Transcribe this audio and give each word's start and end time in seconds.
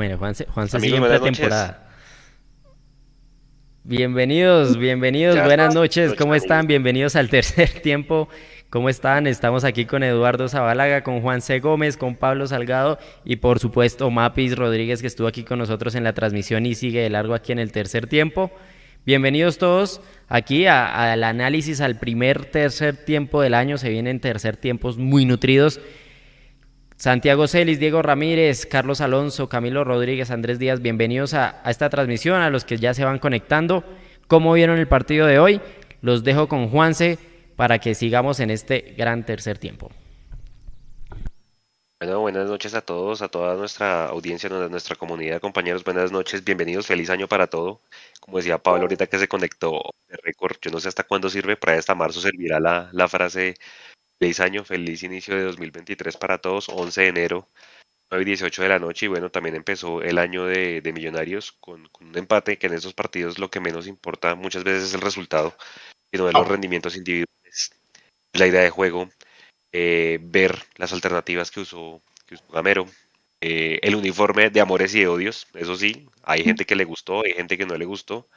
Bueno, 0.00 0.16
Juan 0.16 0.34
Juanse 0.54 0.80
sigue 0.80 0.96
en 0.96 1.04
pretemporada. 1.04 1.90
Bienvenidos, 3.84 4.78
bienvenidos, 4.78 5.36
buenas 5.44 5.74
noches, 5.74 6.14
¿cómo 6.14 6.34
están? 6.34 6.66
Bienvenidos 6.66 7.16
al 7.16 7.28
tercer 7.28 7.68
tiempo. 7.82 8.30
¿Cómo 8.70 8.88
están? 8.88 9.26
Estamos 9.26 9.62
aquí 9.62 9.84
con 9.84 10.02
Eduardo 10.02 10.48
Zabalaga, 10.48 11.02
con 11.02 11.20
Juan 11.20 11.42
C. 11.42 11.60
Gómez, 11.60 11.98
con 11.98 12.16
Pablo 12.16 12.46
Salgado 12.46 12.98
y 13.26 13.36
por 13.36 13.58
supuesto 13.58 14.10
Mapis 14.10 14.56
Rodríguez 14.56 15.02
que 15.02 15.06
estuvo 15.06 15.28
aquí 15.28 15.44
con 15.44 15.58
nosotros 15.58 15.94
en 15.94 16.02
la 16.04 16.14
transmisión 16.14 16.64
y 16.64 16.74
sigue 16.74 17.02
de 17.02 17.10
largo 17.10 17.34
aquí 17.34 17.52
en 17.52 17.58
el 17.58 17.70
tercer 17.70 18.06
tiempo. 18.06 18.50
Bienvenidos 19.04 19.58
todos 19.58 20.00
aquí 20.28 20.66
al 20.66 21.24
análisis 21.24 21.82
al 21.82 21.98
primer 21.98 22.46
tercer 22.46 22.96
tiempo 23.04 23.42
del 23.42 23.52
año. 23.52 23.76
Se 23.76 23.90
vienen 23.90 24.18
tercer 24.18 24.56
tiempos 24.56 24.96
muy 24.96 25.26
nutridos. 25.26 25.78
Santiago 27.00 27.48
Celis, 27.48 27.80
Diego 27.80 28.02
Ramírez, 28.02 28.66
Carlos 28.66 29.00
Alonso, 29.00 29.48
Camilo 29.48 29.84
Rodríguez, 29.84 30.30
Andrés 30.30 30.58
Díaz, 30.58 30.82
bienvenidos 30.82 31.32
a, 31.32 31.62
esta 31.64 31.88
transmisión, 31.88 32.42
a 32.42 32.50
los 32.50 32.66
que 32.66 32.76
ya 32.76 32.92
se 32.92 33.06
van 33.06 33.18
conectando. 33.18 33.82
¿Cómo 34.28 34.52
vieron 34.52 34.78
el 34.78 34.86
partido 34.86 35.26
de 35.26 35.38
hoy? 35.38 35.62
Los 36.02 36.24
dejo 36.24 36.46
con 36.46 36.68
Juanse 36.68 37.16
para 37.56 37.78
que 37.78 37.94
sigamos 37.94 38.38
en 38.38 38.50
este 38.50 38.94
gran 38.98 39.24
tercer 39.24 39.56
tiempo. 39.56 39.90
Bueno, 42.00 42.20
buenas 42.20 42.46
noches 42.46 42.74
a 42.74 42.82
todos, 42.82 43.22
a 43.22 43.28
toda 43.28 43.54
nuestra 43.54 44.04
audiencia, 44.08 44.50
a 44.50 44.68
nuestra 44.68 44.94
comunidad, 44.94 45.40
compañeros, 45.40 45.82
buenas 45.82 46.12
noches, 46.12 46.44
bienvenidos, 46.44 46.86
feliz 46.86 47.08
año 47.08 47.28
para 47.28 47.46
todo. 47.46 47.80
Como 48.20 48.36
decía 48.36 48.58
Pablo 48.58 48.82
ahorita 48.82 49.06
que 49.06 49.18
se 49.18 49.26
conectó 49.26 49.80
de 50.06 50.18
récord, 50.22 50.56
yo 50.60 50.70
no 50.70 50.78
sé 50.78 50.88
hasta 50.88 51.04
cuándo 51.04 51.30
sirve, 51.30 51.56
para 51.56 51.78
hasta 51.78 51.94
marzo 51.94 52.20
servirá 52.20 52.60
la, 52.60 52.90
la 52.92 53.08
frase 53.08 53.54
feliz 54.20 54.40
año, 54.40 54.64
feliz 54.64 55.02
inicio 55.02 55.34
de 55.34 55.44
2023 55.44 56.16
para 56.18 56.38
todos, 56.38 56.68
11 56.68 57.00
de 57.00 57.08
enero, 57.08 57.48
9 58.10 58.22
y 58.22 58.26
18 58.26 58.62
de 58.62 58.68
la 58.68 58.78
noche, 58.78 59.06
y 59.06 59.08
bueno, 59.08 59.30
también 59.30 59.56
empezó 59.56 60.02
el 60.02 60.18
año 60.18 60.44
de, 60.44 60.82
Millonarios 60.94 61.52
con, 61.52 61.88
un 62.00 62.18
empate, 62.18 62.58
que 62.58 62.66
en 62.66 62.74
esos 62.74 62.92
partidos 62.92 63.38
lo 63.38 63.50
que 63.50 63.60
menos 63.60 63.86
importa 63.86 64.34
muchas 64.34 64.62
veces 64.62 64.84
es 64.84 64.94
el 64.94 65.00
resultado, 65.00 65.56
sino 66.12 66.26
de 66.26 66.34
los 66.34 66.46
rendimientos 66.46 66.96
individuales, 66.96 67.72
la 68.34 68.46
idea 68.46 68.60
de 68.60 68.70
juego, 68.70 69.08
eh, 69.72 70.18
ver 70.20 70.58
las 70.76 70.92
alternativas 70.92 71.50
que 71.50 71.60
usó, 71.60 72.02
que 72.26 72.36
Gamero, 72.52 72.86
eh, 73.40 73.78
el 73.82 73.94
uniforme 73.94 74.50
de 74.50 74.60
amores 74.60 74.94
y 74.94 75.00
de 75.00 75.08
odios, 75.08 75.46
eso 75.54 75.76
sí, 75.76 76.06
hay 76.24 76.44
gente 76.44 76.66
que 76.66 76.76
le 76.76 76.84
gustó, 76.84 77.24
hay 77.24 77.32
gente 77.32 77.56
que 77.56 77.64
no 77.64 77.78
le 77.78 77.86
gustó. 77.86 78.28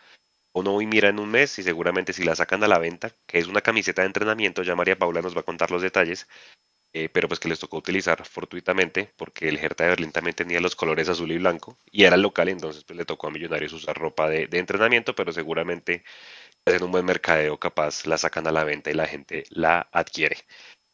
Uno 0.54 0.74
hoy 0.74 0.86
mira 0.88 1.10
en 1.10 1.20
un 1.20 1.30
mes 1.30 1.58
y 1.60 1.64
seguramente 1.64 2.14
si 2.14 2.24
la 2.24 2.36
sacan 2.36 2.64
a 2.64 2.68
la 2.68 2.80
venta, 2.80 3.12
que 3.28 3.40
es 3.40 3.48
una 3.48 3.62
camiseta 3.62 4.02
de 4.02 4.08
entrenamiento, 4.08 4.64
ya 4.64 4.76
María 4.76 4.98
Paula 4.98 5.22
nos 5.22 5.36
va 5.36 5.42
a 5.42 5.44
contar 5.44 5.72
los 5.72 5.82
detalles, 5.82 6.28
eh, 6.94 7.10
pero 7.10 7.28
pues 7.28 7.40
que 7.40 7.50
les 7.50 7.60
tocó 7.60 7.78
utilizar 7.78 8.26
fortuitamente 8.26 9.12
porque 9.18 9.50
el 9.50 9.58
Hertha 9.58 9.86
de 9.86 9.92
Berlín 9.92 10.12
también 10.12 10.36
tenía 10.36 10.62
los 10.62 10.76
colores 10.76 11.10
azul 11.10 11.32
y 11.32 11.40
blanco 11.40 11.78
y 11.92 12.04
era 12.06 12.18
local, 12.18 12.50
entonces 12.50 12.84
pues 12.84 12.98
le 12.98 13.06
tocó 13.06 13.28
a 13.28 13.32
Millonarios 13.32 13.74
usar 13.74 13.98
ropa 13.98 14.30
de, 14.30 14.48
de 14.48 14.60
entrenamiento, 14.60 15.16
pero 15.16 15.34
seguramente 15.34 16.04
hacen 16.66 16.84
un 16.84 16.92
buen 16.92 17.06
mercadeo 17.06 17.60
capaz, 17.60 18.06
la 18.06 18.18
sacan 18.18 18.48
a 18.48 18.52
la 18.52 18.64
venta 18.66 18.92
y 18.92 18.96
la 18.96 19.08
gente 19.08 19.46
la 19.50 19.90
adquiere. 19.92 20.38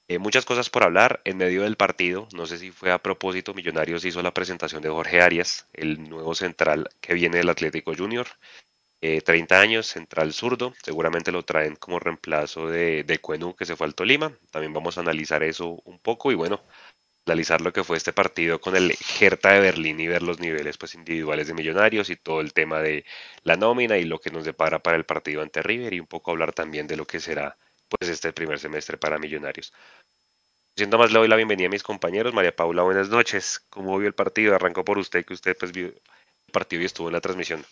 Eh, 0.09 0.19
muchas 0.19 0.45
cosas 0.45 0.69
por 0.69 0.83
hablar 0.83 1.21
en 1.25 1.37
medio 1.37 1.63
del 1.63 1.77
partido. 1.77 2.27
No 2.35 2.45
sé 2.47 2.57
si 2.57 2.71
fue 2.71 2.91
a 2.91 3.01
propósito, 3.03 3.53
Millonarios 3.53 4.05
hizo 4.05 4.21
la 4.23 4.33
presentación 4.33 4.81
de 4.81 4.89
Jorge 4.89 5.21
Arias, 5.21 5.67
el 5.73 6.09
nuevo 6.09 6.35
central 6.35 6.89
que 7.01 7.13
viene 7.13 7.37
del 7.37 7.49
Atlético 7.49 7.93
Junior. 7.95 8.27
30 8.99 9.55
eh, 9.55 9.61
años, 9.61 9.87
central 9.87 10.33
zurdo. 10.33 10.73
Seguramente 10.83 11.31
lo 11.31 11.43
traen 11.43 11.75
como 11.75 11.99
reemplazo 11.99 12.67
de, 12.67 13.03
de 13.03 13.19
que 13.57 13.65
se 13.65 13.75
fue 13.75 13.87
al 13.87 13.95
Tolima. 13.95 14.33
También 14.51 14.73
vamos 14.73 14.97
a 14.97 15.01
analizar 15.01 15.43
eso 15.43 15.81
un 15.85 15.99
poco 15.99 16.31
y 16.31 16.35
bueno, 16.35 16.61
analizar 17.25 17.61
lo 17.61 17.71
que 17.71 17.83
fue 17.83 17.97
este 17.97 18.13
partido 18.13 18.59
con 18.59 18.75
el 18.75 18.95
Hertha 19.19 19.53
de 19.53 19.59
Berlín 19.59 19.99
y 19.99 20.07
ver 20.07 20.23
los 20.23 20.39
niveles 20.39 20.77
pues, 20.77 20.95
individuales 20.95 21.47
de 21.47 21.53
Millonarios 21.53 22.09
y 22.09 22.15
todo 22.15 22.41
el 22.41 22.53
tema 22.53 22.81
de 22.81 23.05
la 23.43 23.55
nómina 23.55 23.97
y 23.97 24.05
lo 24.05 24.19
que 24.19 24.31
nos 24.31 24.45
depara 24.45 24.79
para 24.79 24.97
el 24.97 25.05
partido 25.05 25.41
ante 25.41 25.61
River 25.61 25.93
y 25.93 25.99
un 25.99 26.07
poco 26.07 26.31
hablar 26.31 26.53
también 26.53 26.87
de 26.87 26.97
lo 26.97 27.05
que 27.05 27.19
será 27.19 27.57
pues 27.87 28.09
este 28.09 28.33
primer 28.33 28.59
semestre 28.59 28.97
para 28.97 29.19
Millonarios. 29.19 29.73
Siendo 30.75 30.97
más, 30.97 31.11
le 31.11 31.19
doy 31.19 31.27
la 31.27 31.35
bienvenida 31.35 31.67
a 31.67 31.71
mis 31.71 31.83
compañeros. 31.83 32.33
María 32.33 32.55
Paula, 32.55 32.83
buenas 32.83 33.09
noches. 33.09 33.59
¿Cómo 33.69 33.97
vio 33.97 34.07
el 34.07 34.13
partido? 34.13 34.55
Arrancó 34.55 34.85
por 34.85 34.97
usted, 34.97 35.25
que 35.25 35.33
usted 35.33 35.57
pues 35.57 35.71
vio 35.71 35.87
el 35.87 36.01
partido 36.51 36.81
y 36.81 36.85
estuvo 36.85 37.09
en 37.09 37.13
la 37.13 37.21
transmisión. 37.21 37.65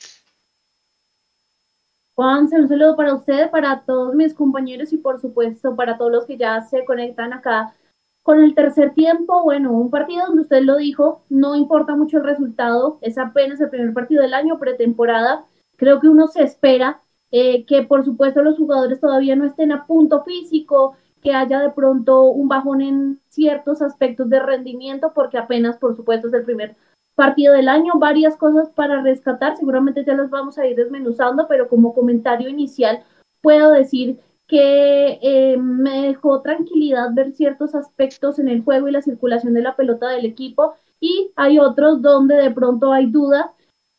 Juan, 2.17 2.50
un 2.51 2.67
saludo 2.67 2.95
para 2.95 3.13
usted, 3.13 3.51
para 3.51 3.81
todos 3.85 4.16
mis 4.16 4.33
compañeros 4.33 4.91
y 4.91 4.97
por 4.97 5.22
supuesto 5.22 5.75
para 5.75 6.00
todos 6.00 6.11
los 6.11 6.25
que 6.25 6.35
ya 6.35 6.61
se 6.61 6.83
conectan 6.83 7.31
acá 7.31 7.75
con 8.23 8.41
el 8.41 8.55
tercer 8.55 8.95
tiempo. 8.95 9.44
Bueno, 9.44 9.72
un 9.73 9.91
partido 9.91 10.25
donde 10.25 10.41
usted 10.41 10.63
lo 10.63 10.77
dijo, 10.77 11.22
no 11.29 11.53
importa 11.56 11.95
mucho 11.95 12.17
el 12.17 12.23
resultado, 12.23 12.97
es 13.01 13.19
apenas 13.19 13.61
el 13.61 13.69
primer 13.69 13.94
partido 13.94 14.23
del 14.23 14.33
año, 14.33 14.57
pretemporada. 14.57 15.45
Creo 15.75 16.00
que 16.00 16.07
uno 16.07 16.25
se 16.27 16.41
espera 16.41 17.00
eh, 17.29 17.66
que 17.67 17.83
por 17.83 18.03
supuesto 18.03 18.41
los 18.41 18.57
jugadores 18.57 19.00
todavía 19.00 19.35
no 19.35 19.45
estén 19.45 19.72
a 19.72 19.85
punto 19.85 20.23
físico, 20.23 20.95
que 21.22 21.35
haya 21.35 21.59
de 21.59 21.69
pronto 21.69 22.23
un 22.23 22.47
bajón 22.47 22.81
en 22.81 23.22
ciertos 23.29 23.83
aspectos 23.83 24.27
de 24.27 24.39
rendimiento, 24.39 25.11
porque 25.13 25.38
apenas 25.38 25.77
por 25.77 25.95
supuesto 25.95 26.29
es 26.29 26.33
el 26.33 26.45
primer 26.45 26.75
partido 27.17 27.55
del 27.55 27.67
año, 27.67 27.94
varias 27.95 28.38
cosas 28.38 28.69
para 28.69 29.01
rescatar, 29.01 29.57
seguramente 29.57 30.05
ya 30.05 30.13
las 30.13 30.29
vamos 30.29 30.59
a 30.59 30.67
ir 30.67 30.75
desmenuzando, 30.75 31.47
pero 31.47 31.67
como 31.67 31.95
comentario 31.95 32.47
inicial 32.47 33.03
puedo 33.41 33.72
decir 33.72 34.19
que 34.45 35.17
eh, 35.23 35.57
me 35.57 36.09
dejó 36.09 36.41
tranquilidad 36.41 37.09
ver 37.13 37.31
ciertos 37.31 37.73
aspectos 37.73 38.38
en 38.38 38.50
el 38.50 38.63
juego 38.63 38.88
y 38.88 38.91
la 38.91 39.01
circulación 39.01 39.56
de 39.56 39.63
la 39.63 39.75
pelota 39.75 40.07
del 40.09 40.27
equipo 40.27 40.75
y 41.00 41.31
hay 41.35 41.57
otros 41.57 42.03
donde 42.03 42.35
de 42.35 42.51
pronto 42.51 42.94
hay 42.94 43.07
dudas 43.07 43.47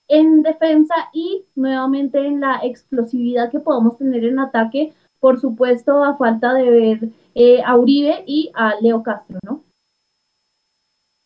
en 0.07 0.43
defensa 0.43 0.95
y 1.13 1.45
nuevamente 1.57 2.25
en 2.25 2.41
la 2.41 2.61
explosividad 2.63 3.51
que 3.51 3.59
podamos 3.59 3.99
tener 3.99 4.25
en 4.25 4.39
ataque, 4.39 4.93
por 5.19 5.41
supuesto, 5.41 6.05
a 6.05 6.17
falta 6.17 6.55
de 6.55 6.71
ver 6.71 7.09
eh, 7.35 7.63
a 7.67 7.77
Uribe 7.77 8.23
y 8.29 8.53
a 8.55 8.77
Leo 8.81 9.03
Castro, 9.03 9.41
¿no? 9.43 9.68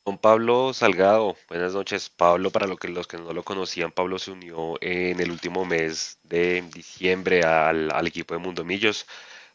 Don 0.05 0.19
Pablo 0.19 0.73
Salgado, 0.75 1.37
buenas 1.49 1.75
noches. 1.75 2.11
Pablo, 2.11 2.51
para 2.51 2.67
lo 2.67 2.77
que, 2.77 2.89
los 2.89 3.07
que 3.07 3.19
no 3.19 3.33
lo 3.33 3.45
conocían, 3.45 3.93
Pablo 3.93 4.19
se 4.19 4.33
unió 4.33 4.75
en 4.81 5.21
el 5.21 5.31
último 5.31 5.65
mes 5.65 6.19
de 6.25 6.63
diciembre 6.75 7.45
al, 7.45 8.07
equipo 8.07 8.35
de 8.35 8.41
Mundo 8.41 8.65
Millos. 8.65 9.07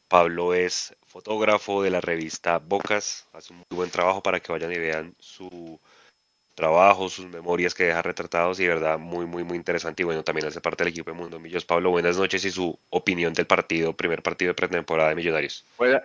Pablo 0.08 0.54
es 0.54 0.96
fotógrafo 1.06 1.84
de 1.84 1.90
la 1.90 2.00
revista 2.00 2.60
Bocas, 2.60 3.26
hace 3.34 3.52
un 3.52 3.60
muy 3.60 3.76
buen 3.76 3.92
trabajo 3.92 4.24
para 4.24 4.40
que 4.40 4.54
vayan 4.54 4.72
y 4.72 4.78
vean 4.78 5.14
su, 5.20 5.78
trabajo, 6.56 7.10
sus 7.10 7.28
memorias 7.28 7.76
que 7.76 7.84
deja 7.84 8.02
retratados 8.02 8.60
y 8.62 8.68
verdad 8.68 8.98
muy, 8.98 9.26
muy, 9.26 9.44
muy 9.44 9.58
interesante. 9.58 10.04
Y 10.04 10.06
bueno, 10.06 10.24
también 10.24 10.48
hace 10.48 10.62
parte 10.62 10.84
del 10.84 10.92
equipo 10.94 11.12
de 11.12 11.18
Mundo 11.18 11.40
Millos. 11.40 11.66
Pablo, 11.66 11.92
buenas 11.92 12.18
noches 12.18 12.46
y 12.46 12.52
su 12.52 12.78
opinión 12.90 13.34
del 13.34 13.48
partido, 13.48 13.94
primer 13.94 14.24
partido 14.24 14.52
de 14.52 14.56
pretemporada 14.56 15.10
de 15.10 15.16
Millonarios. 15.16 15.66
buenas 15.78 16.04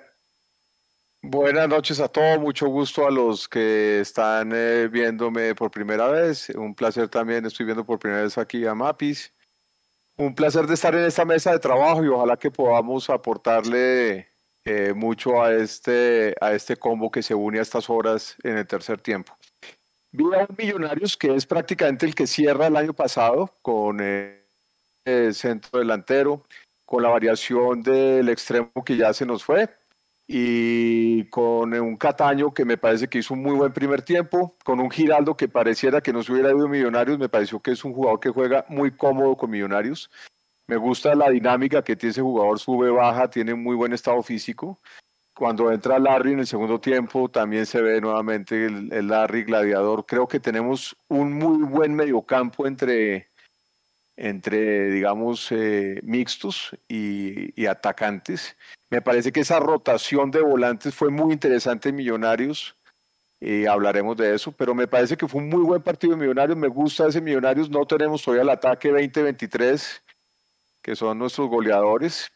noches 1.23 2.01
a 2.01 2.09
todos, 2.09 2.39
mucho 2.39 2.67
gusto 2.67 3.07
a 3.07 3.11
los 3.11 3.49
que 3.49 4.01
están 4.01 4.53
eh, 4.55 4.89
viéndome 4.89 5.55
por 5.55 5.71
primera 5.71 6.09
vez. 6.09 6.51
Un 6.51 6.75
placer 6.75 7.09
también, 7.09 7.47
estoy 7.47 7.67
viendo 7.67 7.85
por 7.85 7.99
primera 7.99 8.23
vez 8.23 8.37
aquí 8.39 8.67
a 8.67 8.75
Mapis. 8.75 9.33
Un 10.17 10.35
placer 10.35 10.67
de 10.67 10.75
estar 10.75 10.95
en 10.95 11.05
esta 11.05 11.25
mesa 11.25 11.53
de 11.53 11.59
trabajo 11.59 12.05
y 12.05 12.09
ojalá 12.09 12.37
que 12.37 12.51
podamos 12.51 13.09
aportarle 13.09 14.29
eh, 14.65 14.93
mucho 14.95 15.43
a 15.43 15.55
este, 15.55 16.35
a 16.41 16.53
este 16.53 16.77
combo 16.77 17.11
que 17.11 17.23
se 17.23 17.35
une 17.35 17.59
a 17.59 17.63
estas 17.63 17.89
horas 17.89 18.37
en 18.43 18.59
el 18.59 18.67
tercer 18.67 19.01
tiempo. 19.01 19.37
Vi 20.11 20.25
a 20.35 20.47
Millonarios, 20.57 21.17
que 21.17 21.35
es 21.35 21.47
prácticamente 21.47 22.05
el 22.05 22.15
que 22.15 22.27
cierra 22.27 22.67
el 22.67 22.77
año 22.77 22.93
pasado 22.93 23.51
con 23.63 24.01
el 24.01 25.35
centro 25.35 25.79
delantero, 25.79 26.45
con 26.85 27.03
la 27.03 27.09
variación 27.09 27.83
del 27.83 28.29
extremo 28.29 28.71
que 28.85 28.97
ya 28.97 29.15
se 29.15 29.25
nos 29.25 29.43
fue, 29.43 29.71
y 30.27 31.25
con 31.27 31.75
un 31.75 31.97
Cataño 31.97 32.55
que 32.55 32.65
me 32.65 32.79
parece 32.79 33.09
que 33.09 33.19
hizo 33.19 33.35
un 33.35 33.43
muy 33.43 33.55
buen 33.55 33.73
primer 33.73 34.03
tiempo, 34.03 34.57
con 34.65 34.81
un 34.81 34.91
Giraldo 34.91 35.37
que 35.37 35.49
pareciera 35.49 36.01
que 36.01 36.13
no 36.13 36.23
se 36.23 36.33
hubiera 36.33 36.51
ido 36.51 36.69
Millonarios, 36.69 37.19
me 37.19 37.29
pareció 37.29 37.61
que 37.61 37.73
es 37.73 37.85
un 37.85 37.93
jugador 37.93 38.21
que 38.21 38.31
juega 38.31 38.65
muy 38.69 38.93
cómodo 38.93 39.37
con 39.37 39.51
Millonarios. 39.51 40.11
Me 40.67 40.77
gusta 40.77 41.15
la 41.15 41.29
dinámica 41.29 41.83
que 41.83 41.97
tiene 41.97 42.13
ese 42.13 42.23
jugador, 42.23 42.59
sube, 42.59 42.91
baja, 42.91 43.29
tiene 43.29 43.55
muy 43.55 43.77
buen 43.77 43.93
estado 43.93 44.23
físico. 44.23 44.79
Cuando 45.35 45.73
entra 45.73 45.99
Larry 45.99 46.33
en 46.33 46.41
el 46.41 46.47
segundo 46.47 46.81
tiempo, 46.81 47.29
también 47.31 47.67
se 47.67 47.81
ve 47.81 48.01
nuevamente 48.01 48.67
el, 48.67 49.09
Larry 49.09 49.45
gladiador. 49.45 50.07
Creo 50.07 50.29
que 50.29 50.41
tenemos 50.41 50.97
un 51.09 51.33
muy 51.33 51.63
buen 51.65 51.95
mediocampo 51.95 52.67
entre, 52.67 53.29
entre 54.17 54.91
digamos, 54.91 55.51
eh, 55.51 56.01
mixtos 56.05 56.77
y, 56.87 57.67
atacantes. 57.67 58.57
Me 58.93 59.01
parece 59.01 59.33
que 59.33 59.41
esa 59.41 59.59
rotación 59.59 60.31
de 60.31 60.43
volantes 60.43 60.95
fue 60.95 61.09
muy 61.09 61.33
interesante 61.33 61.89
en 61.89 61.97
Millonarios. 61.97 62.77
Y 63.41 63.65
hablaremos 63.65 64.19
de 64.19 64.35
eso, 64.35 64.53
pero 64.53 64.75
me 64.75 64.87
parece 64.87 65.17
que 65.17 65.27
fue 65.27 65.41
un 65.41 65.49
muy 65.49 65.63
buen 65.63 65.81
partido 65.81 66.13
de 66.13 66.21
Millonarios. 66.21 66.59
Me 66.59 66.69
gusta 66.69 67.07
ese 67.07 67.23
Millonarios. 67.23 67.71
No 67.71 67.87
tenemos 67.87 68.23
todavía 68.23 68.43
el 68.43 68.51
ataque 68.51 68.91
2023, 68.91 70.03
que 70.83 70.95
son 70.95 71.19
nuestros 71.19 71.49
goleadores, 71.49 72.31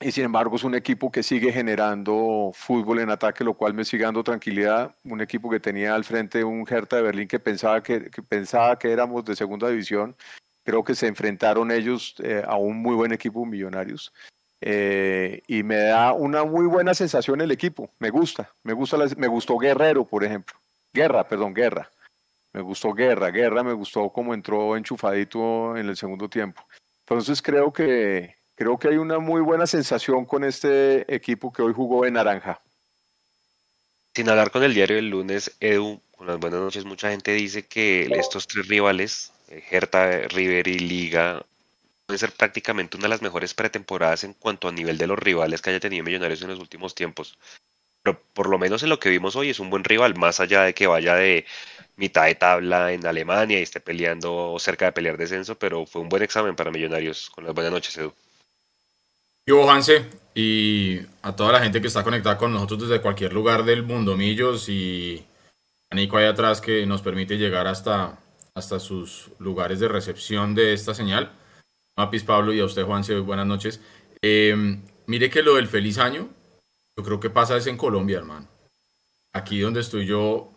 y 0.00 0.10
sin 0.12 0.24
embargo 0.24 0.56
es 0.56 0.64
un 0.64 0.74
equipo 0.74 1.12
que 1.12 1.22
sigue 1.22 1.52
generando 1.52 2.52
fútbol 2.54 3.00
en 3.00 3.10
ataque, 3.10 3.44
lo 3.44 3.52
cual 3.52 3.74
me 3.74 3.84
sigue 3.84 4.04
dando 4.04 4.24
tranquilidad. 4.24 4.96
Un 5.04 5.20
equipo 5.20 5.50
que 5.50 5.60
tenía 5.60 5.94
al 5.94 6.04
frente 6.04 6.42
un 6.42 6.66
Hertha 6.66 6.96
de 6.96 7.02
Berlín 7.02 7.28
que 7.28 7.38
pensaba 7.38 7.82
que, 7.82 8.00
pensaba 8.26 8.78
que 8.78 8.90
éramos 8.90 9.26
de 9.26 9.36
segunda 9.36 9.68
división. 9.68 10.16
Creo 10.64 10.84
que 10.84 10.94
se 10.94 11.06
enfrentaron 11.06 11.70
ellos 11.70 12.14
eh, 12.22 12.42
a 12.46 12.56
un 12.56 12.78
muy 12.80 12.94
buen 12.94 13.12
equipo 13.12 13.44
Millonarios. 13.44 14.10
Eh, 14.64 15.42
y 15.48 15.64
me 15.64 15.76
da 15.76 16.12
una 16.12 16.44
muy 16.44 16.66
buena 16.66 16.94
sensación 16.94 17.40
el 17.40 17.50
equipo. 17.50 17.90
Me 17.98 18.10
gusta, 18.10 18.48
me 18.62 18.72
gusta, 18.72 18.96
me 19.16 19.26
gustó 19.26 19.58
Guerrero, 19.58 20.04
por 20.04 20.22
ejemplo. 20.22 20.56
Guerra, 20.92 21.26
perdón, 21.26 21.52
Guerra. 21.52 21.90
Me 22.52 22.60
gustó 22.60 22.92
Guerra, 22.92 23.30
Guerra 23.30 23.64
me 23.64 23.72
gustó 23.72 24.10
cómo 24.10 24.34
entró 24.34 24.76
enchufadito 24.76 25.76
en 25.76 25.88
el 25.88 25.96
segundo 25.96 26.28
tiempo. 26.28 26.64
Entonces 27.00 27.42
creo 27.42 27.72
que, 27.72 28.36
creo 28.54 28.78
que 28.78 28.88
hay 28.88 28.98
una 28.98 29.18
muy 29.18 29.40
buena 29.40 29.66
sensación 29.66 30.24
con 30.24 30.44
este 30.44 31.12
equipo 31.12 31.52
que 31.52 31.62
hoy 31.62 31.72
jugó 31.72 32.06
en 32.06 32.14
naranja. 32.14 32.60
Sin 34.14 34.28
hablar 34.28 34.52
con 34.52 34.62
el 34.62 34.74
diario 34.74 34.96
del 34.96 35.08
lunes, 35.08 35.56
Edu, 35.58 36.00
con 36.16 36.28
las 36.28 36.38
buenas 36.38 36.60
noches, 36.60 36.84
mucha 36.84 37.10
gente 37.10 37.32
dice 37.32 37.66
que 37.66 38.02
estos 38.14 38.46
tres 38.46 38.68
rivales, 38.68 39.32
eh, 39.48 39.64
Hertha, 39.70 40.28
River 40.28 40.68
y 40.68 40.78
Liga, 40.78 41.44
pueden 42.06 42.18
ser 42.18 42.32
prácticamente 42.32 42.96
una 42.96 43.04
de 43.04 43.10
las 43.10 43.22
mejores 43.22 43.54
pretemporadas 43.54 44.24
en 44.24 44.34
cuanto 44.34 44.68
a 44.68 44.72
nivel 44.72 44.98
de 44.98 45.06
los 45.06 45.18
rivales 45.18 45.62
que 45.62 45.70
haya 45.70 45.80
tenido 45.80 46.04
Millonarios 46.04 46.42
en 46.42 46.48
los 46.48 46.58
últimos 46.58 46.94
tiempos. 46.94 47.38
Pero 48.02 48.20
por 48.34 48.48
lo 48.48 48.58
menos 48.58 48.82
en 48.82 48.88
lo 48.88 48.98
que 48.98 49.10
vimos 49.10 49.36
hoy 49.36 49.50
es 49.50 49.60
un 49.60 49.70
buen 49.70 49.84
rival, 49.84 50.16
más 50.16 50.40
allá 50.40 50.62
de 50.62 50.74
que 50.74 50.86
vaya 50.86 51.14
de 51.14 51.46
mitad 51.96 52.24
de 52.24 52.34
tabla 52.34 52.92
en 52.92 53.06
Alemania 53.06 53.60
y 53.60 53.62
esté 53.62 53.80
peleando 53.80 54.56
cerca 54.58 54.86
de 54.86 54.92
pelear 54.92 55.16
descenso, 55.16 55.56
pero 55.58 55.86
fue 55.86 56.02
un 56.02 56.08
buen 56.08 56.22
examen 56.22 56.56
para 56.56 56.70
Millonarios. 56.70 57.30
Con 57.30 57.44
las 57.44 57.54
buenas 57.54 57.72
noches, 57.72 57.96
Edu. 57.96 58.12
Yo, 59.46 59.68
Hanse, 59.68 60.06
y 60.34 61.00
a 61.22 61.34
toda 61.34 61.52
la 61.52 61.60
gente 61.60 61.80
que 61.80 61.88
está 61.88 62.04
conectada 62.04 62.38
con 62.38 62.52
nosotros 62.52 62.88
desde 62.88 63.02
cualquier 63.02 63.32
lugar 63.32 63.64
del 63.64 63.82
mundo, 63.82 64.16
Millos, 64.16 64.68
y 64.68 65.24
a 65.90 65.96
Nico 65.96 66.16
ahí 66.16 66.26
atrás 66.26 66.60
que 66.60 66.86
nos 66.86 67.02
permite 67.02 67.36
llegar 67.36 67.66
hasta, 67.66 68.18
hasta 68.54 68.78
sus 68.78 69.30
lugares 69.38 69.80
de 69.80 69.88
recepción 69.88 70.54
de 70.54 70.72
esta 70.72 70.94
señal. 70.94 71.32
Mapis 71.96 72.24
Pablo 72.24 72.52
y 72.52 72.60
a 72.60 72.64
usted, 72.64 72.84
Juanse, 72.84 73.18
buenas 73.18 73.46
noches. 73.46 73.80
Em, 74.20 74.82
mire 75.06 75.30
que 75.30 75.42
lo 75.42 75.56
del 75.56 75.68
feliz 75.68 75.98
año, 75.98 76.28
yo 76.96 77.04
creo 77.04 77.20
que 77.20 77.30
pasa 77.30 77.56
es 77.56 77.66
en 77.66 77.76
Colombia, 77.76 78.18
hermano. 78.18 78.48
Aquí 79.32 79.60
donde 79.60 79.80
estoy 79.80 80.06
yo, 80.06 80.50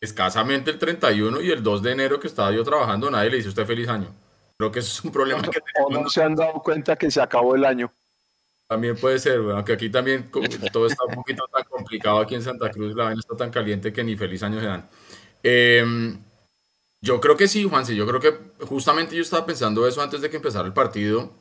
escasamente 0.00 0.70
el 0.70 0.78
31 0.78 1.40
y 1.40 1.50
el 1.50 1.62
2 1.62 1.82
de 1.82 1.92
enero 1.92 2.20
que 2.20 2.26
estaba 2.26 2.50
yo 2.52 2.64
trabajando, 2.64 3.10
nadie 3.10 3.30
le 3.30 3.36
dice 3.36 3.50
usted 3.50 3.66
feliz 3.66 3.88
año. 3.88 4.14
Creo 4.56 4.72
que 4.72 4.80
es 4.80 5.04
un 5.04 5.12
problema 5.12 5.42
que 5.42 5.60
no 5.90 6.08
se 6.08 6.22
han 6.22 6.34
dado 6.34 6.62
cuenta 6.62 6.96
que 6.96 7.10
se 7.10 7.20
acabó 7.20 7.54
el 7.54 7.64
año. 7.64 7.92
También 8.68 8.96
puede 8.96 9.18
ser, 9.18 9.38
aunque 9.38 9.72
aquí 9.72 9.90
también 9.90 10.30
todo 10.72 10.86
está 10.86 11.04
un 11.04 11.14
poquito 11.14 11.44
tan 11.52 11.64
complicado 11.64 12.20
aquí 12.20 12.36
en 12.36 12.42
Santa 12.42 12.70
Cruz, 12.70 12.94
la 12.94 13.04
vaina 13.04 13.18
está 13.18 13.36
tan 13.36 13.50
caliente 13.50 13.92
que 13.92 14.04
ni 14.04 14.16
feliz 14.16 14.42
año 14.42 14.60
se 14.60 14.66
dan. 14.66 14.88
Em, 15.42 16.22
yo 17.02 17.20
creo 17.20 17.36
que 17.36 17.48
sí, 17.48 17.64
Juanse, 17.64 17.94
yo 17.96 18.06
creo 18.06 18.20
que 18.20 18.64
justamente 18.66 19.16
yo 19.16 19.22
estaba 19.22 19.46
pensando 19.46 19.86
eso 19.86 20.02
antes 20.02 20.20
de 20.20 20.30
que 20.30 20.36
empezara 20.36 20.66
el 20.66 20.74
partido. 20.74 21.32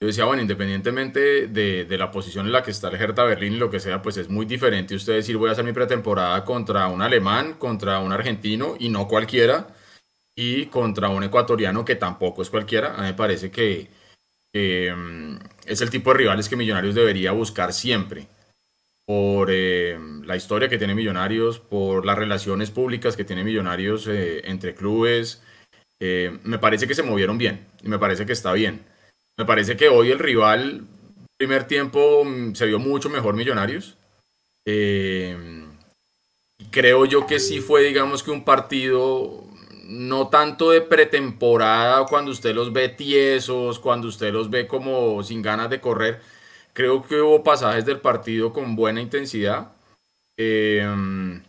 Yo 0.00 0.06
decía, 0.06 0.24
bueno, 0.24 0.40
independientemente 0.40 1.46
de, 1.48 1.84
de, 1.84 1.98
la 1.98 2.10
posición 2.10 2.46
en 2.46 2.52
la 2.52 2.62
que 2.62 2.70
está 2.70 2.88
el 2.88 2.94
Hertha 2.94 3.24
Berlín 3.24 3.54
y 3.54 3.58
lo 3.58 3.70
que 3.70 3.80
sea, 3.80 4.00
pues 4.00 4.16
es 4.16 4.30
muy 4.30 4.46
diferente 4.46 4.94
usted 4.94 5.14
decir 5.14 5.36
voy 5.36 5.50
a 5.50 5.52
hacer 5.52 5.64
mi 5.64 5.74
pretemporada 5.74 6.42
contra 6.44 6.86
un 6.86 7.02
alemán, 7.02 7.54
contra 7.54 7.98
un 7.98 8.12
argentino 8.12 8.76
y 8.78 8.88
no 8.88 9.06
cualquiera, 9.08 9.68
y 10.34 10.66
contra 10.66 11.10
un 11.10 11.24
ecuatoriano 11.24 11.84
que 11.84 11.96
tampoco 11.96 12.42
es 12.42 12.50
cualquiera. 12.50 12.94
A 12.94 13.02
mí 13.02 13.08
me 13.08 13.14
parece 13.14 13.50
que 13.50 13.90
mm, 14.54 15.36
es 15.66 15.80
el 15.82 15.90
tipo 15.90 16.10
de 16.12 16.18
rivales 16.18 16.48
que 16.48 16.56
Millonarios 16.56 16.94
debería 16.94 17.32
buscar 17.32 17.72
siempre. 17.72 18.28
Por 19.10 19.48
eh, 19.50 19.98
la 20.24 20.36
historia 20.36 20.68
que 20.68 20.78
tiene 20.78 20.94
Millonarios, 20.94 21.58
por 21.58 22.06
las 22.06 22.16
relaciones 22.16 22.70
públicas 22.70 23.16
que 23.16 23.24
tiene 23.24 23.42
Millonarios 23.42 24.06
eh, 24.06 24.42
entre 24.44 24.72
clubes. 24.72 25.42
Eh, 25.98 26.38
me 26.44 26.60
parece 26.60 26.86
que 26.86 26.94
se 26.94 27.02
movieron 27.02 27.36
bien 27.36 27.66
y 27.82 27.88
me 27.88 27.98
parece 27.98 28.24
que 28.24 28.32
está 28.32 28.52
bien. 28.52 28.84
Me 29.36 29.44
parece 29.44 29.76
que 29.76 29.88
hoy 29.88 30.12
el 30.12 30.20
rival, 30.20 30.84
primer 31.36 31.64
tiempo, 31.66 32.24
mm, 32.24 32.54
se 32.54 32.66
vio 32.66 32.78
mucho 32.78 33.10
mejor 33.10 33.34
Millonarios. 33.34 33.96
creo 36.70 37.04
yo 37.04 37.26
que 37.26 37.40
sí 37.40 37.58
fue, 37.58 37.82
digamos 37.82 38.22
que 38.22 38.30
un 38.30 38.44
partido 38.44 39.42
no 39.88 40.28
tanto 40.28 40.70
de 40.70 40.82
pretemporada 40.82 42.06
cuando 42.06 42.30
usted 42.30 42.54
los 42.54 42.72
ve 42.72 42.88
tiesos, 42.88 43.80
cuando 43.80 44.06
usted 44.06 44.32
los 44.32 44.50
ve 44.50 44.68
como 44.68 45.24
sin 45.24 45.42
ganas 45.42 45.68
de 45.68 45.80
correr. 45.80 46.20
Creo 46.72 47.02
que 47.02 47.20
hubo 47.20 47.42
pasajes 47.42 47.84
del 47.84 48.00
partido 48.00 48.52
con 48.52 48.76
buena 48.76 49.00
intensidad. 49.00 49.72
Em, 50.36 51.42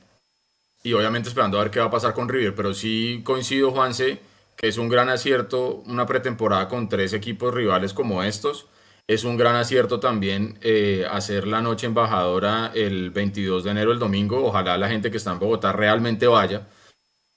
y 0.83 0.93
obviamente 0.93 1.29
esperando 1.29 1.57
a 1.59 1.63
ver 1.63 1.71
qué 1.71 1.79
va 1.79 1.85
a 1.85 1.91
pasar 1.91 2.13
con 2.13 2.27
River, 2.29 2.55
pero 2.55 2.73
sí 2.73 3.21
coincido, 3.23 3.71
Juanse, 3.71 4.19
que 4.57 4.67
es 4.67 4.77
un 4.77 4.89
gran 4.89 5.09
acierto 5.09 5.83
una 5.85 6.05
pretemporada 6.05 6.67
con 6.67 6.89
tres 6.89 7.13
equipos 7.13 7.53
rivales 7.53 7.93
como 7.93 8.23
estos. 8.23 8.67
Es 9.07 9.23
un 9.23 9.37
gran 9.37 9.55
acierto 9.55 9.99
también 9.99 10.57
eh, 10.61 11.05
hacer 11.09 11.47
la 11.47 11.61
noche 11.61 11.87
embajadora 11.87 12.71
el 12.73 13.11
22 13.11 13.63
de 13.63 13.71
enero, 13.71 13.91
el 13.91 13.99
domingo. 13.99 14.45
Ojalá 14.45 14.77
la 14.77 14.89
gente 14.89 15.11
que 15.11 15.17
está 15.17 15.31
en 15.31 15.39
Bogotá 15.39 15.71
realmente 15.71 16.27
vaya 16.27 16.67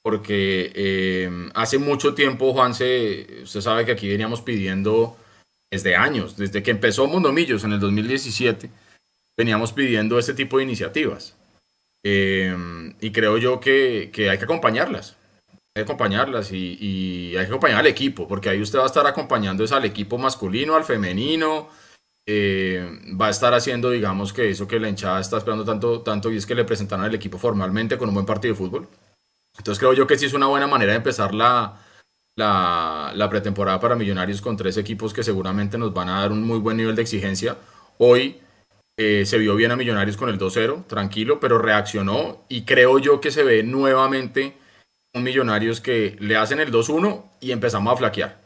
porque 0.05 0.71
eh, 0.75 1.31
hace 1.55 1.79
mucho 1.79 2.13
tiempo, 2.13 2.53
Juanse, 2.53 3.41
usted 3.45 3.63
sabe 3.63 3.87
que 3.87 3.93
aquí 3.93 4.07
veníamos 4.07 4.43
pidiendo 4.43 5.17
desde 5.75 5.97
años, 5.97 6.37
desde 6.37 6.63
que 6.63 6.71
empezó 6.71 7.07
Mundomillos 7.09 7.65
en 7.65 7.73
el 7.73 7.81
2017, 7.81 8.71
veníamos 9.37 9.73
pidiendo 9.73 10.19
este 10.19 10.35
tipo 10.35 10.59
de 10.59 10.65
iniciativas. 10.65 11.35
Eh, 12.05 12.57
y 13.01 13.11
creo 13.11 13.39
yo 13.39 13.59
que, 13.59 14.11
hay 14.31 14.39
que 14.39 14.45
acompañarlas, 14.45 15.17
hay 15.49 15.59
que 15.75 15.81
acompañarlas 15.83 16.53
y, 16.53 17.35
hay 17.37 17.45
que 17.45 17.51
acompañar 17.51 17.81
al 17.81 17.89
equipo, 17.89 18.29
porque 18.29 18.51
ahí 18.51 18.61
usted 18.61 18.79
va 18.79 18.85
a 18.85 18.87
estar 18.87 19.07
acompañando 19.07 19.65
es 19.65 19.73
al 19.73 19.85
equipo 19.85 20.17
masculino, 20.17 20.77
al 20.77 20.85
femenino, 20.85 21.69
eh, 22.27 23.01
va 23.21 23.27
a 23.27 23.31
estar 23.31 23.53
haciendo, 23.53 23.91
digamos, 23.91 24.33
que 24.33 24.51
eso 24.51 24.69
que 24.69 24.79
la 24.79 24.89
hinchada 24.89 25.21
está 25.21 25.39
esperando 25.39 25.65
tanto, 25.65 26.03
tanto 26.03 26.31
y 26.31 26.37
es 26.37 26.47
que 26.47 26.55
le 26.55 26.65
presentaron 26.65 27.05
al 27.05 27.15
equipo 27.15 27.37
formalmente 27.39 27.99
con 27.99 28.09
un 28.09 28.15
buen 28.15 28.27
partido 28.27 28.55
de 28.55 28.59
fútbol. 28.59 28.89
Entonces 29.59 29.81
creo 29.81 29.93
yo 29.93 30.07
que 30.07 30.19
sí 30.19 30.27
es 30.27 30.35
una 30.35 30.47
buena 30.47 30.69
manera 30.69 30.93
de 30.93 30.99
empezar 30.99 31.35
la, 31.35 31.84
la, 32.37 33.29
pretemporada 33.31 33.81
para 33.81 33.95
Millonarios 33.95 34.41
con 34.41 34.57
tres 34.57 34.77
equipos 34.77 35.13
que 35.13 35.23
seguramente 35.23 35.79
nos 35.79 35.93
van 35.93 36.09
a 36.09 36.21
dar 36.21 36.33
un 36.33 36.43
muy 36.43 36.59
buen 36.59 36.77
nivel 36.77 36.97
de 36.97 37.03
exigencia. 37.03 37.57
Hoy 37.99 38.41
eh, 38.97 39.25
se 39.27 39.39
vio 39.39 39.55
bien 39.55 39.71
a 39.71 39.77
Millonarios 39.77 40.17
con 40.17 40.29
el 40.29 40.39
2-0, 40.39 40.87
tranquilo, 40.87 41.41
pero 41.41 41.59
reaccionó 41.59 42.45
y 42.49 42.65
creo 42.65 42.99
yo 42.99 43.21
que 43.21 43.31
se 43.31 43.45
ve 43.45 43.63
nuevamente 43.63 44.57
un 45.13 45.23
Millonarios 45.23 45.81
que 45.81 46.17
le 46.19 46.37
hacen 46.37 46.61
el 46.61 46.73
2-1 46.73 47.23
y 47.41 47.53
empezamos 47.53 47.93
a 47.93 47.97
flaquear. 47.97 48.43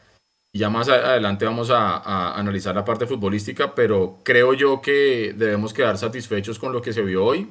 Ya 0.53 0.69
más 0.69 0.89
adelante 0.89 1.45
vamos 1.45 1.69
a, 1.69 1.97
a, 1.97 2.39
analizar 2.39 2.73
la 2.75 2.85
parte 2.85 3.05
futbolística, 3.05 3.75
pero 3.75 4.19
creo 4.23 4.53
yo 4.53 4.81
que 4.81 5.33
debemos 5.35 5.73
quedar 5.73 5.97
satisfechos 5.97 6.57
con 6.57 6.73
lo 6.73 6.81
que 6.81 6.93
se 6.93 7.03
vio 7.03 7.23
hoy 7.23 7.47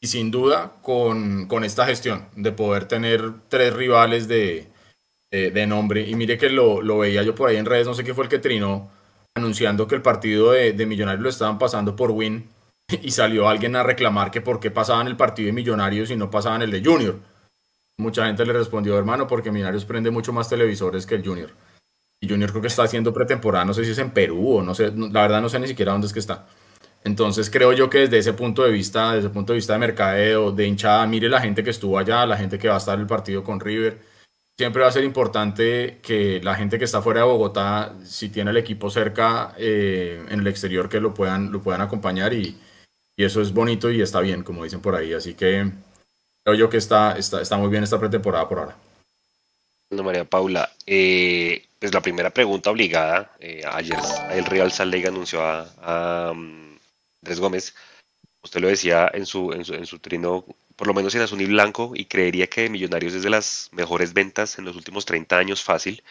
y 0.00 0.06
sin 0.06 0.30
duda 0.30 0.72
con, 0.82 1.46
con, 1.46 1.64
esta 1.64 1.86
gestión 1.86 2.26
de 2.36 2.52
poder 2.52 2.86
tener 2.86 3.32
tres 3.48 3.72
rivales 3.72 4.28
de, 4.28 4.68
de, 5.34 5.66
nombre. 5.66 6.08
Y 6.08 6.14
mire 6.14 6.38
que 6.38 6.48
lo, 6.48 6.98
veía 6.98 7.22
yo 7.22 7.34
por 7.34 7.50
ahí 7.50 7.56
en 7.56 7.66
redes, 7.66 7.86
no 7.86 7.94
sé 7.94 8.04
qué 8.04 8.14
fue 8.14 8.24
el 8.24 8.30
que 8.30 8.38
trinó, 8.38 8.90
anunciando 9.34 9.86
que 9.86 9.94
el 9.94 10.02
partido 10.02 10.52
de, 10.52 10.86
Millonarios 10.86 11.22
lo 11.22 11.28
estaban 11.28 11.58
pasando 11.58 11.96
por 11.96 12.10
Win 12.10 12.48
y 13.02 13.10
salió 13.10 13.48
alguien 13.48 13.76
a 13.76 13.82
reclamar 13.82 14.30
que 14.30 14.40
por 14.40 14.60
qué 14.60 14.70
pasaban 14.70 15.06
el 15.08 15.16
partido 15.16 15.46
de 15.46 15.52
Millonarios 15.52 16.10
y 16.10 16.16
no 16.16 16.30
pasaban 16.30 16.62
el 16.62 16.70
de 16.70 16.84
Junior. 16.84 17.18
Mucha 17.96 18.26
gente 18.26 18.44
le 18.44 18.52
respondió, 18.52 18.98
hermano, 18.98 19.26
porque 19.26 19.50
Millonarios 19.50 19.84
prende 19.84 20.10
mucho 20.10 20.32
más 20.32 20.48
televisores 20.48 21.06
que 21.06 21.16
el 21.16 21.24
Junior. 21.24 21.50
Y 22.20 22.28
Junior 22.28 22.50
creo 22.50 22.62
que 22.62 22.68
está 22.68 22.84
haciendo 22.84 23.12
pretemporada, 23.12 23.64
no 23.64 23.74
sé 23.74 23.84
si 23.84 23.90
es 23.90 23.98
en 23.98 24.10
Perú 24.10 24.58
o 24.58 24.62
no 24.62 24.74
sé, 24.74 24.92
la 24.94 25.22
verdad 25.22 25.40
no 25.40 25.48
sé 25.48 25.58
ni 25.58 25.66
siquiera 25.66 25.92
dónde 25.92 26.06
es 26.06 26.12
que 26.12 26.20
está. 26.20 26.46
Entonces 27.04 27.50
creo 27.50 27.72
yo 27.72 27.90
que 27.90 27.98
desde 27.98 28.18
ese 28.18 28.32
punto 28.32 28.62
de 28.62 28.72
vista, 28.72 29.12
desde 29.12 29.26
el 29.26 29.32
punto 29.32 29.52
de 29.52 29.58
vista 29.58 29.74
de 29.74 29.78
mercadeo, 29.78 30.52
de 30.52 30.66
hinchada, 30.66 31.06
mire 31.06 31.28
la 31.28 31.40
gente 31.40 31.62
que 31.62 31.70
estuvo 31.70 31.98
allá, 31.98 32.24
la 32.24 32.36
gente 32.36 32.58
que 32.58 32.68
va 32.68 32.74
a 32.74 32.78
estar 32.78 32.98
el 32.98 33.06
partido 33.06 33.44
con 33.44 33.60
River. 33.60 34.13
Siempre 34.56 34.82
va 34.82 34.88
a 34.88 34.92
ser 34.92 35.04
importante 35.04 35.98
que 36.00 36.40
la 36.42 36.54
gente 36.54 36.78
que 36.78 36.84
está 36.84 37.02
fuera 37.02 37.20
de 37.20 37.26
Bogotá, 37.26 37.96
si 38.04 38.28
tiene 38.28 38.52
el 38.52 38.56
equipo 38.56 38.88
cerca 38.88 39.52
eh, 39.58 40.24
en 40.28 40.40
el 40.40 40.46
exterior, 40.46 40.88
que 40.88 41.00
lo 41.00 41.12
puedan, 41.12 41.50
lo 41.50 41.60
puedan 41.60 41.80
acompañar 41.80 42.32
y, 42.32 42.56
y, 43.16 43.24
eso 43.24 43.40
es 43.42 43.52
bonito 43.52 43.90
y 43.90 44.00
está 44.00 44.20
bien, 44.20 44.44
como 44.44 44.62
dicen 44.62 44.80
por 44.80 44.94
ahí. 44.94 45.12
Así 45.12 45.34
que 45.34 45.72
creo 46.44 46.56
yo 46.56 46.70
que 46.70 46.76
está, 46.76 47.18
está, 47.18 47.42
está 47.42 47.56
muy 47.56 47.68
bien 47.68 47.82
esta 47.82 47.98
pretemporada 47.98 48.48
por 48.48 48.58
ahora. 48.60 48.76
María 49.90 50.24
Paula, 50.24 50.72
eh, 50.86 51.66
pues 51.78 51.92
la 51.92 52.00
primera 52.00 52.30
pregunta 52.30 52.70
obligada, 52.70 53.30
eh, 53.38 53.62
ayer 53.70 53.98
el 54.32 54.44
Real 54.44 54.72
Salt 54.72 54.92
Lake 54.92 55.06
anunció 55.06 55.42
a 55.42 56.30
Andrés 56.30 57.40
Gómez, 57.40 57.74
usted 58.42 58.60
lo 58.60 58.68
decía 58.68 59.10
en 59.12 59.26
su, 59.26 59.52
en 59.52 59.86
su, 59.86 59.98
trino, 59.98 60.44
por 60.76 60.86
lo 60.86 60.94
menos 60.94 61.14
en 61.14 61.22
azul 61.22 61.40
y 61.40 61.46
blanco, 61.46 61.92
y 61.94 62.06
creería 62.06 62.46
que 62.48 62.68
Millonarios 62.70 63.14
es 63.14 63.22
de 63.22 63.30
las 63.30 63.68
mejores 63.72 64.12
ventas 64.12 64.58
en 64.58 64.64
los 64.64 64.76
últimos 64.76 65.04
30 65.06 65.38
años 65.38 65.62
fácil. 65.62 66.02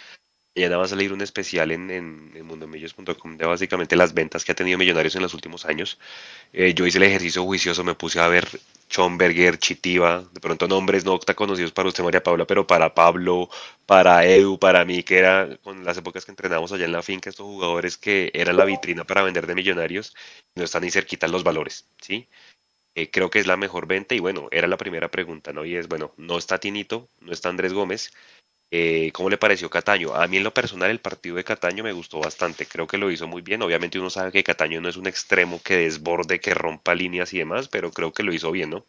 Mañana 0.55 0.77
va 0.77 0.86
a 0.86 0.88
salir 0.88 1.12
un 1.13 1.22
especial 1.22 1.72
en, 1.72 1.89
en, 1.89 2.32
en 2.36 2.46
mundomillos.com 2.46 3.38
de 3.38 3.46
básicamente 3.46 3.96
las 3.96 4.13
ventas 4.13 4.46
que 4.46 4.51
ha 4.51 4.55
tenido 4.55 4.77
Millonarios 4.77 5.15
en 5.15 5.24
los 5.24 5.34
últimos 5.34 5.65
años. 5.65 6.00
Eh, 6.53 6.74
yo 6.75 6.86
hice 6.86 7.00
el 7.00 7.05
ejercicio 7.05 7.43
juicioso, 7.43 7.84
me 7.84 7.96
puse 7.96 8.20
a 8.20 8.27
ver 8.27 8.48
Schomberger, 8.89 9.58
Chitiva, 9.58 10.24
de 10.32 10.39
pronto 10.39 10.67
nombres 10.67 11.05
no 11.05 11.17
tan 11.20 11.36
conocidos 11.36 11.72
para 11.72 11.89
usted, 11.89 12.03
María 12.03 12.22
Paula, 12.22 12.46
pero 12.46 12.67
para 12.67 12.93
Pablo, 12.93 13.50
para 13.88 14.25
Edu, 14.25 14.60
para 14.60 14.86
mí, 14.86 15.01
que 15.03 15.17
era 15.17 15.58
con 15.63 15.84
las 15.84 15.98
épocas 15.98 16.25
que 16.25 16.32
entrenamos 16.32 16.72
allá 16.72 16.86
en 16.86 16.91
la 16.91 17.01
finca, 17.01 17.29
estos 17.32 17.46
jugadores 17.48 17.98
que 17.98 18.29
eran 18.36 18.58
la 18.58 18.65
vitrina 18.65 19.03
para 19.05 19.24
vender 19.24 19.48
de 19.48 19.55
Millonarios, 19.55 20.13
no 20.55 20.63
están 20.63 20.84
ni 20.84 20.91
cerquita 20.91 21.27
los 21.27 21.43
valores, 21.43 21.88
¿sí? 22.01 22.27
Eh, 22.96 23.10
creo 23.12 23.30
que 23.30 23.40
es 23.40 23.48
la 23.48 23.58
mejor 23.58 23.88
venta 23.88 24.16
y 24.16 24.20
bueno, 24.20 24.48
era 24.52 24.68
la 24.68 24.78
primera 24.78 25.10
pregunta, 25.10 25.52
¿no? 25.52 25.66
Y 25.66 25.76
es, 25.76 25.88
bueno, 25.88 26.14
no 26.18 26.38
está 26.38 26.60
Tinito, 26.60 27.10
no 27.22 27.32
está 27.32 27.50
Andrés 27.50 27.74
Gómez, 27.74 28.12
eh, 28.76 29.12
¿Cómo 29.14 29.30
le 29.30 29.38
pareció 29.38 29.70
Cataño? 29.70 30.16
A 30.16 30.28
mí 30.28 30.38
en 30.38 30.44
lo 30.44 30.52
personal 30.52 30.90
el 30.90 31.00
partido 31.00 31.36
de 31.36 31.44
Cataño 31.44 31.84
me 31.84 31.92
gustó 31.92 32.20
bastante, 32.20 32.66
creo 32.66 32.88
que 32.88 32.98
lo 32.98 33.12
hizo 33.12 33.28
muy 33.28 33.44
bien. 33.44 33.62
Obviamente 33.62 34.00
uno 34.00 34.10
sabe 34.10 34.32
que 34.32 34.44
Cataño 34.44 34.82
no 34.82 34.90
es 34.90 34.98
un 34.98 35.06
extremo 35.06 35.62
que 35.64 35.78
desborde, 35.78 36.40
que 36.40 36.56
rompa 36.56 36.96
líneas 36.96 37.32
y 37.36 37.38
demás, 37.38 37.68
pero 37.68 37.92
creo 37.92 38.12
que 38.12 38.24
lo 38.24 38.34
hizo 38.34 38.52
bien, 38.52 38.72
¿no? 38.72 38.84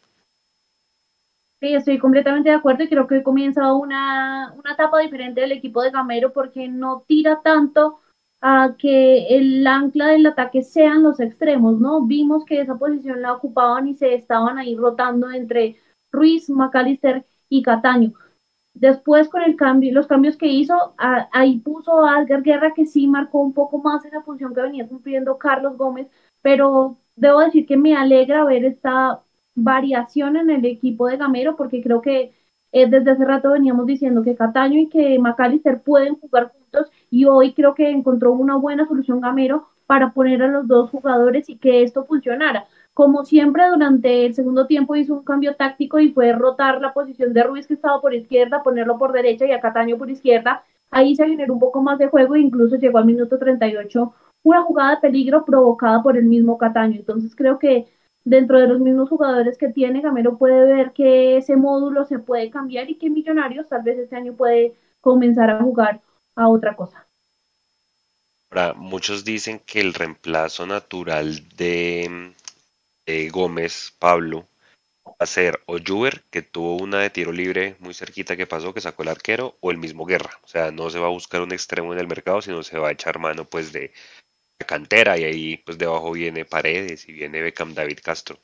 Sí, 1.59 1.75
estoy 1.75 1.99
completamente 1.99 2.49
de 2.49 2.55
acuerdo 2.55 2.83
y 2.83 2.89
creo 2.89 3.05
que 3.05 3.21
comienza 3.21 3.73
una, 3.73 4.53
una 4.57 4.73
etapa 4.73 4.99
diferente 5.01 5.41
del 5.41 5.51
equipo 5.51 5.83
de 5.83 5.91
Gamero 5.91 6.33
porque 6.33 6.67
no 6.67 7.05
tira 7.07 7.41
tanto 7.43 7.99
a 8.47 8.75
que 8.77 9.25
el 9.37 9.65
ancla 9.65 10.07
del 10.09 10.27
ataque 10.27 10.61
sean 10.61 11.01
los 11.01 11.19
extremos, 11.19 11.79
¿no? 11.79 12.01
Vimos 12.05 12.45
que 12.45 12.61
esa 12.61 12.77
posición 12.77 13.23
la 13.23 13.33
ocupaban 13.33 13.87
y 13.87 13.95
se 13.95 14.13
estaban 14.13 14.59
ahí 14.59 14.75
rotando 14.75 15.31
entre 15.31 15.77
Ruiz, 16.11 16.47
McAllister 16.49 17.25
y 17.49 17.63
Cataño 17.63 18.13
Después 18.75 19.29
con 19.29 19.41
el 19.41 19.55
cambio, 19.55 19.93
los 19.93 20.07
cambios 20.07 20.37
que 20.37 20.47
hizo, 20.47 20.93
ahí 20.97 21.59
puso 21.59 22.05
a 22.05 22.17
Algar 22.17 22.43
Guerra 22.43 22.73
que 22.75 22.85
sí 22.85 23.07
marcó 23.07 23.39
un 23.39 23.53
poco 23.53 23.79
más 23.79 24.05
esa 24.05 24.21
función 24.21 24.53
que 24.53 24.61
venía 24.61 24.87
cumpliendo 24.87 25.37
Carlos 25.39 25.77
Gómez, 25.77 26.07
pero 26.41 26.97
debo 27.15 27.39
decir 27.39 27.65
que 27.65 27.77
me 27.77 27.95
alegra 27.95 28.45
ver 28.45 28.65
esta 28.65 29.21
variación 29.55 30.37
en 30.37 30.51
el 30.51 30.65
equipo 30.65 31.07
de 31.07 31.17
Gamero 31.17 31.55
porque 31.55 31.81
creo 31.81 32.01
que 32.01 32.33
eh, 32.73 32.87
desde 32.89 33.11
hace 33.11 33.25
rato 33.25 33.51
veníamos 33.51 33.87
diciendo 33.87 34.23
que 34.23 34.35
Cataño 34.35 34.79
y 34.79 34.89
que 34.89 35.17
McAllister 35.19 35.81
pueden 35.81 36.15
jugar 36.19 36.51
juntos 36.51 36.91
y 37.15 37.23
hoy 37.23 37.53
creo 37.53 37.75
que 37.75 37.89
encontró 37.89 38.33
una 38.33 38.57
buena 38.57 38.85
solución 38.85 39.21
Gamero 39.21 39.69
para 39.85 40.11
poner 40.11 40.43
a 40.43 40.49
los 40.49 40.67
dos 40.67 40.89
jugadores 40.89 41.47
y 41.47 41.55
que 41.55 41.81
esto 41.81 42.03
funcionara. 42.03 42.67
Como 42.93 43.23
siempre, 43.23 43.69
durante 43.69 44.25
el 44.25 44.33
segundo 44.33 44.67
tiempo 44.67 44.97
hizo 44.97 45.13
un 45.13 45.23
cambio 45.23 45.55
táctico 45.55 45.97
y 46.01 46.11
fue 46.11 46.33
rotar 46.33 46.81
la 46.81 46.93
posición 46.93 47.31
de 47.31 47.43
Ruiz, 47.43 47.67
que 47.67 47.75
estaba 47.75 48.01
por 48.01 48.13
izquierda, 48.13 48.63
ponerlo 48.63 48.97
por 48.97 49.13
derecha 49.13 49.45
y 49.45 49.53
a 49.53 49.61
Cataño 49.61 49.97
por 49.97 50.09
izquierda. 50.09 50.65
Ahí 50.91 51.15
se 51.15 51.25
generó 51.25 51.53
un 51.53 51.59
poco 51.61 51.81
más 51.81 51.97
de 51.99 52.07
juego 52.09 52.35
e 52.35 52.41
incluso 52.41 52.75
llegó 52.75 52.97
al 52.97 53.05
minuto 53.05 53.37
38 53.39 54.13
una 54.43 54.63
jugada 54.63 54.95
de 54.95 55.01
peligro 55.01 55.45
provocada 55.45 56.03
por 56.03 56.17
el 56.17 56.25
mismo 56.25 56.57
Cataño. 56.57 56.97
Entonces 56.97 57.33
creo 57.33 57.59
que 57.59 57.87
dentro 58.25 58.59
de 58.59 58.67
los 58.67 58.81
mismos 58.81 59.07
jugadores 59.07 59.57
que 59.57 59.69
tiene, 59.69 60.01
Gamero 60.01 60.37
puede 60.37 60.65
ver 60.65 60.91
que 60.91 61.37
ese 61.37 61.55
módulo 61.55 62.03
se 62.03 62.19
puede 62.19 62.49
cambiar 62.49 62.89
y 62.89 62.95
que 62.95 63.09
Millonarios 63.09 63.69
tal 63.69 63.83
vez 63.83 63.99
este 63.99 64.17
año 64.17 64.33
puede 64.33 64.75
comenzar 64.99 65.49
a 65.49 65.63
jugar 65.63 66.01
a 66.35 66.49
otra 66.49 66.75
cosa. 66.75 67.04
Ahora, 68.55 68.73
muchos 68.73 69.25
dicen 69.25 69.59
que 69.59 69.81
el 69.81 69.93
reemplazo 69.93 70.65
natural 70.65 71.45
de 71.57 72.31
Gómez, 73.29 73.93
Pablo, 73.99 74.47
va 75.05 75.13
a 75.19 75.25
ser 75.25 75.61
o 75.65 75.77
Juber, 75.85 76.23
que 76.31 76.41
tuvo 76.41 76.77
una 76.77 76.99
de 76.99 77.09
tiro 77.09 77.33
libre 77.33 77.75
muy 77.79 77.93
cerquita 77.93 78.37
que 78.37 78.47
pasó, 78.47 78.73
que 78.73 78.79
sacó 78.79 79.03
el 79.03 79.09
arquero, 79.09 79.57
o 79.59 79.71
el 79.71 79.77
mismo 79.77 80.05
Guerra. 80.05 80.39
O 80.45 80.47
sea, 80.47 80.71
no 80.71 80.89
se 80.89 80.99
va 80.99 81.07
a 81.07 81.09
buscar 81.09 81.41
un 81.41 81.51
extremo 81.51 81.91
en 81.91 81.99
el 81.99 82.07
mercado, 82.07 82.41
sino 82.41 82.63
se 82.63 82.79
va 82.79 82.87
a 82.87 82.91
echar 82.93 83.19
mano 83.19 83.43
pues 83.43 83.73
de 83.73 83.91
la 84.57 84.65
cantera 84.65 85.17
y 85.17 85.25
ahí 85.25 85.57
pues 85.57 85.77
debajo 85.77 86.13
viene 86.13 86.45
Paredes 86.45 87.09
y 87.09 87.11
viene 87.11 87.41
Beckham 87.41 87.73
David 87.73 87.99
Castro. 88.01 88.39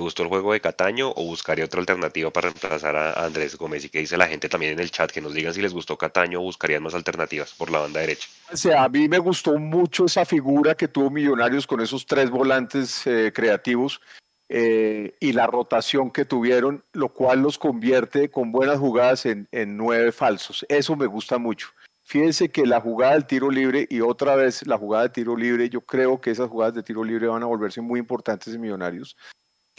¿Te 0.00 0.04
gustó 0.04 0.22
el 0.22 0.30
juego 0.30 0.54
de 0.54 0.62
Cataño 0.62 1.10
o 1.10 1.26
buscaría 1.26 1.66
otra 1.66 1.80
alternativa 1.80 2.30
para 2.30 2.48
reemplazar 2.48 2.96
a 2.96 3.22
Andrés 3.22 3.58
Gómez? 3.58 3.84
Y 3.84 3.90
que 3.90 3.98
dice 3.98 4.16
la 4.16 4.28
gente 4.28 4.48
también 4.48 4.72
en 4.72 4.78
el 4.78 4.90
chat 4.90 5.10
que 5.10 5.20
nos 5.20 5.34
digan 5.34 5.52
si 5.52 5.60
les 5.60 5.74
gustó 5.74 5.98
Cataño 5.98 6.40
o 6.40 6.44
buscarían 6.44 6.82
más 6.82 6.94
alternativas 6.94 7.52
por 7.52 7.70
la 7.70 7.80
banda 7.80 8.00
derecha. 8.00 8.26
O 8.50 8.56
sea, 8.56 8.84
a 8.84 8.88
mí 8.88 9.10
me 9.10 9.18
gustó 9.18 9.58
mucho 9.58 10.06
esa 10.06 10.24
figura 10.24 10.74
que 10.74 10.88
tuvo 10.88 11.10
Millonarios 11.10 11.66
con 11.66 11.82
esos 11.82 12.06
tres 12.06 12.30
volantes 12.30 13.06
eh, 13.06 13.30
creativos 13.34 14.00
eh, 14.48 15.16
y 15.20 15.32
la 15.34 15.46
rotación 15.46 16.10
que 16.10 16.24
tuvieron, 16.24 16.82
lo 16.94 17.10
cual 17.10 17.40
los 17.40 17.58
convierte 17.58 18.30
con 18.30 18.52
buenas 18.52 18.78
jugadas 18.78 19.26
en, 19.26 19.48
en 19.52 19.76
nueve 19.76 20.12
falsos. 20.12 20.64
Eso 20.70 20.96
me 20.96 21.04
gusta 21.04 21.36
mucho. 21.36 21.68
Fíjense 22.04 22.48
que 22.48 22.64
la 22.64 22.80
jugada 22.80 23.12
del 23.12 23.26
tiro 23.26 23.50
libre 23.50 23.86
y 23.90 24.00
otra 24.00 24.34
vez 24.34 24.66
la 24.66 24.78
jugada 24.78 25.02
de 25.02 25.10
tiro 25.10 25.36
libre, 25.36 25.68
yo 25.68 25.82
creo 25.82 26.22
que 26.22 26.30
esas 26.30 26.48
jugadas 26.48 26.72
de 26.72 26.82
tiro 26.82 27.04
libre 27.04 27.26
van 27.26 27.42
a 27.42 27.46
volverse 27.46 27.82
muy 27.82 28.00
importantes 28.00 28.54
en 28.54 28.62
Millonarios 28.62 29.14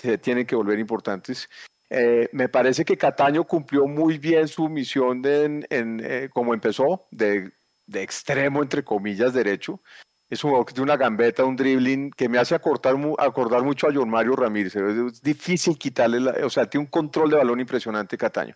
se 0.01 0.17
tienen 0.17 0.45
que 0.45 0.55
volver 0.55 0.79
importantes. 0.79 1.49
Eh, 1.89 2.29
me 2.31 2.49
parece 2.49 2.85
que 2.85 2.97
Cataño 2.97 3.43
cumplió 3.43 3.85
muy 3.85 4.17
bien 4.17 4.47
su 4.47 4.69
misión 4.69 5.21
de, 5.21 5.65
en, 5.69 6.01
eh, 6.03 6.29
como 6.31 6.53
empezó, 6.53 7.07
de, 7.11 7.51
de, 7.85 8.01
extremo, 8.01 8.63
entre 8.63 8.83
comillas, 8.83 9.33
derecho. 9.33 9.81
Es 10.29 10.43
un 10.43 10.51
jugador 10.51 10.67
que 10.67 10.73
tiene 10.73 10.85
una 10.85 10.97
gambeta, 10.97 11.43
un 11.43 11.57
dribbling 11.57 12.11
que 12.11 12.29
me 12.29 12.37
hace 12.37 12.55
acordar, 12.55 12.95
acordar 13.19 13.63
mucho 13.63 13.87
a 13.87 13.93
John 13.93 14.09
Mario 14.09 14.37
Ramírez. 14.37 14.75
Es 14.75 15.21
difícil 15.21 15.77
quitarle, 15.77 16.21
la, 16.21 16.31
o 16.45 16.49
sea, 16.49 16.65
tiene 16.69 16.85
un 16.85 16.89
control 16.89 17.29
de 17.29 17.37
balón 17.37 17.59
impresionante 17.59 18.17
Cataño. 18.17 18.55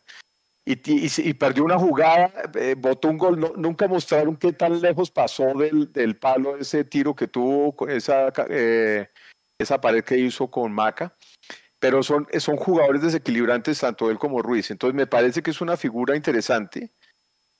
Y, 0.63 0.73
y, 0.89 1.11
y 1.17 1.33
perdió 1.33 1.65
una 1.65 1.77
jugada, 1.77 2.31
eh, 2.55 2.75
botó 2.77 3.09
un 3.09 3.17
gol. 3.17 3.37
No, 3.37 3.51
nunca 3.57 3.87
mostraron 3.89 4.37
qué 4.37 4.53
tan 4.53 4.81
lejos 4.81 5.11
pasó 5.11 5.53
del, 5.53 5.91
del 5.91 6.15
palo 6.15 6.57
ese 6.57 6.85
tiro 6.85 7.13
que 7.13 7.27
tuvo, 7.27 7.87
esa, 7.89 8.31
eh, 8.49 9.09
esa 9.59 9.81
pared 9.81 10.03
que 10.05 10.17
hizo 10.17 10.49
con 10.49 10.71
Maca 10.71 11.13
pero 11.85 12.01
son, 12.01 12.27
son 12.39 12.55
jugadores 12.55 13.03
desequilibrantes 13.03 13.79
tanto 13.79 14.09
él 14.09 14.17
como 14.17 14.41
Ruiz. 14.41 14.71
Entonces 14.71 14.95
me 14.95 15.05
parece 15.05 15.43
que 15.43 15.51
es 15.51 15.61
una 15.61 15.77
figura 15.77 16.15
interesante. 16.15 16.89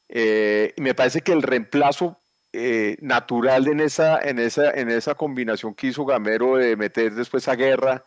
Eh, 0.10 0.74
y 0.75 0.82
me 0.82 0.96
parece 0.96 1.22
que 1.22 1.32
el 1.32 1.44
reemplazo 1.44 2.17
eh, 2.51 2.98
natural 3.01 3.67
en 3.67 3.82
esa, 3.82 4.20
en, 4.20 4.39
esa, 4.39 4.72
en 4.72 4.89
esa 4.89 5.13
combinación 5.13 5.75
que 5.75 5.88
hizo 5.88 6.05
Gamero 6.05 6.55
de 6.55 6.75
meter 6.75 7.13
después 7.13 7.48
a 7.48 7.55
guerra 7.55 8.03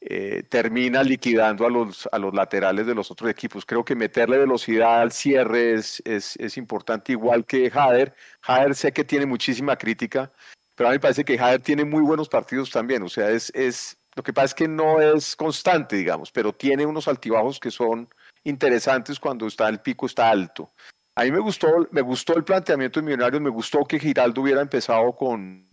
eh, 0.00 0.44
termina 0.48 1.02
liquidando 1.02 1.66
a 1.66 1.70
los, 1.70 2.08
a 2.10 2.18
los 2.18 2.32
laterales 2.32 2.86
de 2.86 2.94
los 2.94 3.10
otros 3.10 3.30
equipos. 3.30 3.66
Creo 3.66 3.84
que 3.84 3.94
meterle 3.94 4.38
velocidad 4.38 5.02
al 5.02 5.12
cierre 5.12 5.74
es, 5.74 6.00
es, 6.06 6.36
es 6.36 6.56
importante, 6.56 7.12
igual 7.12 7.44
que 7.44 7.70
Jader. 7.70 8.14
Jader 8.40 8.74
sé 8.74 8.92
que 8.92 9.04
tiene 9.04 9.26
muchísima 9.26 9.76
crítica, 9.76 10.32
pero 10.74 10.88
a 10.88 10.92
mí 10.92 10.96
me 10.96 11.00
parece 11.00 11.22
que 11.22 11.36
Jader 11.36 11.60
tiene 11.60 11.84
muy 11.84 12.00
buenos 12.00 12.30
partidos 12.30 12.70
también. 12.70 13.02
O 13.02 13.10
sea, 13.10 13.28
es, 13.28 13.52
es, 13.54 13.98
lo 14.14 14.22
que 14.22 14.32
pasa 14.32 14.46
es 14.46 14.54
que 14.54 14.68
no 14.68 15.00
es 15.00 15.34
constante, 15.36 15.96
digamos, 15.96 16.30
pero 16.30 16.52
tiene 16.52 16.86
unos 16.86 17.08
altibajos 17.08 17.58
que 17.58 17.70
son 17.70 18.08
interesantes 18.44 19.18
cuando 19.18 19.46
está 19.46 19.68
el 19.68 19.80
pico 19.80 20.06
está 20.06 20.30
alto. 20.30 20.70
A 21.16 21.24
mí 21.24 21.30
me 21.30 21.38
gustó, 21.38 21.88
me 21.90 22.00
gustó 22.00 22.36
el 22.36 22.44
planteamiento 22.44 23.00
de 23.00 23.06
Millonarios, 23.06 23.40
me 23.40 23.50
gustó 23.50 23.84
que 23.84 23.98
Giraldo 23.98 24.42
hubiera 24.42 24.60
empezado 24.60 25.14
con, 25.14 25.68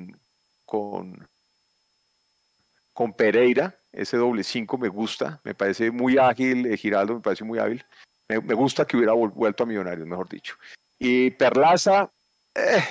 con, 0.66 1.28
con 2.94 3.14
Pereira, 3.14 3.76
ese 3.92 4.18
doble 4.18 4.44
cinco 4.44 4.78
me 4.78 4.88
gusta, 4.88 5.42
me 5.44 5.56
parece 5.56 5.92
muy 5.92 6.18
ágil, 6.18 6.66
eh, 6.68 6.78
Giraldo 6.78 7.16
me 7.16 7.22
parece 7.22 7.44
muy 7.44 7.60
hábil. 7.60 7.84
Me, 8.28 8.40
me, 8.40 8.54
gusta 8.54 8.86
que 8.86 8.96
hubiera 8.96 9.14
vuelto 9.14 9.64
a 9.64 9.66
Millonarios, 9.66 10.08
mejor 10.08 10.30
dicho. 10.30 10.56
Y 10.98 11.32
Perlaza, 11.32 12.12
eh, 12.56 12.84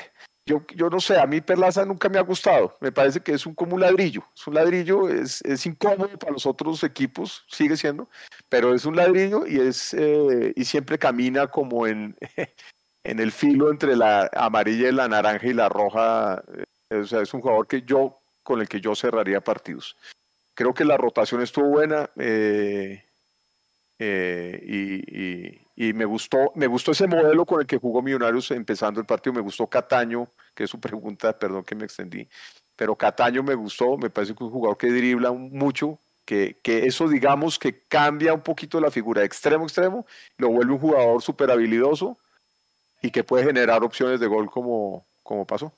yo, 0.75 0.91
no 0.91 1.01
sé, 1.01 1.19
a 1.19 1.27
mí 1.27 1.41
Perlaza 1.41 1.85
nunca 1.85 2.09
me 2.09 2.19
ha 2.19 2.23
gustado. 2.23 2.77
Me 2.81 2.93
parece 2.93 3.21
que 3.21 3.33
es 3.33 3.47
un 3.47 3.55
como 3.55 3.75
un 3.75 3.81
ladrillo. 3.81 4.25
Es 4.35 4.47
un 4.47 4.55
ladrillo, 4.55 5.09
es, 5.09 5.43
es 5.43 5.67
incómodo 5.67 6.09
para 6.19 6.33
los 6.33 6.47
otros 6.47 6.83
equipos, 6.85 7.45
sigue 7.49 7.77
siendo, 7.77 8.09
pero 8.49 8.75
es 8.75 8.85
un 8.85 8.97
ladrillo 8.97 9.47
y, 9.47 9.61
es, 9.61 9.95
eh, 9.95 10.53
y 10.57 10.65
siempre 10.65 10.99
camina 10.99 11.47
como 11.47 11.87
en, 11.87 12.17
en 13.05 13.21
el 13.21 13.33
filo 13.33 13.71
entre 13.71 13.97
la 13.97 14.31
amarilla 14.35 14.89
y 14.89 14.93
la 14.93 15.09
naranja 15.09 15.47
y 15.47 15.55
la 15.55 15.69
roja. 15.69 16.43
Eh, 16.91 16.97
o 16.97 17.07
sea, 17.07 17.23
es 17.23 17.33
un 17.35 17.41
jugador 17.41 17.67
que 17.67 17.83
yo, 17.83 18.19
con 18.43 18.61
el 18.61 18.69
que 18.69 18.81
yo 18.81 18.95
cerraría 18.95 19.41
partidos. 19.41 19.97
Creo 20.55 20.75
que 20.75 20.85
la 20.85 20.97
rotación 20.97 21.43
estuvo 21.43 21.69
buena. 21.69 22.11
Eh, 22.17 23.05
eh, 23.99 24.61
y, 24.67 25.61
me 25.95 26.05
gustó 26.05 26.53
me 26.55 26.67
gustó 26.67 26.93
ese 26.93 27.07
modelo 27.07 27.47
con 27.47 27.61
el 27.61 27.67
que 27.67 27.79
jugó 27.79 28.03
Millonarios 28.03 28.51
empezando 28.51 29.01
el 29.01 29.07
partido. 29.07 29.33
Me 29.33 29.41
gustó 29.41 29.67
Cataño, 29.67 30.29
que 30.55 30.65
es 30.65 30.71
su 30.71 30.79
pregunta, 30.79 31.33
perdón 31.39 31.65
que 31.65 31.75
me 31.75 31.85
extendí. 31.85 32.29
Pero 32.77 32.97
Cataño 32.97 33.43
me 33.43 33.55
gustó, 33.55 33.97
me 33.97 34.11
parece 34.11 34.35
que 34.35 34.45
es 34.45 34.47
un 34.47 34.51
jugador 34.51 34.77
que 34.77 34.89
dribla 34.89 35.33
mucho, 35.33 35.99
que, 36.25 36.59
que 36.63 36.87
eso 36.87 37.09
digamos 37.09 37.59
que 37.59 37.83
cambia 37.89 38.33
un 38.35 38.43
poquito 38.43 38.81
la 38.81 38.91
figura 38.91 39.21
de 39.21 39.27
extremo 39.27 39.65
extremo, 39.65 40.07
lo 40.37 40.49
vuelve 40.49 40.73
un 40.73 40.79
jugador 40.79 41.23
súper 41.23 41.51
habilidoso 41.51 42.17
y 43.03 43.11
que 43.11 43.25
puede 43.25 43.45
generar 43.45 43.83
opciones 43.83 44.21
de 44.21 44.27
gol 44.27 44.51
como, 44.51 45.07
como 45.23 45.47
pasó. 45.47 45.73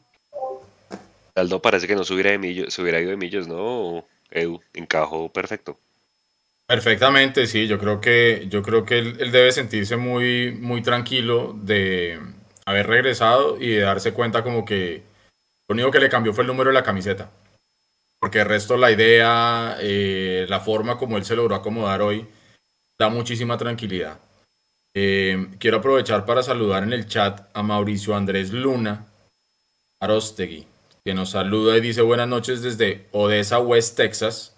Aldo 1.35 1.63
parece 1.63 1.87
que 1.87 1.95
no 1.95 2.05
se 2.05 2.15
de 2.15 2.39
de 2.39 3.17
millos, 3.17 3.49
¿no? 3.49 4.05
Edu, 4.31 4.61
encajó 4.75 5.29
perfecto. 5.29 5.79
Perfectamente, 6.73 7.47
sí, 7.47 7.67
yo 7.67 7.79
creo 7.79 8.01
que, 8.01 8.47
yo 8.49 8.63
creo 8.63 8.87
que 8.87 8.99
él, 8.99 9.31
debe 9.31 9.53
sentirse 9.53 9.99
muy, 9.99 10.53
muy 10.53 10.81
tranquilo 10.81 11.55
de 11.55 12.19
haber 12.65 12.87
regresado 12.87 13.61
y 13.61 13.69
de 13.73 13.81
darse 13.81 14.15
cuenta 14.15 14.43
como 14.43 14.65
que 14.65 15.03
lo 15.69 15.75
único 15.75 15.91
que 15.91 16.01
le 16.01 16.09
cambió 16.09 16.33
fue 16.33 16.45
el 16.45 16.49
número 16.49 16.71
de 16.71 16.75
la 16.75 16.83
camiseta. 16.83 17.31
Porque 18.19 18.41
el 18.41 18.47
resto, 18.47 18.79
la 18.79 18.91
idea, 18.91 19.77
eh, 19.81 20.47
la 20.49 20.61
forma 20.61 20.97
como 20.97 21.19
él 21.19 21.27
se 21.27 21.37
logró 21.37 21.57
acomodar 21.57 22.01
hoy, 22.01 22.27
da 22.99 23.11
muchísima 23.11 23.59
tranquilidad. 23.59 24.19
Eh, 24.95 25.49
quiero 25.59 25.77
aprovechar 25.77 26.25
para 26.25 26.43
saludar 26.43 26.85
en 26.85 26.95
el 26.95 27.07
chat 27.07 27.51
a 27.53 27.63
Mauricio 27.63 28.17
Andrés 28.17 28.51
Luna 28.51 29.09
Arostegui, 30.01 30.67
que 31.05 31.13
nos 31.13 31.33
saluda 31.33 31.77
y 31.77 31.83
dice 31.83 32.01
buenas 32.01 32.29
noches 32.29 32.63
desde 32.63 33.09
Odessa, 33.13 33.59
West 33.59 33.95
Texas. 33.95 34.52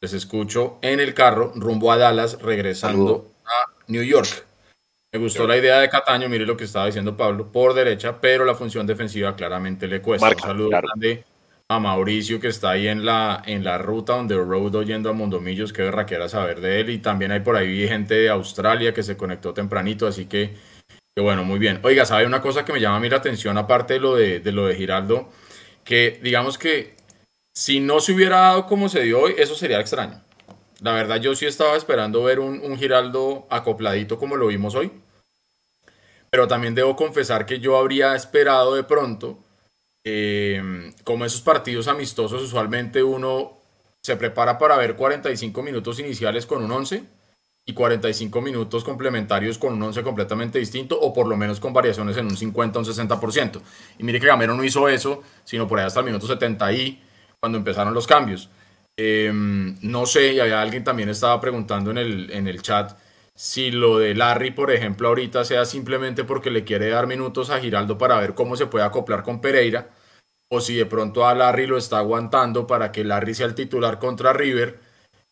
Les 0.00 0.12
escucho 0.12 0.78
en 0.80 1.00
el 1.00 1.12
carro 1.12 1.52
rumbo 1.56 1.90
a 1.90 1.96
Dallas, 1.96 2.40
regresando 2.40 3.32
a 3.44 3.64
New 3.88 4.02
York. 4.02 4.46
Me 5.12 5.18
gustó 5.18 5.46
la 5.46 5.56
idea 5.56 5.80
de 5.80 5.88
Cataño, 5.88 6.28
mire 6.28 6.46
lo 6.46 6.56
que 6.56 6.64
estaba 6.64 6.86
diciendo 6.86 7.16
Pablo, 7.16 7.50
por 7.50 7.74
derecha, 7.74 8.20
pero 8.20 8.44
la 8.44 8.54
función 8.54 8.86
defensiva 8.86 9.34
claramente 9.34 9.88
le 9.88 10.00
cuesta. 10.00 10.28
Un 10.28 10.38
saludo 10.38 10.68
grande 10.68 11.24
a 11.68 11.80
Mauricio 11.80 12.38
que 12.38 12.48
está 12.48 12.70
ahí 12.70 12.86
en 12.86 13.04
la, 13.04 13.42
en 13.44 13.64
la 13.64 13.78
ruta 13.78 14.14
donde 14.14 14.36
road 14.36 14.76
oyendo 14.76 15.10
a 15.10 15.14
Mondomillos, 15.14 15.72
que 15.72 15.90
raquera 15.90 16.28
saber 16.28 16.60
de 16.60 16.80
él. 16.80 16.90
Y 16.90 16.98
también 16.98 17.32
hay 17.32 17.40
por 17.40 17.56
ahí 17.56 17.88
gente 17.88 18.14
de 18.14 18.28
Australia 18.28 18.94
que 18.94 19.02
se 19.02 19.16
conectó 19.16 19.52
tempranito, 19.52 20.06
así 20.06 20.26
que, 20.26 20.54
que 21.16 21.22
bueno, 21.22 21.42
muy 21.42 21.58
bien. 21.58 21.80
Oiga, 21.82 22.04
¿sabe 22.04 22.24
una 22.24 22.40
cosa 22.40 22.64
que 22.64 22.72
me 22.72 22.80
llama 22.80 22.98
a 22.98 23.00
mí 23.00 23.08
la 23.08 23.16
atención, 23.16 23.58
aparte 23.58 23.94
de 23.94 24.00
lo 24.00 24.14
de, 24.14 24.38
de 24.38 24.52
lo 24.52 24.66
de 24.66 24.76
Giraldo? 24.76 25.28
Que 25.82 26.20
digamos 26.22 26.56
que 26.56 26.97
si 27.58 27.80
no 27.80 27.98
se 27.98 28.12
hubiera 28.12 28.36
dado 28.38 28.66
como 28.66 28.88
se 28.88 29.02
dio 29.02 29.20
hoy, 29.20 29.34
eso 29.36 29.56
sería 29.56 29.80
extraño. 29.80 30.22
La 30.80 30.92
verdad, 30.92 31.16
yo 31.16 31.34
sí 31.34 31.44
estaba 31.44 31.76
esperando 31.76 32.22
ver 32.22 32.38
un, 32.38 32.78
Giraldo 32.78 33.48
acopladito 33.50 34.16
como 34.16 34.36
lo 34.36 34.46
vimos 34.46 34.76
hoy. 34.76 34.92
Pero 36.30 36.46
también 36.46 36.76
debo 36.76 36.94
confesar 36.94 37.46
que 37.46 37.58
yo 37.58 37.76
habría 37.76 38.14
esperado 38.14 38.76
de 38.76 38.84
pronto, 38.84 39.40
eh, 40.04 40.92
como 41.02 41.24
esos 41.24 41.40
partidos 41.40 41.88
amistosos, 41.88 42.44
usualmente 42.44 43.02
uno 43.02 43.58
se 44.02 44.14
prepara 44.14 44.56
para 44.56 44.76
ver 44.76 44.94
45 44.94 45.60
minutos 45.60 45.98
iniciales 45.98 46.46
con 46.46 46.62
un 46.62 46.70
11 46.70 47.02
y 47.66 47.72
45 47.72 48.40
minutos 48.40 48.84
complementarios 48.84 49.58
con 49.58 49.72
un 49.72 49.82
11 49.82 50.04
completamente 50.04 50.60
distinto 50.60 50.96
o 51.00 51.12
por 51.12 51.26
lo 51.26 51.36
menos 51.36 51.58
con 51.58 51.72
variaciones 51.72 52.16
en 52.18 52.26
un 52.26 52.36
50 52.36 52.78
o 52.78 52.82
un 52.82 52.88
60%. 52.88 53.60
Y 53.98 54.04
mire 54.04 54.20
que 54.20 54.28
Gamero 54.28 54.54
no 54.54 54.62
hizo 54.62 54.88
eso, 54.88 55.24
sino 55.42 55.66
por 55.66 55.80
ahí 55.80 55.86
hasta 55.86 55.98
el 55.98 56.06
minuto 56.06 56.28
70 56.28 56.72
y 56.72 57.02
cuando 57.40 57.58
empezaron 57.58 57.94
los 57.94 58.06
cambios. 58.06 58.48
Em, 58.96 59.76
no 59.82 60.06
sé, 60.06 60.34
y 60.34 60.40
había 60.40 60.60
alguien 60.60 60.84
también 60.84 61.08
estaba 61.08 61.40
preguntando 61.40 61.90
en 61.90 61.98
el, 61.98 62.30
en 62.32 62.48
el 62.48 62.62
chat 62.62 62.98
si 63.38 63.70
lo 63.70 63.98
de 63.98 64.16
Larry, 64.16 64.50
por 64.50 64.72
ejemplo, 64.72 65.06
ahorita 65.06 65.44
sea 65.44 65.64
simplemente 65.64 66.24
porque 66.24 66.50
le 66.50 66.64
quiere 66.64 66.88
dar 66.88 67.06
minutos 67.06 67.50
a 67.50 67.60
Giraldo 67.60 67.96
para 67.96 68.18
ver 68.18 68.34
cómo 68.34 68.56
se 68.56 68.66
puede 68.66 68.84
acoplar 68.84 69.22
con 69.22 69.40
Pereira, 69.40 69.90
o 70.50 70.60
si 70.60 70.74
de 70.74 70.86
pronto 70.86 71.24
a 71.24 71.36
Larry 71.36 71.68
lo 71.68 71.78
está 71.78 71.98
aguantando 71.98 72.66
para 72.66 72.90
que 72.90 73.04
Larry 73.04 73.34
sea 73.34 73.46
el 73.46 73.54
titular 73.54 74.00
contra 74.00 74.32
River 74.32 74.80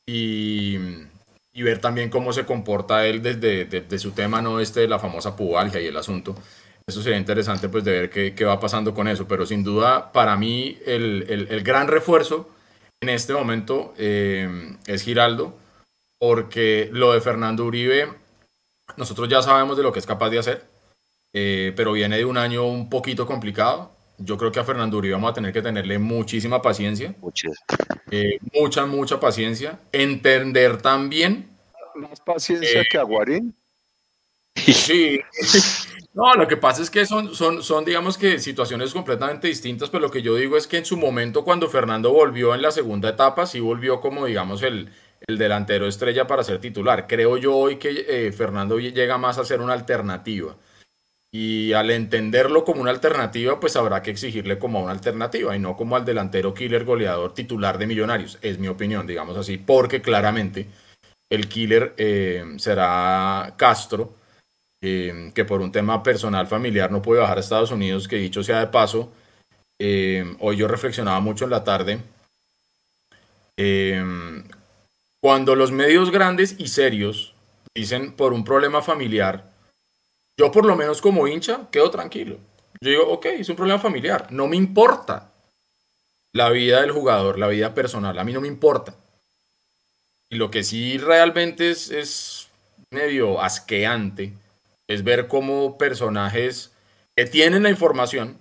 y, 0.06 0.78
y 1.52 1.62
ver 1.62 1.80
también 1.80 2.08
cómo 2.08 2.32
se 2.32 2.44
comporta 2.44 3.06
él 3.06 3.22
desde 3.22 3.64
de, 3.64 3.98
su 3.98 4.12
tema, 4.12 4.40
no 4.40 4.60
este 4.60 4.80
de 4.80 4.88
la 4.88 5.00
famosa 5.00 5.34
pubalgia 5.34 5.80
y 5.80 5.86
el 5.86 5.96
asunto. 5.96 6.36
Eso 6.88 7.02
sería 7.02 7.18
interesante 7.18 7.68
pues 7.68 7.82
de 7.82 7.90
ver 7.90 8.10
qué, 8.10 8.34
qué 8.34 8.44
va 8.44 8.60
pasando 8.60 8.94
con 8.94 9.08
eso, 9.08 9.26
pero 9.26 9.44
sin 9.44 9.64
duda 9.64 10.12
para 10.12 10.36
mí 10.36 10.78
el, 10.86 11.26
el, 11.28 11.48
el 11.50 11.62
gran 11.64 11.88
refuerzo 11.88 12.48
en 13.00 13.08
este 13.08 13.32
momento 13.32 13.92
eh, 13.98 14.76
es 14.86 15.02
Giraldo, 15.02 15.54
porque 16.18 16.88
lo 16.92 17.12
de 17.12 17.20
Fernando 17.20 17.64
Uribe, 17.64 18.08
nosotros 18.96 19.28
ya 19.28 19.42
sabemos 19.42 19.76
de 19.76 19.82
lo 19.82 19.92
que 19.92 19.98
es 19.98 20.06
capaz 20.06 20.30
de 20.30 20.38
hacer, 20.38 20.64
eh, 21.32 21.72
pero 21.76 21.92
viene 21.92 22.18
de 22.18 22.24
un 22.24 22.38
año 22.38 22.66
un 22.66 22.88
poquito 22.88 23.26
complicado. 23.26 23.92
Yo 24.18 24.38
creo 24.38 24.50
que 24.50 24.60
a 24.60 24.64
Fernando 24.64 24.96
Uribe 24.96 25.14
vamos 25.14 25.32
a 25.32 25.34
tener 25.34 25.52
que 25.52 25.60
tenerle 25.60 25.98
muchísima 25.98 26.62
paciencia. 26.62 27.14
Eh, 28.10 28.38
mucha, 28.54 28.86
mucha 28.86 29.20
paciencia. 29.20 29.78
Entender 29.92 30.80
también. 30.80 31.50
Más 31.96 32.20
paciencia 32.20 32.82
que 32.90 32.96
a 32.96 33.02
Guarín. 33.02 33.54
Sí, 34.54 35.20
no, 36.16 36.32
lo 36.32 36.48
que 36.48 36.56
pasa 36.56 36.80
es 36.80 36.88
que 36.88 37.04
son, 37.04 37.34
son, 37.34 37.62
son, 37.62 37.84
digamos 37.84 38.16
que 38.16 38.38
situaciones 38.38 38.94
completamente 38.94 39.48
distintas, 39.48 39.90
pero 39.90 40.00
lo 40.00 40.10
que 40.10 40.22
yo 40.22 40.34
digo 40.34 40.56
es 40.56 40.66
que 40.66 40.78
en 40.78 40.86
su 40.86 40.96
momento 40.96 41.44
cuando 41.44 41.68
Fernando 41.68 42.10
volvió 42.10 42.54
en 42.54 42.62
la 42.62 42.70
segunda 42.70 43.10
etapa, 43.10 43.44
sí 43.44 43.60
volvió 43.60 44.00
como, 44.00 44.24
digamos, 44.24 44.62
el, 44.62 44.90
el 45.26 45.36
delantero 45.36 45.86
estrella 45.86 46.26
para 46.26 46.42
ser 46.42 46.58
titular. 46.58 47.06
Creo 47.06 47.36
yo 47.36 47.54
hoy 47.54 47.76
que 47.76 48.06
eh, 48.08 48.32
Fernando 48.32 48.78
llega 48.78 49.18
más 49.18 49.36
a 49.36 49.44
ser 49.44 49.60
una 49.60 49.74
alternativa. 49.74 50.56
Y 51.30 51.74
al 51.74 51.90
entenderlo 51.90 52.64
como 52.64 52.80
una 52.80 52.92
alternativa, 52.92 53.60
pues 53.60 53.76
habrá 53.76 54.00
que 54.00 54.10
exigirle 54.10 54.58
como 54.58 54.82
una 54.82 54.92
alternativa 54.92 55.54
y 55.54 55.58
no 55.58 55.76
como 55.76 55.96
al 55.96 56.06
delantero 56.06 56.54
killer 56.54 56.84
goleador 56.86 57.34
titular 57.34 57.76
de 57.76 57.86
Millonarios. 57.86 58.38
Es 58.40 58.58
mi 58.58 58.68
opinión, 58.68 59.06
digamos 59.06 59.36
así, 59.36 59.58
porque 59.58 60.00
claramente 60.00 60.66
el 61.28 61.46
killer 61.46 61.92
eh, 61.98 62.42
será 62.56 63.52
Castro 63.58 64.14
Em, 64.82 65.32
que 65.32 65.44
por 65.44 65.62
un 65.62 65.72
tema 65.72 66.02
personal 66.02 66.46
familiar 66.46 66.90
no 66.90 67.00
puede 67.00 67.22
bajar 67.22 67.38
a 67.38 67.40
Estados 67.40 67.70
Unidos, 67.70 68.08
que 68.08 68.16
dicho 68.16 68.42
sea 68.42 68.60
de 68.60 68.66
paso, 68.66 69.10
em, 69.78 70.36
hoy 70.40 70.56
yo 70.56 70.68
reflexionaba 70.68 71.18
mucho 71.20 71.44
en 71.44 71.50
la 71.50 71.64
tarde. 71.64 71.98
Em, 73.56 74.44
cuando 75.20 75.56
los 75.56 75.72
medios 75.72 76.10
grandes 76.10 76.56
y 76.58 76.68
serios 76.68 77.34
dicen 77.74 78.12
por 78.12 78.34
un 78.34 78.44
problema 78.44 78.82
familiar, 78.82 79.50
yo 80.38 80.52
por 80.52 80.66
lo 80.66 80.76
menos 80.76 81.00
como 81.00 81.26
hincha 81.26 81.68
quedo 81.70 81.90
tranquilo. 81.90 82.38
Yo 82.80 82.90
digo, 82.90 83.08
ok, 83.08 83.26
es 83.26 83.48
un 83.48 83.56
problema 83.56 83.78
familiar, 83.80 84.30
no 84.30 84.46
me 84.46 84.56
importa 84.56 85.32
la 86.34 86.50
vida 86.50 86.82
del 86.82 86.92
jugador, 86.92 87.38
la 87.38 87.48
vida 87.48 87.74
personal, 87.74 88.18
a 88.18 88.24
mí 88.24 88.32
no 88.34 88.42
me 88.42 88.48
importa. 88.48 88.94
Y 90.28 90.36
lo 90.36 90.50
que 90.50 90.62
sí 90.62 90.98
realmente 90.98 91.70
es, 91.70 91.90
es 91.90 92.48
medio 92.90 93.40
asqueante 93.40 94.34
es 94.88 95.04
ver 95.04 95.26
cómo 95.28 95.78
personajes 95.78 96.72
que 97.16 97.26
tienen 97.26 97.62
la 97.62 97.70
información 97.70 98.38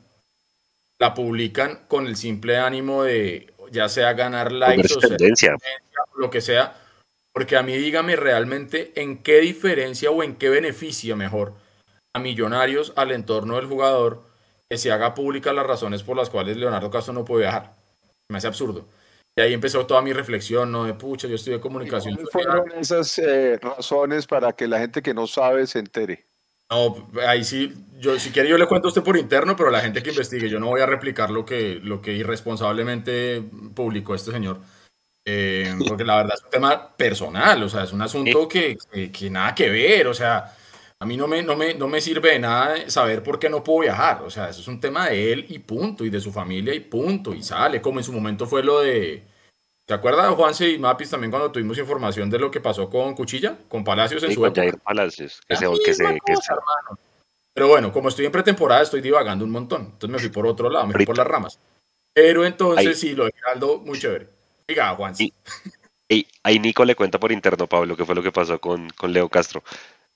la 0.99 1.13
publican 1.13 1.81
con 1.87 2.07
el 2.07 2.15
simple 2.15 2.57
ánimo 2.57 3.03
de 3.03 3.53
ya 3.71 3.89
sea 3.89 4.13
ganar 4.13 4.51
likes 4.51 4.93
o 4.93 5.01
sea, 5.01 5.57
lo 6.15 6.29
que 6.29 6.41
sea, 6.41 6.75
porque 7.33 7.57
a 7.57 7.63
mí 7.63 7.75
dígame 7.75 8.15
realmente 8.15 8.93
en 8.95 9.21
qué 9.21 9.41
diferencia 9.41 10.11
o 10.11 10.23
en 10.23 10.35
qué 10.35 10.49
beneficia 10.49 11.15
mejor 11.15 11.53
a 12.13 12.19
Millonarios 12.19 12.93
al 12.95 13.11
entorno 13.11 13.57
del 13.57 13.65
jugador 13.65 14.23
que 14.69 14.77
se 14.77 14.91
haga 14.91 15.13
pública 15.13 15.51
las 15.51 15.65
razones 15.67 16.03
por 16.03 16.15
las 16.15 16.29
cuales 16.29 16.57
Leonardo 16.57 16.89
Castro 16.89 17.13
no 17.13 17.25
puede 17.25 17.43
viajar. 17.43 17.73
Me 18.29 18.37
hace 18.37 18.47
absurdo. 18.47 18.87
Y 19.35 19.41
ahí 19.41 19.53
empezó 19.53 19.85
toda 19.85 20.01
mi 20.01 20.13
reflexión, 20.13 20.71
¿no? 20.71 20.85
De 20.85 20.93
pucha, 20.93 21.27
yo 21.27 21.35
estoy 21.35 21.53
de 21.53 21.59
comunicación. 21.59 22.15
¿Cuáles 22.15 22.31
fueron 22.31 22.71
esas 22.79 23.19
eh, 23.19 23.59
razones 23.61 24.25
para 24.27 24.53
que 24.53 24.65
la 24.65 24.79
gente 24.79 25.01
que 25.01 25.13
no 25.13 25.27
sabe 25.27 25.67
se 25.67 25.79
entere? 25.79 26.25
No, 26.69 27.09
ahí 27.27 27.43
sí, 27.43 27.73
yo 27.99 28.17
si 28.19 28.31
quiere 28.31 28.49
yo 28.49 28.57
le 28.57 28.67
cuento 28.67 28.87
a 28.87 28.89
usted 28.89 29.03
por 29.03 29.17
interno, 29.17 29.55
pero 29.55 29.69
la 29.69 29.81
gente 29.81 30.01
que 30.01 30.09
investigue, 30.09 30.49
yo 30.49 30.59
no 30.59 30.67
voy 30.67 30.81
a 30.81 30.85
replicar 30.85 31.29
lo 31.29 31.45
que, 31.45 31.79
lo 31.83 32.01
que 32.01 32.13
irresponsablemente 32.13 33.43
publicó 33.75 34.15
este 34.15 34.31
señor. 34.31 34.59
Eh, 35.27 35.75
porque 35.87 36.03
la 36.03 36.17
verdad 36.17 36.35
es 36.37 36.43
un 36.43 36.51
tema 36.51 36.95
personal, 36.95 37.63
o 37.63 37.69
sea, 37.69 37.83
es 37.83 37.93
un 37.93 38.01
asunto 38.01 38.47
que, 38.47 38.77
que, 39.11 39.29
nada 39.29 39.55
que 39.55 39.69
ver, 39.69 40.05
o 40.05 40.13
sea, 40.13 40.55
a 40.99 41.05
mí 41.05 41.17
no 41.17 41.27
me, 41.27 41.41
no, 41.41 41.55
me, 41.55 41.73
no 41.73 41.87
me 41.87 41.99
sirve 41.99 42.33
de 42.33 42.39
nada 42.39 42.89
saber 42.91 43.23
por 43.23 43.39
qué 43.39 43.49
no 43.49 43.63
puedo 43.63 43.79
viajar, 43.81 44.21
o 44.21 44.29
sea, 44.29 44.49
eso 44.49 44.61
es 44.61 44.67
un 44.67 44.79
tema 44.79 45.09
de 45.09 45.33
él 45.33 45.45
y 45.49 45.57
punto, 45.59 46.05
y 46.05 46.11
de 46.11 46.21
su 46.21 46.31
familia 46.31 46.75
y 46.75 46.79
punto, 46.79 47.33
y 47.33 47.41
sale, 47.41 47.81
como 47.81 47.99
en 47.99 48.03
su 48.03 48.13
momento 48.13 48.45
fue 48.45 48.63
lo 48.63 48.81
de, 48.81 49.23
¿Se 49.87 49.93
acuerda, 49.93 50.31
Juanse 50.31 50.69
y 50.71 50.79
Mapis, 50.79 51.11
también 51.11 51.29
cuando 51.29 51.51
tuvimos 51.51 51.77
información 51.77 52.27
de 52.29 52.39
lo 52.39 52.49
que 52.49 52.59
pasó 52.59 52.89
con 52.89 53.13
Cuchilla, 53.13 53.55
con 53.67 53.83
Palacios 53.83 54.23
en 54.23 54.33
su 54.33 54.43
época? 54.43 54.63
Palacios, 54.83 55.41
que 55.47 55.55
se, 55.55 55.67
que 55.85 55.93
se, 55.93 56.03
Pero 57.53 57.67
bueno, 57.67 57.93
como 57.93 58.09
estoy 58.09 58.25
en 58.25 58.31
pretemporada, 58.31 58.81
estoy 58.81 59.01
divagando 59.01 59.45
un 59.45 59.51
montón. 59.51 59.81
Entonces 59.81 60.09
me 60.09 60.17
fui 60.17 60.29
por 60.29 60.47
otro 60.47 60.71
lado, 60.71 60.87
me 60.87 60.93
fui 60.93 61.05
por 61.05 61.17
las 61.17 61.27
ramas. 61.27 61.59
Pero 62.13 62.45
entonces 62.45 62.99
sí, 62.99 63.13
lo 63.13 63.25
de 63.25 63.33
Aldo, 63.53 63.77
muy 63.77 63.99
chévere. 63.99 64.27
Diga, 64.67 64.95
Juanse. 64.95 65.31
Y, 66.09 66.27
ahí 66.41 66.59
Nico 66.59 66.83
le 66.83 66.95
cuenta 66.95 67.19
por 67.19 67.31
interno, 67.31 67.67
Pablo, 67.67 67.95
qué 67.95 68.05
fue 68.05 68.15
lo 68.15 68.23
que 68.23 68.31
pasó 68.31 68.59
con, 68.59 68.89
con 68.91 69.13
Leo 69.13 69.29
Castro. 69.29 69.63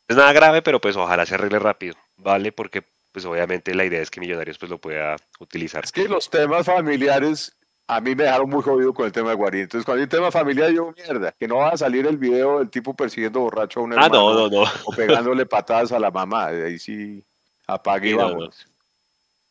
Es 0.07 0.15
nada 0.15 0.33
grave, 0.33 0.63
pero 0.63 0.81
pues 0.81 0.95
ojalá 0.95 1.27
se 1.27 1.35
arregle 1.35 1.59
rápido, 1.59 1.95
¿vale? 2.17 2.51
Porque 2.51 2.83
pues 3.11 3.25
obviamente 3.25 3.75
la 3.75 3.85
idea 3.85 4.01
es 4.01 4.09
que 4.09 4.19
Millonarios 4.19 4.57
pues 4.57 4.71
lo 4.71 4.79
pueda 4.79 5.15
utilizar. 5.39 5.83
Es 5.83 5.91
que 5.91 6.07
los 6.07 6.29
temas 6.29 6.65
familiares 6.65 7.55
a 7.89 7.99
mí 8.01 8.13
me 8.13 8.25
dejaron 8.25 8.47
muy 8.47 8.61
jodido 8.61 8.93
con 8.93 9.07
el 9.07 9.11
tema 9.11 9.29
de 9.31 9.35
Guarín. 9.35 9.61
Entonces, 9.61 9.83
cuando 9.83 10.01
hay 10.01 10.03
un 10.03 10.09
tema 10.09 10.29
familiar, 10.29 10.71
yo, 10.71 10.93
mierda, 10.95 11.33
que 11.37 11.47
no 11.47 11.55
va 11.55 11.69
a 11.69 11.77
salir 11.77 12.05
el 12.05 12.17
video 12.17 12.59
del 12.59 12.69
tipo 12.69 12.95
persiguiendo 12.95 13.39
borracho 13.39 13.79
a 13.79 13.83
un 13.83 13.93
hermano. 13.93 14.29
Ah, 14.29 14.33
no, 14.33 14.47
no, 14.47 14.63
no. 14.63 14.71
O 14.85 14.91
pegándole 14.91 15.47
patadas 15.47 15.91
a 15.91 15.97
la 15.97 16.11
mamá. 16.11 16.49
Ahí 16.49 16.77
sí, 16.77 17.23
apague 17.65 18.11
y 18.11 18.13
vamos. 18.13 18.67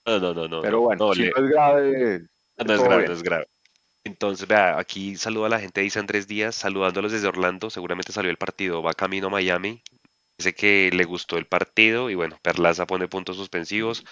No, 0.07 0.21
no, 0.21 0.33
no, 0.33 0.47
no. 0.47 0.63
Pero 0.63 0.83
bueno, 0.83 1.13
si 1.15 1.23
no 1.23 1.37
es 1.37 1.51
grave. 1.51 2.21
No 2.65 2.75
es 2.75 2.83
grave, 2.83 3.07
no 3.09 3.13
es 3.13 3.23
grave. 3.25 3.47
Entonces, 4.05 4.47
vea, 4.47 4.79
aquí 4.79 5.17
saluda 5.17 5.47
a 5.47 5.51
la 5.51 5.61
gente, 5.61 5.81
dice 5.81 5.99
Andrés 5.99 6.29
Díaz, 6.29 6.55
saludándolos 6.55 7.11
desde 7.11 7.27
Orlando. 7.27 7.71
Seguramente 7.71 8.13
salió 8.13 8.31
el 8.31 8.37
partido, 8.37 8.85
va 8.85 8.95
camino 8.95 9.27
a 9.27 9.31
Miami. 9.31 9.83
Dice 10.39 10.55
que 10.55 10.91
le 10.93 11.03
gustó 11.03 11.39
el 11.39 11.47
partido 11.47 12.09
y 12.09 12.15
bueno, 12.15 12.39
Perlaza 12.41 12.87
pone 12.87 13.09
puntos 13.09 13.37
suspensivos. 13.37 14.05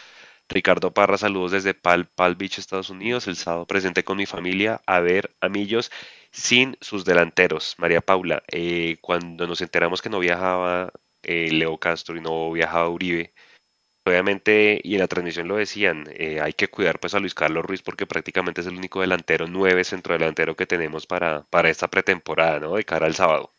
Ricardo 0.49 0.93
Parra, 0.93 1.19
saludos 1.19 1.53
desde 1.53 1.75
Pal, 1.75 2.07
Palm 2.07 2.39
Beach, 2.39 2.59
Estados 2.59 2.91
Unidos. 2.91 3.27
El 3.27 3.37
sábado 3.37 3.67
presente 3.67 4.05
con 4.05 4.17
mi 4.17 4.27
familia 4.27 4.81
a 4.87 5.01
ver 5.01 5.35
a 5.41 5.49
Millos 5.49 5.91
sin 6.31 6.77
sus 6.81 7.05
delanteros. 7.05 7.75
María 7.79 8.01
Paula, 8.01 8.43
eh, 8.49 8.99
cuando 9.01 9.47
nos 9.47 9.61
enteramos 9.61 10.03
que 10.03 10.11
no 10.11 10.19
viajaba 10.19 10.93
eh, 11.23 11.51
Leo 11.51 11.79
Castro 11.79 12.17
y 12.17 12.21
no 12.21 12.53
viajaba 12.53 12.89
Uribe, 12.89 13.33
obviamente, 14.05 14.81
y 14.85 14.95
en 14.95 15.01
la 15.01 15.09
transmisión 15.09 15.49
lo 15.49 15.57
decían, 15.57 16.05
eh, 16.13 16.41
hay 16.41 16.53
que 16.53 16.69
cuidar 16.69 17.01
pues 17.01 17.15
a 17.15 17.21
Luis 17.21 17.35
Carlos 17.35 17.65
Ruiz 17.65 17.83
porque 17.83 18.07
prácticamente 18.07 18.61
es 18.61 18.67
el 18.69 18.77
único 18.77 19.01
delantero, 19.01 19.47
nueve 19.49 19.83
centro 19.83 20.13
delantero 20.15 20.55
que 20.55 20.67
tenemos 20.67 21.07
para, 21.07 21.43
para 21.51 21.71
esta 21.71 21.89
pretemporada, 21.89 22.61
¿no? 22.61 22.75
De 22.77 22.85
cara 22.85 23.07
al 23.07 23.15
sábado. 23.15 23.51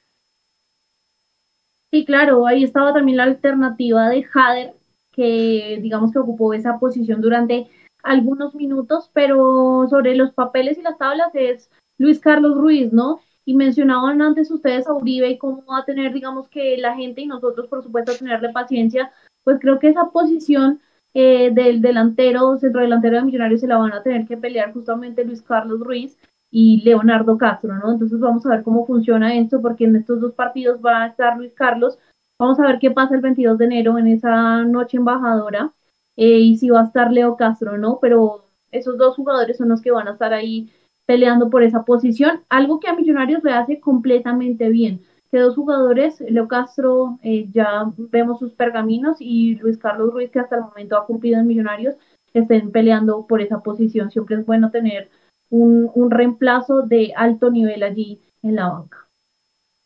Sí, 1.92 2.06
claro, 2.06 2.48
ahí 2.48 2.64
estaba 2.64 2.94
también 2.94 3.18
la 3.18 3.24
alternativa 3.24 4.10
de 4.10 4.24
Jader, 4.24 4.74
que 5.18 5.80
digamos 5.82 6.14
que 6.14 6.20
ocupó 6.20 6.54
esa 6.54 6.78
posición 6.80 7.20
durante 7.22 7.68
algunos 8.04 8.54
minutos, 8.54 9.10
pero 9.12 9.88
sobre 9.90 10.16
los 10.16 10.32
papeles 10.32 10.78
y 10.78 10.84
las 10.84 10.98
tablas 10.98 11.32
es 11.34 11.72
Luis 11.98 12.20
Carlos 12.20 12.56
Ruiz, 12.56 12.94
¿no? 12.94 13.20
Y 13.44 13.56
mencionaban 13.56 14.22
antes 14.22 14.52
ustedes 14.52 14.88
a 14.88 14.94
Uribe 14.94 15.32
y 15.32 15.38
cómo 15.40 15.66
va 15.66 15.80
a 15.80 15.86
tener, 15.86 16.14
digamos 16.14 16.48
que 16.50 16.78
la 16.78 16.96
gente 16.96 17.22
y 17.22 17.26
nosotros, 17.26 17.68
por 17.68 17.82
supuesto, 17.82 18.14
tenerle 18.16 18.50
paciencia, 18.50 19.12
pues 19.44 19.60
creo 19.60 19.80
que 19.80 19.90
esa 19.90 20.12
posición 20.12 20.80
eh, 21.16 21.50
del 21.52 21.82
delantero, 21.82 22.58
centro 22.60 22.82
delantero 22.82 23.18
de 23.18 23.24
Millonarios 23.24 23.62
se 23.62 23.68
la 23.68 23.78
van 23.78 23.94
a 23.94 24.04
tener 24.04 24.28
que 24.28 24.38
pelear 24.38 24.72
justamente 24.72 25.26
Luis 25.26 25.42
Carlos 25.42 25.80
Ruiz 25.80 26.16
y 26.52 26.84
Leonardo 26.84 27.40
Castro, 27.40 27.74
¿no? 27.74 27.94
Entonces 27.94 28.20
vamos 28.20 28.46
a 28.46 28.50
ver 28.50 28.64
cómo 28.64 28.86
funciona 28.86 29.36
esto, 29.36 29.62
porque 29.62 29.86
en 29.86 29.96
estos 29.96 30.22
dos 30.22 30.34
partidos 30.34 30.80
va 30.86 31.04
a 31.04 31.08
estar 31.08 31.38
Luis 31.38 31.54
Carlos, 31.54 31.98
Vamos 32.40 32.60
a 32.60 32.68
ver 32.68 32.78
qué 32.80 32.92
pasa 32.92 33.16
el 33.16 33.22
22 33.22 33.58
de 33.58 33.66
enero 33.66 33.98
en 33.98 34.08
esa 34.08 34.64
noche 34.64 34.98
embajadora 34.98 35.72
eh, 36.16 36.38
y 36.40 36.58
si 36.58 36.70
va 36.70 36.82
a 36.82 36.86
estar 36.86 37.12
Leo 37.12 37.36
Castro, 37.36 37.78
¿no? 37.80 37.98
Pero 38.00 38.46
esos 38.72 38.98
dos 38.98 39.16
jugadores 39.16 39.58
son 39.58 39.70
los 39.70 39.82
que 39.82 39.92
van 39.92 40.08
a 40.08 40.12
estar 40.12 40.34
ahí 40.34 40.70
peleando 41.08 41.50
por 41.50 41.64
esa 41.64 41.84
posición, 41.84 42.42
algo 42.50 42.80
que 42.80 42.90
a 42.90 42.96
Millonarios 42.96 43.44
le 43.44 43.54
hace 43.54 43.80
completamente 43.80 44.70
bien. 44.70 45.02
Que 45.32 45.40
dos 45.40 45.56
jugadores, 45.56 46.22
Leo 46.22 46.48
Castro, 46.48 47.18
eh, 47.24 47.48
ya 47.54 47.86
vemos 47.98 48.40
sus 48.40 48.52
pergaminos 48.52 49.18
y 49.20 49.56
Luis 49.56 49.78
Carlos 49.78 50.14
Ruiz, 50.14 50.30
que 50.30 50.40
hasta 50.40 50.58
el 50.58 50.64
momento 50.64 50.98
ha 50.98 51.06
cumplido 51.06 51.40
en 51.40 51.48
Millonarios, 51.48 51.96
estén 52.34 52.72
peleando 52.72 53.26
por 53.26 53.42
esa 53.42 53.62
posición. 53.62 54.12
Siempre 54.12 54.36
es 54.36 54.46
bueno 54.46 54.70
tener 54.70 55.10
un, 55.50 55.90
un 55.96 56.12
reemplazo 56.12 56.84
de 56.84 57.14
alto 57.16 57.50
nivel 57.50 57.82
allí 57.84 58.20
en 58.44 58.56
la 58.56 58.70
banca. 58.70 59.08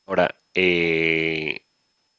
Ahora, 0.06 0.30
eh, 0.54 1.62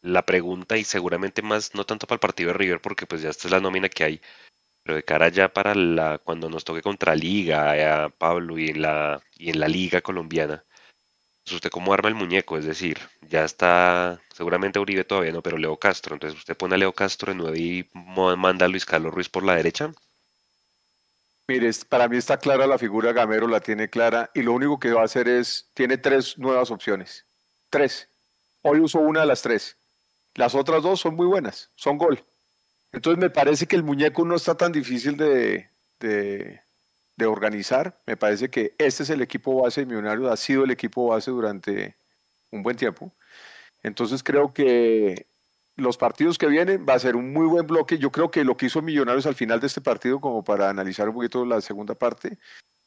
la 0.03 0.27
pregunta 0.27 0.77
y 0.77 0.85
seguramente 0.85 1.43
más, 1.43 1.75
no 1.75 1.87
tanto 1.87 2.07
para 2.07 2.17
el 2.17 2.21
partido 2.21 2.49
de 2.49 2.59
River, 2.59 2.81
porque 2.81 3.07
pues 3.07 3.23
ya 3.23 3.31
esta 3.31 3.49
es 3.49 3.53
la 3.53 3.61
nómina 3.61 3.89
que 3.89 4.05
hay, 4.05 4.21
pero 4.83 4.97
de 4.97 5.05
cara 5.05 5.29
ya 5.29 5.53
para 5.53 5.75
la, 5.75 6.19
cuando 6.19 6.51
nos 6.51 6.65
toque 6.65 6.83
contra 6.83 7.15
Liga, 7.15 8.05
a 8.05 8.09
Pablo, 8.11 8.59
y 8.59 8.69
en 8.71 8.83
la, 8.83 9.23
y 9.37 9.51
en 9.51 9.61
la 9.61 9.69
Liga 9.69 10.01
colombiana, 10.01 10.65
pues 11.45 11.55
usted 11.55 11.71
cómo 11.71 11.95
arma 11.95 12.09
el 12.09 12.15
muñeco, 12.17 12.59
es 12.59 12.65
decir, 12.65 12.99
ya 13.23 13.45
está, 13.45 14.21
seguramente 14.35 14.79
Uribe 14.79 15.05
todavía 15.05 15.33
no, 15.33 15.43
pero 15.43 15.57
Leo 15.57 15.77
Castro, 15.77 16.15
entonces 16.15 16.39
usted 16.39 16.57
pone 16.57 16.75
a 16.75 16.79
Leo 16.79 16.93
Castro 16.93 17.33
en 17.33 17.39
9 17.39 17.59
y 17.59 17.89
manda 17.95 18.67
a 18.67 18.69
Luis 18.69 18.85
Carlos 18.85 19.15
Ruiz 19.15 19.29
por 19.29 19.45
la 19.45 19.55
derecha. 19.55 19.93
Mire, 21.49 21.71
para 21.89 22.09
mí 22.09 22.17
está 22.17 22.39
clara 22.39 22.67
la 22.67 22.79
figura, 22.79 23.13
Gamero 23.13 23.47
la 23.49 23.61
tiene 23.61 23.91
clara 23.91 24.31
y 24.35 24.43
lo 24.43 24.53
único 24.53 24.79
que 24.79 24.93
va 24.93 25.03
a 25.03 25.07
hacer 25.07 25.29
es, 25.29 25.71
tiene 25.75 25.99
tres 25.99 26.39
nuevas 26.39 26.71
opciones, 26.71 27.27
tres. 27.71 28.09
Hoy 28.63 28.79
uso 28.79 29.01
una 29.01 29.21
de 29.21 29.27
las 29.27 29.43
tres 29.43 29.77
las 30.35 30.55
otras 30.55 30.83
dos 30.83 31.01
son 31.01 31.15
muy 31.15 31.27
buenas, 31.27 31.71
son 31.75 31.99
gol. 31.99 32.25
Entonces 32.93 33.21
me 33.21 33.31
parece 33.31 33.67
que 33.67 33.77
el 33.77 33.83
muñeco 33.83 34.25
no 34.25 34.37
está 34.37 34.57
tan 34.57 34.73
difícil 34.73 35.17
de, 35.17 35.71
organizar. 37.25 38.01
Me 38.05 38.17
parece 38.17 38.51
que 38.51 38.75
este 38.79 39.05
es 39.05 39.11
el 39.11 39.23
equipo 39.23 39.63
base 39.63 39.83
de 39.83 39.87
Millonarios, 39.87 40.31
ha 40.31 40.37
sido 40.37 40.65
el 40.65 40.73
equipo 40.73 41.07
base 41.09 41.31
durante 41.31 41.97
un 42.51 42.63
buen 42.63 42.77
tiempo. 42.77 43.13
Entonces 43.83 44.23
creo 44.25 44.53
que 44.53 45.27
los 45.77 45.97
partidos 45.97 46.37
que 46.37 46.49
vienen 46.49 46.85
va 46.89 46.95
a 46.95 46.99
ser 46.99 47.15
un 47.15 47.33
muy 47.33 47.47
buen 47.47 47.67
bloque. 47.67 47.99
Yo 47.99 48.11
creo 48.11 48.31
que 48.31 48.45
lo 48.45 48.57
que 48.57 48.67
hizo 48.67 48.83
Millonarios 48.83 49.27
al 49.27 49.37
final 49.37 49.61
de 49.61 49.69
este 49.69 49.81
partido, 49.81 50.21
como 50.21 50.43
para 50.43 50.69
analizar 50.69 51.09
un 51.09 51.15
poquito 51.15 51.45
la 51.47 51.61
segunda 51.61 51.95
parte, 51.95 52.39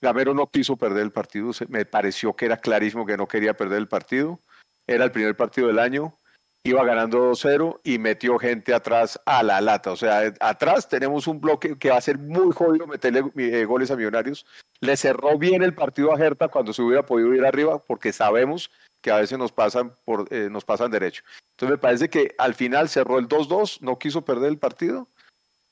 Gamero 0.01 0.33
no 0.33 0.47
quiso 0.47 0.75
perder 0.75 1.03
el 1.03 1.11
partido. 1.11 1.51
Me 1.69 1.85
pareció 1.85 2.35
que 2.35 2.45
era 2.45 2.57
clarísimo 2.57 3.05
que 3.05 3.17
no 3.17 3.27
quería 3.27 3.55
perder 3.55 3.79
el 3.79 3.87
partido. 3.87 4.41
Era 4.85 5.05
el 5.05 5.11
primer 5.11 5.37
partido 5.37 5.67
del 5.67 5.79
año 5.79 6.17
iba 6.65 6.83
ganando 6.83 7.31
2-0 7.31 7.79
y 7.83 7.99
metió 7.99 8.39
gente 8.39 8.73
atrás 8.73 9.19
a 9.25 9.43
la 9.43 9.61
lata. 9.61 9.91
O 9.91 9.95
sea, 9.95 10.33
atrás 10.39 10.89
tenemos 10.89 11.27
un 11.27 11.39
bloque 11.39 11.77
que 11.77 11.91
va 11.91 11.97
a 11.97 12.01
ser 12.01 12.17
muy 12.17 12.51
jodido 12.53 12.87
meterle 12.87 13.23
eh, 13.37 13.65
goles 13.65 13.91
a 13.91 13.95
Millonarios. 13.95 14.47
Le 14.79 14.97
cerró 14.97 15.37
bien 15.37 15.61
el 15.61 15.75
partido 15.75 16.11
a 16.11 16.17
Herta 16.17 16.47
cuando 16.47 16.73
se 16.73 16.81
hubiera 16.81 17.05
podido 17.05 17.35
ir 17.35 17.45
arriba, 17.45 17.77
porque 17.77 18.11
sabemos 18.11 18.71
que 19.01 19.11
a 19.11 19.17
veces 19.17 19.37
nos 19.37 19.51
pasan, 19.51 19.93
por, 20.05 20.27
eh, 20.33 20.49
nos 20.49 20.65
pasan 20.65 20.89
derecho. 20.89 21.23
Entonces 21.51 21.77
me 21.77 21.77
parece 21.77 22.09
que 22.09 22.33
al 22.39 22.55
final 22.55 22.89
cerró 22.89 23.19
el 23.19 23.27
2-2, 23.27 23.81
no 23.81 23.99
quiso 23.99 24.25
perder 24.25 24.49
el 24.49 24.57
partido. 24.57 25.07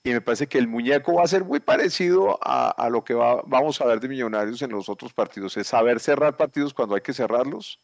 Y 0.03 0.11
me 0.11 0.21
parece 0.21 0.45
que 0.45 0.59
el 0.59 0.67
muñeco 0.67 1.15
va 1.15 1.23
a 1.23 1.27
ser 1.27 1.43
muy 1.43 1.59
parecido 1.59 2.37
a, 2.43 2.69
a 2.69 2.89
lo 2.91 3.03
que 3.03 3.15
va, 3.15 3.41
vamos 3.47 3.81
a 3.81 3.85
ver 3.85 3.99
de 3.99 4.09
Millonarios 4.09 4.61
en 4.61 4.69
los 4.69 4.89
otros 4.89 5.11
partidos. 5.11 5.57
Es 5.57 5.67
saber 5.67 5.99
cerrar 5.99 6.37
partidos 6.37 6.71
cuando 6.71 6.93
hay 6.93 7.01
que 7.01 7.13
cerrarlos 7.13 7.79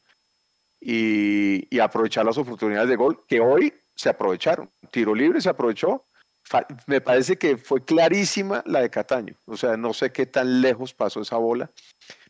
y, 0.82 1.80
aprovechar 1.80 2.26
las 2.26 2.38
oportunidades 2.38 2.89
de 2.89 2.96
gol 2.96 3.26
que 3.28 3.39
hoy 3.39 3.74
se 3.96 4.10
aprovecharon. 4.10 4.70
Tiro 4.92 5.13
libre 5.13 5.42
se 5.42 5.50
aprovechó. 5.50 6.06
Me 6.88 7.02
parece 7.02 7.38
que 7.38 7.58
fue 7.58 7.84
clarísima 7.84 8.63
la 8.65 8.82
de 8.82 8.89
Cataño. 8.89 9.36
O 9.46 9.56
sea, 9.56 9.78
no 9.78 9.94
sé 9.94 10.12
qué 10.12 10.26
tan 10.26 10.62
lejos 10.62 10.94
pasó 10.94 11.22
esa 11.22 11.38
bola, 11.38 11.70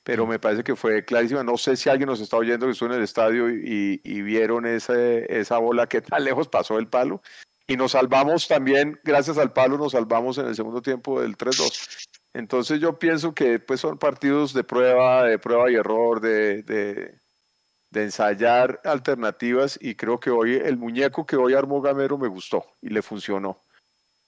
pero 0.03 0.25
me 0.27 0.39
parece 0.39 0.63
que 0.63 0.75
fue 0.75 1.05
clarísima. 1.05 1.43
No 1.43 1.57
sé 1.57 1.77
si 1.77 1.89
alguien 1.89 2.09
nos 2.09 2.19
está 2.19 2.37
oyendo 2.37 2.65
que 2.65 2.73
estuvo 2.73 2.89
en 2.89 2.97
el 2.97 3.03
estadio 3.03 3.49
y, 3.49 4.21
vieron 4.21 4.65
esa 4.65 5.57
bola, 5.57 5.87
qué 5.87 6.01
tan 6.01 6.23
lejos 6.23 6.47
pasó 6.47 6.79
el 6.79 6.87
palo. 6.87 7.21
Y 7.67 7.77
nos 7.77 7.91
salvamos 7.91 8.47
también, 8.47 8.99
gracias 9.03 9.37
al 9.37 9.53
palo, 9.53 9.77
nos 9.77 9.91
salvamos 9.91 10.39
en 10.39 10.47
el 10.47 10.55
segundo 10.55 10.81
tiempo 10.81 11.21
del 11.21 11.37
3-2. 11.37 12.07
Entonces 12.33 12.79
yo 12.79 12.97
pienso 12.97 13.33
que 13.35 13.59
pues 13.59 13.79
son 13.79 13.99
partidos 13.99 14.53
de 14.53 14.63
prueba, 14.63 15.23
de 15.23 15.37
prueba 15.37 15.69
y 15.69 15.75
error, 15.75 16.19
de, 16.19 16.63
de 16.63 17.19
ensayar 17.93 18.79
alternativas 18.83 19.77
y 19.81 19.95
creo 19.95 20.19
que 20.19 20.29
hoy 20.29 20.55
el 20.55 20.77
muñeco 20.77 21.25
que 21.25 21.35
hoy 21.35 21.53
armó 21.53 21.81
Gamero 21.81 22.17
me 22.17 22.27
gustó 22.27 22.65
y 22.81 22.89
le 22.89 23.01
funcionó. 23.01 23.61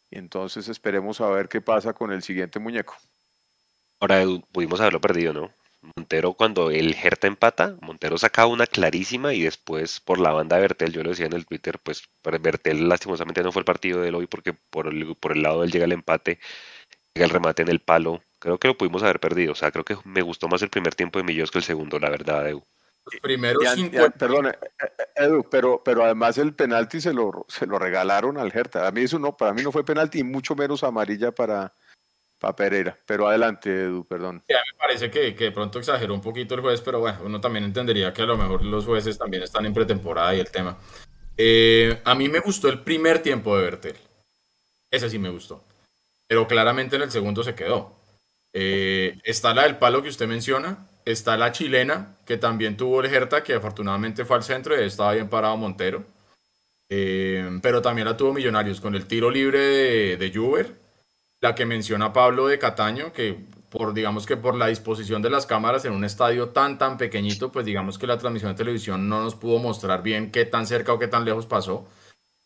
Y 0.10 0.18
entonces 0.18 0.68
esperemos 0.68 1.22
a 1.22 1.30
ver 1.30 1.48
qué 1.48 1.62
pasa 1.62 1.94
con 1.94 2.12
el 2.12 2.22
siguiente 2.22 2.60
muñeco. 2.60 2.96
Ahora 4.00 4.24
pudimos 4.52 4.82
haberlo 4.82 5.00
perdido, 5.00 5.34
¿no? 5.34 5.52
Montero 5.96 6.34
cuando 6.34 6.70
el 6.70 6.94
Herta 6.94 7.28
empata, 7.28 7.76
Montero 7.82 8.18
saca 8.18 8.46
una 8.46 8.68
clarísima 8.68 9.34
y 9.34 9.42
después 9.42 10.00
por 10.00 10.20
la 10.20 10.32
banda 10.32 10.56
de 10.56 10.62
Bertel, 10.64 10.94
yo 10.94 11.02
lo 11.04 11.10
decía 11.10 11.26
en 11.26 11.34
el 11.34 11.48
Twitter, 11.48 11.80
pues 11.80 12.04
Bertel 12.24 12.88
lastimosamente 12.88 13.42
no 13.42 13.52
fue 13.52 13.62
el 13.62 13.66
partido 13.66 14.02
de 14.02 14.10
él 14.10 14.16
hoy 14.16 14.28
porque 14.28 14.54
por 14.54 14.88
el, 14.88 15.16
por 15.16 15.32
el 15.32 15.42
lado 15.42 15.62
de 15.62 15.68
él 15.68 15.72
llega 15.72 15.86
el 15.86 15.92
empate, 15.92 16.40
llega 17.16 17.26
el 17.26 17.32
remate 17.32 17.64
en 17.64 17.70
el 17.70 17.80
palo, 17.80 18.22
creo 18.38 18.60
que 18.60 18.68
lo 18.68 18.78
pudimos 18.78 19.02
haber 19.02 19.20
perdido, 19.20 19.54
o 19.54 19.56
sea, 19.56 19.72
creo 19.72 19.84
que 19.86 19.98
me 20.04 20.22
gustó 20.22 20.48
más 20.48 20.62
el 20.62 20.70
primer 20.70 20.94
tiempo 20.94 21.18
de 21.18 21.24
Millos 21.24 21.50
que 21.50 21.58
el 21.58 21.64
segundo, 21.64 21.98
la 22.00 22.10
verdad, 22.10 22.48
Edu. 22.48 22.64
Primero 23.20 23.60
Perdón, 24.18 24.48
eh, 24.48 24.58
eh, 24.62 25.06
Edu, 25.16 25.46
pero, 25.50 25.82
pero 25.84 26.04
además 26.04 26.38
el 26.38 26.54
penalti 26.54 27.02
se 27.02 27.14
lo, 27.14 27.46
se 27.48 27.66
lo 27.66 27.78
regalaron 27.78 28.38
al 28.38 28.52
Hertha. 28.56 28.88
A 28.88 28.92
mí 28.92 29.02
eso 29.02 29.20
no, 29.20 29.36
para 29.36 29.54
mí 29.54 29.62
no 29.62 29.72
fue 29.72 29.84
penalti 29.84 30.20
y 30.20 30.24
mucho 30.24 30.56
menos 30.56 30.84
amarilla 30.84 31.32
para, 31.32 31.74
para 32.40 32.56
Pereira. 32.56 32.98
Pero 33.06 33.28
adelante, 33.28 33.70
Edu, 33.70 34.06
perdón. 34.06 34.44
Ya 34.48 34.58
me 34.72 34.78
parece 34.78 35.12
que, 35.12 35.36
que, 35.36 35.46
de 35.46 35.52
pronto 35.52 35.80
exageró 35.80 36.14
un 36.14 36.22
poquito 36.22 36.56
el 36.56 36.62
juez, 36.62 36.82
pero 36.82 37.00
bueno, 37.00 37.20
uno 37.24 37.42
también 37.42 37.66
entendería 37.66 38.14
que 38.14 38.22
a 38.22 38.26
lo 38.26 38.38
mejor 38.38 38.64
los 38.64 38.86
jueces 38.86 39.18
también 39.18 39.44
están 39.44 39.66
en 39.66 39.74
pretemporada 39.74 40.34
y 40.36 40.40
el 40.40 40.50
tema. 40.50 40.78
Eh, 41.38 42.02
a 42.04 42.16
mí 42.16 42.30
me 42.30 42.40
gustó 42.40 42.70
el 42.70 42.80
primer 42.80 43.20
tiempo 43.20 43.58
de 43.58 43.64
Bertel. 43.64 43.98
Ese 44.90 45.10
sí 45.10 45.20
me 45.20 45.30
gustó. 45.30 45.64
Pero 46.28 46.48
claramente 46.48 46.96
en 46.96 47.02
el 47.02 47.12
segundo 47.12 47.44
se 47.44 47.56
quedó. 47.56 47.96
está 48.54 49.54
la 49.54 49.64
del 49.64 49.78
palo 49.78 50.02
que 50.02 50.10
usted 50.10 50.28
menciona, 50.28 50.88
Está 51.06 51.38
la 51.38 51.52
chilena, 51.52 52.16
que 52.26 52.38
también 52.38 52.78
tuvo 52.78 53.02
el 53.02 53.14
Herta, 53.14 53.44
que 53.44 53.56
afortunadamente 53.56 54.26
fue 54.26 54.38
al 54.38 54.44
centro 54.44 54.80
y 54.80 54.86
estaba 54.86 55.14
bien 55.14 55.30
parado 55.30 55.58
Montero. 55.58 56.04
Eh, 56.90 57.60
pero 57.62 57.82
también 57.82 58.08
la 58.08 58.18
tuvo 58.18 58.34
Millonarios 58.34 58.82
con 58.82 58.96
el 58.96 59.08
tiro 59.08 59.32
libre 59.32 59.60
de, 59.60 60.18
de 60.18 60.32
Juber. 60.34 60.76
La 61.40 61.56
que 61.56 61.66
menciona 61.66 62.14
Pablo 62.14 62.48
de 62.48 62.60
Cataño, 62.60 63.14
que 63.14 63.40
por 63.72 63.94
digamos 63.94 64.26
que 64.26 64.38
por 64.38 64.56
la 64.56 64.68
disposición 64.68 65.22
de 65.22 65.30
las 65.30 65.46
cámaras 65.46 65.86
en 65.86 65.94
un 65.94 66.04
estadio 66.04 66.50
tan 66.50 66.78
tan 66.78 66.98
pequeñito, 66.98 67.52
pues 67.52 67.66
digamos 67.66 67.98
que 67.98 68.06
la 68.06 68.18
transmisión 68.18 68.52
de 68.52 68.58
televisión 68.58 69.08
no 69.10 69.24
nos 69.24 69.36
pudo 69.36 69.60
mostrar 69.60 70.04
bien 70.04 70.30
qué 70.32 70.46
tan 70.46 70.68
cerca 70.68 70.94
o 70.94 71.00
qué 71.00 71.08
tan 71.08 71.26
lejos 71.26 71.46
pasó. 71.46 71.88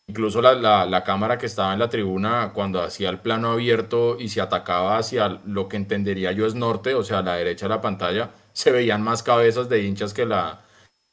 Incluso 0.08 0.40
la, 0.40 0.86
la, 0.86 1.02
cámara 1.02 1.36
que 1.36 1.46
estaba 1.46 1.72
en 1.72 1.80
la 1.80 1.90
tribuna, 1.90 2.52
cuando 2.54 2.80
hacía 2.80 3.10
el 3.10 3.18
plano 3.18 3.50
abierto 3.50 4.16
y 4.20 4.28
se 4.28 4.40
atacaba 4.40 4.98
hacia 4.98 5.40
lo 5.44 5.68
que 5.68 5.76
entendería 5.76 6.30
yo 6.30 6.46
es 6.46 6.54
norte, 6.54 6.94
o 6.94 7.02
sea, 7.02 7.18
a 7.18 7.22
la 7.22 7.34
derecha 7.34 7.66
de 7.66 7.70
la 7.70 7.80
pantalla, 7.80 8.30
se 8.56 8.70
veían 8.70 9.02
más 9.02 9.22
cabezas 9.22 9.68
de 9.68 9.82
hinchas 9.82 10.14
que 10.14 10.24
la, 10.24 10.64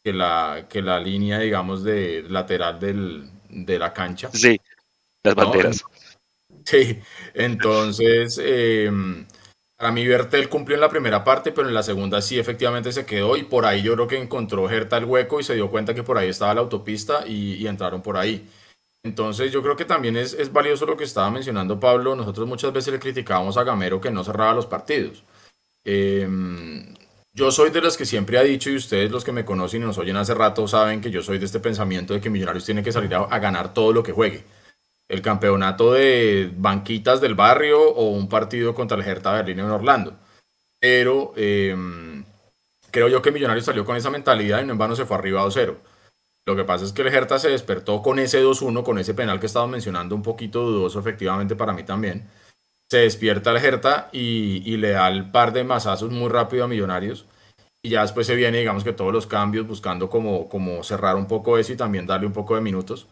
que 0.01 0.13
la, 0.13 0.65
que 0.69 0.81
la 0.81 0.97
línea, 0.97 1.39
digamos, 1.39 1.83
de 1.83 2.23
lateral 2.29 2.79
del, 2.79 3.29
de 3.49 3.77
la 3.77 3.91
cancha. 3.91 4.29
Sí, 4.31 4.59
las 5.23 5.35
banderas. 5.35 5.83
Sí, 6.65 6.97
entonces, 7.33 8.39
em, 8.41 9.25
para 9.75 9.91
mí 9.91 10.07
Bertel 10.07 10.47
cumplió 10.47 10.75
en 10.75 10.81
la 10.81 10.87
primera 10.87 11.25
parte, 11.25 11.51
pero 11.51 11.67
en 11.67 11.73
la 11.73 11.83
segunda 11.83 12.21
sí 12.21 12.39
efectivamente 12.39 12.93
se 12.93 13.05
quedó 13.05 13.35
y 13.35 13.43
por 13.43 13.65
ahí 13.65 13.81
yo 13.81 13.95
creo 13.95 14.07
que 14.07 14.17
encontró 14.17 14.69
Gerta 14.69 14.95
el 14.95 15.03
hueco 15.03 15.41
y 15.41 15.43
se 15.43 15.55
dio 15.55 15.69
cuenta 15.69 15.93
que 15.93 16.03
por 16.03 16.17
ahí 16.17 16.29
estaba 16.29 16.53
la 16.53 16.61
autopista 16.61 17.27
y, 17.27 17.67
entraron 17.67 18.01
por 18.01 18.15
ahí. 18.15 18.49
Entonces 19.03 19.51
yo 19.51 19.61
creo 19.61 19.75
que 19.75 19.83
también 19.83 20.15
es, 20.15 20.31
es, 20.31 20.53
valioso 20.53 20.85
lo 20.85 20.95
que 20.95 21.03
estaba 21.03 21.29
mencionando 21.29 21.77
Pablo. 21.81 22.15
Nosotros 22.15 22.47
muchas 22.47 22.71
veces 22.71 22.93
le 22.93 22.99
criticábamos 22.99 23.57
a 23.57 23.65
Gamero 23.65 23.99
que 23.99 24.11
no 24.11 24.23
cerraba 24.23 24.53
los 24.53 24.67
partidos. 24.67 25.21
Em, 25.83 26.93
yo 27.33 27.51
soy 27.51 27.71
de 27.71 27.81
los 27.81 27.97
que 27.97 28.05
siempre 28.05 28.37
ha 28.37 28.43
dicho, 28.43 28.69
y 28.69 28.75
ustedes 28.75 29.11
los 29.11 29.23
que 29.23 29.31
me 29.31 29.45
conocen 29.45 29.81
y 29.81 29.85
nos 29.85 29.97
oyen 29.97 30.17
hace 30.17 30.33
rato 30.33 30.67
saben 30.67 31.01
que 31.01 31.11
yo 31.11 31.21
soy 31.21 31.39
de 31.39 31.45
este 31.45 31.59
pensamiento 31.59 32.13
de 32.13 32.21
que 32.21 32.29
Millonarios 32.29 32.65
tiene 32.65 32.83
que 32.83 32.91
salir 32.91 33.13
a 33.15 33.39
ganar 33.39 33.73
todo 33.73 33.91
lo 33.91 34.03
que 34.03 34.11
juegue 34.11 34.43
el 35.13 35.21
campeonato 35.21 35.93
de 35.93 36.51
banquitas 36.55 37.21
del 37.21 37.35
barrio 37.35 37.81
o 37.81 38.09
un 38.09 38.27
partido 38.27 38.73
contra 38.73 38.97
el 38.97 39.07
Hertha 39.07 39.33
Berlín 39.33 39.59
en 39.59 39.65
Orlando. 39.65 40.17
Pero 40.79 41.33
em, 41.35 42.25
creo 42.91 43.07
yo 43.07 43.21
que 43.21 43.31
Millonarios 43.31 43.65
salió 43.65 43.85
con 43.85 43.95
esa 43.95 44.09
mentalidad 44.09 44.61
y 44.61 44.65
no 44.65 44.73
en 44.73 44.77
vano 44.79 44.95
se 44.95 45.05
fue 45.05 45.17
arriba 45.17 45.41
a 45.41 45.45
2-0. 45.45 45.77
Lo 46.45 46.55
que 46.55 46.63
pasa 46.63 46.85
es 46.85 46.93
que 46.93 47.03
el 47.03 47.09
Hertha 47.09 47.39
se 47.39 47.49
despertó 47.49 48.01
con 48.01 48.19
ese 48.19 48.43
2-1, 48.43 48.83
con 48.83 48.97
ese 48.97 49.13
penal 49.13 49.39
que 49.39 49.45
estaba 49.45 49.67
mencionando, 49.67 50.15
un 50.15 50.23
poquito 50.23 50.61
dudoso 50.63 50.99
efectivamente 50.99 51.55
para 51.55 51.73
mí 51.73 51.83
también. 51.83 52.27
Se 52.93 52.99
despierta 52.99 53.49
el 53.49 53.57
Hertha 53.57 54.09
y, 54.11 54.77
le 54.77 54.91
da 54.91 55.07
el 55.07 55.31
par 55.31 55.51
de 55.51 55.63
masazos 55.63 56.11
muy 56.11 56.29
rápido 56.29 56.63
a 56.63 56.67
Millonarios. 56.67 57.25
Y 57.81 57.89
ya 57.89 58.03
después 58.03 58.27
se 58.27 58.35
viene, 58.35 58.59
digamos 58.59 58.83
que 58.83 58.93
todos 58.93 59.11
los 59.11 59.25
cambios, 59.25 59.65
buscando 59.65 60.11
como, 60.11 60.47
como 60.47 60.83
cerrar 60.83 61.15
un 61.15 61.25
poco 61.25 61.57
eso 61.57 61.73
y 61.73 61.75
también 61.75 62.05
darle 62.05 62.27
un 62.27 62.33
poco 62.33 62.53
de 62.53 62.61
minutos. 62.61 63.07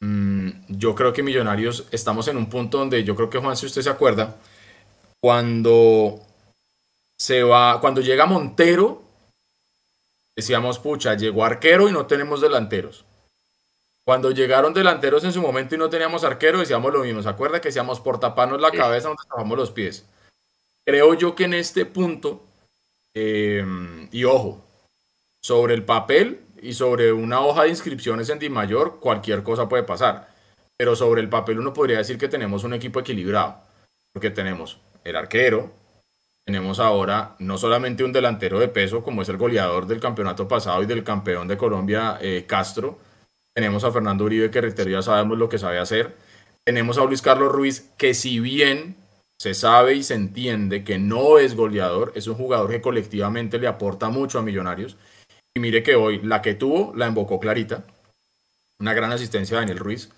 Mm, 0.00 0.48
yo 0.68 0.94
creo 0.94 1.12
que 1.12 1.22
Millonarios 1.22 1.86
estamos 1.90 2.28
en 2.28 2.38
un 2.38 2.48
punto 2.48 2.78
donde 2.78 3.04
yo 3.04 3.14
creo 3.14 3.28
que 3.28 3.36
Juan, 3.36 3.58
si 3.58 3.66
usted 3.66 3.82
se 3.82 3.90
acuerda, 3.90 4.36
cuando 5.20 6.18
se 7.18 7.42
va, 7.42 7.78
cuando 7.78 8.00
llega 8.00 8.24
Montero, 8.24 9.02
decíamos, 10.34 10.78
pucha, 10.78 11.12
llegó 11.12 11.44
arquero 11.44 11.90
y 11.90 11.92
no 11.92 12.06
tenemos 12.06 12.40
delanteros. 12.40 13.04
Cuando 14.10 14.32
llegaron 14.32 14.74
delanteros 14.74 15.22
en 15.22 15.32
su 15.32 15.40
momento 15.40 15.76
y 15.76 15.78
no 15.78 15.88
teníamos 15.88 16.24
arquero, 16.24 16.58
decíamos 16.58 16.92
lo 16.92 17.04
mismo. 17.04 17.22
¿Se 17.22 17.28
acuerda 17.28 17.60
que 17.60 17.68
decíamos 17.68 18.00
por 18.00 18.18
taparnos 18.18 18.60
la 18.60 18.72
cabeza 18.72 19.06
donde 19.06 19.22
tapamos 19.22 19.56
los 19.56 19.70
pies? 19.70 20.04
Creo 20.84 21.14
yo 21.14 21.36
que 21.36 21.44
en 21.44 21.54
este 21.54 21.86
punto, 21.86 22.42
eh, 23.14 23.64
y 24.10 24.24
ojo, 24.24 24.64
sobre 25.40 25.74
el 25.74 25.84
papel, 25.84 26.40
y 26.60 26.72
sobre 26.72 27.12
una 27.12 27.38
hoja 27.38 27.62
de 27.62 27.68
inscripciones 27.68 28.28
en 28.30 28.40
Di 28.40 28.48
Mayor, 28.48 28.98
cualquier 28.98 29.44
cosa 29.44 29.68
puede 29.68 29.84
pasar. 29.84 30.28
Pero 30.76 30.96
sobre 30.96 31.20
el 31.20 31.28
papel 31.28 31.60
uno 31.60 31.72
podría 31.72 31.98
decir 31.98 32.18
que 32.18 32.26
tenemos 32.26 32.64
un 32.64 32.74
equipo 32.74 32.98
equilibrado, 32.98 33.58
porque 34.12 34.30
tenemos 34.30 34.78
el 35.04 35.14
arquero, 35.14 35.70
tenemos 36.44 36.80
ahora 36.80 37.36
no 37.38 37.58
solamente 37.58 38.02
un 38.02 38.10
delantero 38.10 38.58
de 38.58 38.66
peso, 38.66 39.04
como 39.04 39.22
es 39.22 39.28
el 39.28 39.36
goleador 39.36 39.86
del 39.86 40.00
campeonato 40.00 40.48
pasado 40.48 40.82
y 40.82 40.86
del 40.86 41.04
campeón 41.04 41.46
de 41.46 41.56
Colombia, 41.56 42.18
eh, 42.20 42.44
Castro, 42.48 42.98
tenemos 43.54 43.84
a 43.84 43.92
Fernando 43.92 44.24
Uribe, 44.24 44.50
que 44.50 44.90
ya 44.90 45.02
sabemos 45.02 45.38
lo 45.38 45.48
que 45.48 45.58
sabe 45.58 45.78
hacer, 45.78 46.16
tenemos 46.64 46.98
a 46.98 47.04
Luis 47.04 47.22
Carlos 47.22 47.52
Ruiz, 47.52 47.90
que 47.96 48.14
si 48.14 48.40
bien 48.40 48.96
se 49.38 49.54
sabe 49.54 49.94
y 49.94 50.02
se 50.02 50.14
entiende 50.14 50.84
que 50.84 50.98
no 50.98 51.38
es 51.38 51.56
goleador, 51.56 52.12
es 52.14 52.26
un 52.26 52.34
jugador 52.34 52.70
que 52.70 52.82
colectivamente 52.82 53.58
le 53.58 53.66
aporta 53.66 54.10
mucho 54.10 54.38
a 54.38 54.42
Millonarios 54.42 54.96
y 55.54 55.60
mire 55.60 55.82
que 55.82 55.94
hoy 55.94 56.20
la 56.22 56.42
que 56.42 56.54
tuvo 56.54 56.94
la 56.94 57.08
invocó 57.08 57.40
Clarita. 57.40 57.84
Una 58.78 58.94
gran 58.94 59.12
asistencia 59.12 59.56
de 59.56 59.62
Daniel 59.62 59.78
Ruiz. 59.78 60.10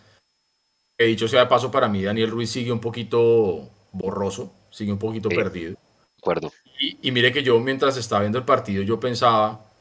He 0.98 1.06
dicho 1.06 1.26
sea 1.26 1.40
de 1.40 1.46
paso, 1.46 1.70
para 1.70 1.88
mí 1.88 2.02
Daniel 2.02 2.30
Ruiz 2.30 2.50
sigue 2.50 2.70
un 2.70 2.80
poquito 2.80 3.70
borroso, 3.92 4.52
sigue 4.70 4.92
un 4.92 4.98
poquito 4.98 5.28
perdido. 5.28 5.76
Acuerdo. 6.18 6.52
Y, 6.78 7.10
mire 7.12 7.32
que 7.32 7.42
yo 7.42 7.58
mientras 7.60 7.96
estaba 7.96 8.22
viendo 8.22 8.38
el 8.38 8.44
partido, 8.44 8.82
yo 8.82 8.98
pensaba, 9.00 9.71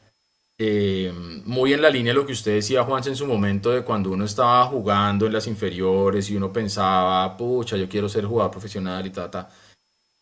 eh, 0.58 1.12
muy 1.44 1.72
en 1.72 1.82
la 1.82 1.90
línea 1.90 2.12
de 2.12 2.18
lo 2.20 2.26
que 2.26 2.32
usted 2.32 2.54
decía, 2.54 2.84
Juan, 2.84 3.02
en 3.06 3.16
su 3.16 3.26
momento 3.26 3.70
de 3.70 3.82
cuando 3.82 4.10
uno 4.10 4.24
estaba 4.24 4.66
jugando 4.66 5.26
en 5.26 5.32
las 5.32 5.46
inferiores 5.46 6.30
y 6.30 6.36
uno 6.36 6.52
pensaba, 6.52 7.36
pucha, 7.36 7.76
yo 7.76 7.88
quiero 7.88 8.08
ser 8.08 8.24
jugador 8.26 8.52
profesional 8.52 9.06
y 9.06 9.10
ta, 9.10 9.30
ta. 9.30 9.50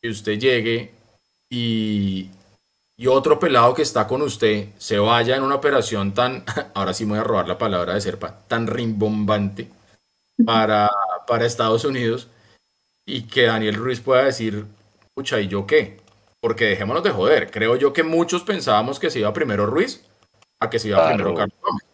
Que 0.01 0.09
usted 0.09 0.39
llegue 0.39 0.95
y, 1.51 2.31
y 2.97 3.07
otro 3.07 3.39
pelado 3.39 3.75
que 3.75 3.83
está 3.83 4.07
con 4.07 4.23
usted 4.23 4.69
se 4.79 4.99
vaya 4.99 5.37
en 5.37 5.43
una 5.43 5.57
operación 5.57 6.15
tan, 6.15 6.45
ahora 6.75 6.95
sí 6.95 7.05
me 7.05 7.13
voy 7.13 7.21
a 7.21 7.25
robar 7.25 7.49
la 7.49 7.59
palabra 7.59 7.95
de 7.95 8.01
Serpa, 8.01 8.39
tan 8.49 8.67
rimbombante 8.67 9.69
para, 10.47 10.91
para 11.27 11.47
Estados 11.47 11.85
Unidos 11.85 12.29
y 13.05 13.23
que 13.23 13.43
Daniel 13.43 13.75
Ruiz 13.75 14.01
pueda 14.01 14.25
decir, 14.25 14.67
pucha, 15.15 15.41
¿y 15.41 15.49
yo 15.49 15.67
qué? 15.67 16.01
Porque 16.41 16.67
dejémonos 16.67 17.03
de 17.03 17.11
joder. 17.11 17.51
Creo 17.51 17.77
yo 17.77 17.93
que 17.93 18.03
muchos 18.03 18.45
pensábamos 18.45 18.99
que 18.99 19.11
se 19.11 19.19
iba 19.19 19.33
primero 19.33 19.67
Ruiz 19.67 20.03
a 20.61 20.71
que 20.71 20.79
se 20.79 20.89
iba 20.89 21.07
primero 21.09 21.35
Carlos 21.35 21.59
Gómez. 21.61 21.85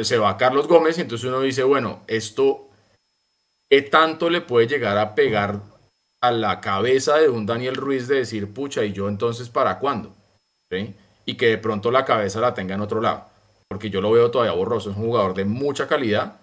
Se 0.00 0.16
va 0.16 0.36
Carlos 0.36 0.68
Gómez 0.68 0.96
y 0.98 1.00
entonces 1.00 1.28
uno 1.28 1.40
dice, 1.40 1.64
bueno, 1.64 2.02
esto, 2.06 2.68
¿qué 3.68 3.82
tanto 3.82 4.30
le 4.30 4.40
puede 4.40 4.68
llegar 4.68 4.96
a 4.96 5.14
pegar 5.14 5.60
a 6.20 6.30
la 6.30 6.60
cabeza 6.60 7.18
de 7.18 7.28
un 7.28 7.46
Daniel 7.46 7.74
Ruiz 7.74 8.06
de 8.06 8.16
decir, 8.16 8.52
pucha, 8.52 8.84
¿y 8.84 8.92
yo 8.92 9.08
entonces 9.08 9.48
para 9.50 9.78
cuándo? 9.78 10.14
Y 11.24 11.34
que 11.34 11.46
de 11.46 11.58
pronto 11.58 11.90
la 11.90 12.04
cabeza 12.04 12.40
la 12.40 12.54
tenga 12.54 12.76
en 12.76 12.80
otro 12.80 13.00
lado. 13.00 13.24
Porque 13.66 13.90
yo 13.90 14.00
lo 14.00 14.12
veo 14.12 14.30
todavía 14.30 14.54
borroso, 14.54 14.90
es 14.90 14.96
un 14.96 15.04
jugador 15.04 15.34
de 15.34 15.44
mucha 15.44 15.86
calidad, 15.86 16.36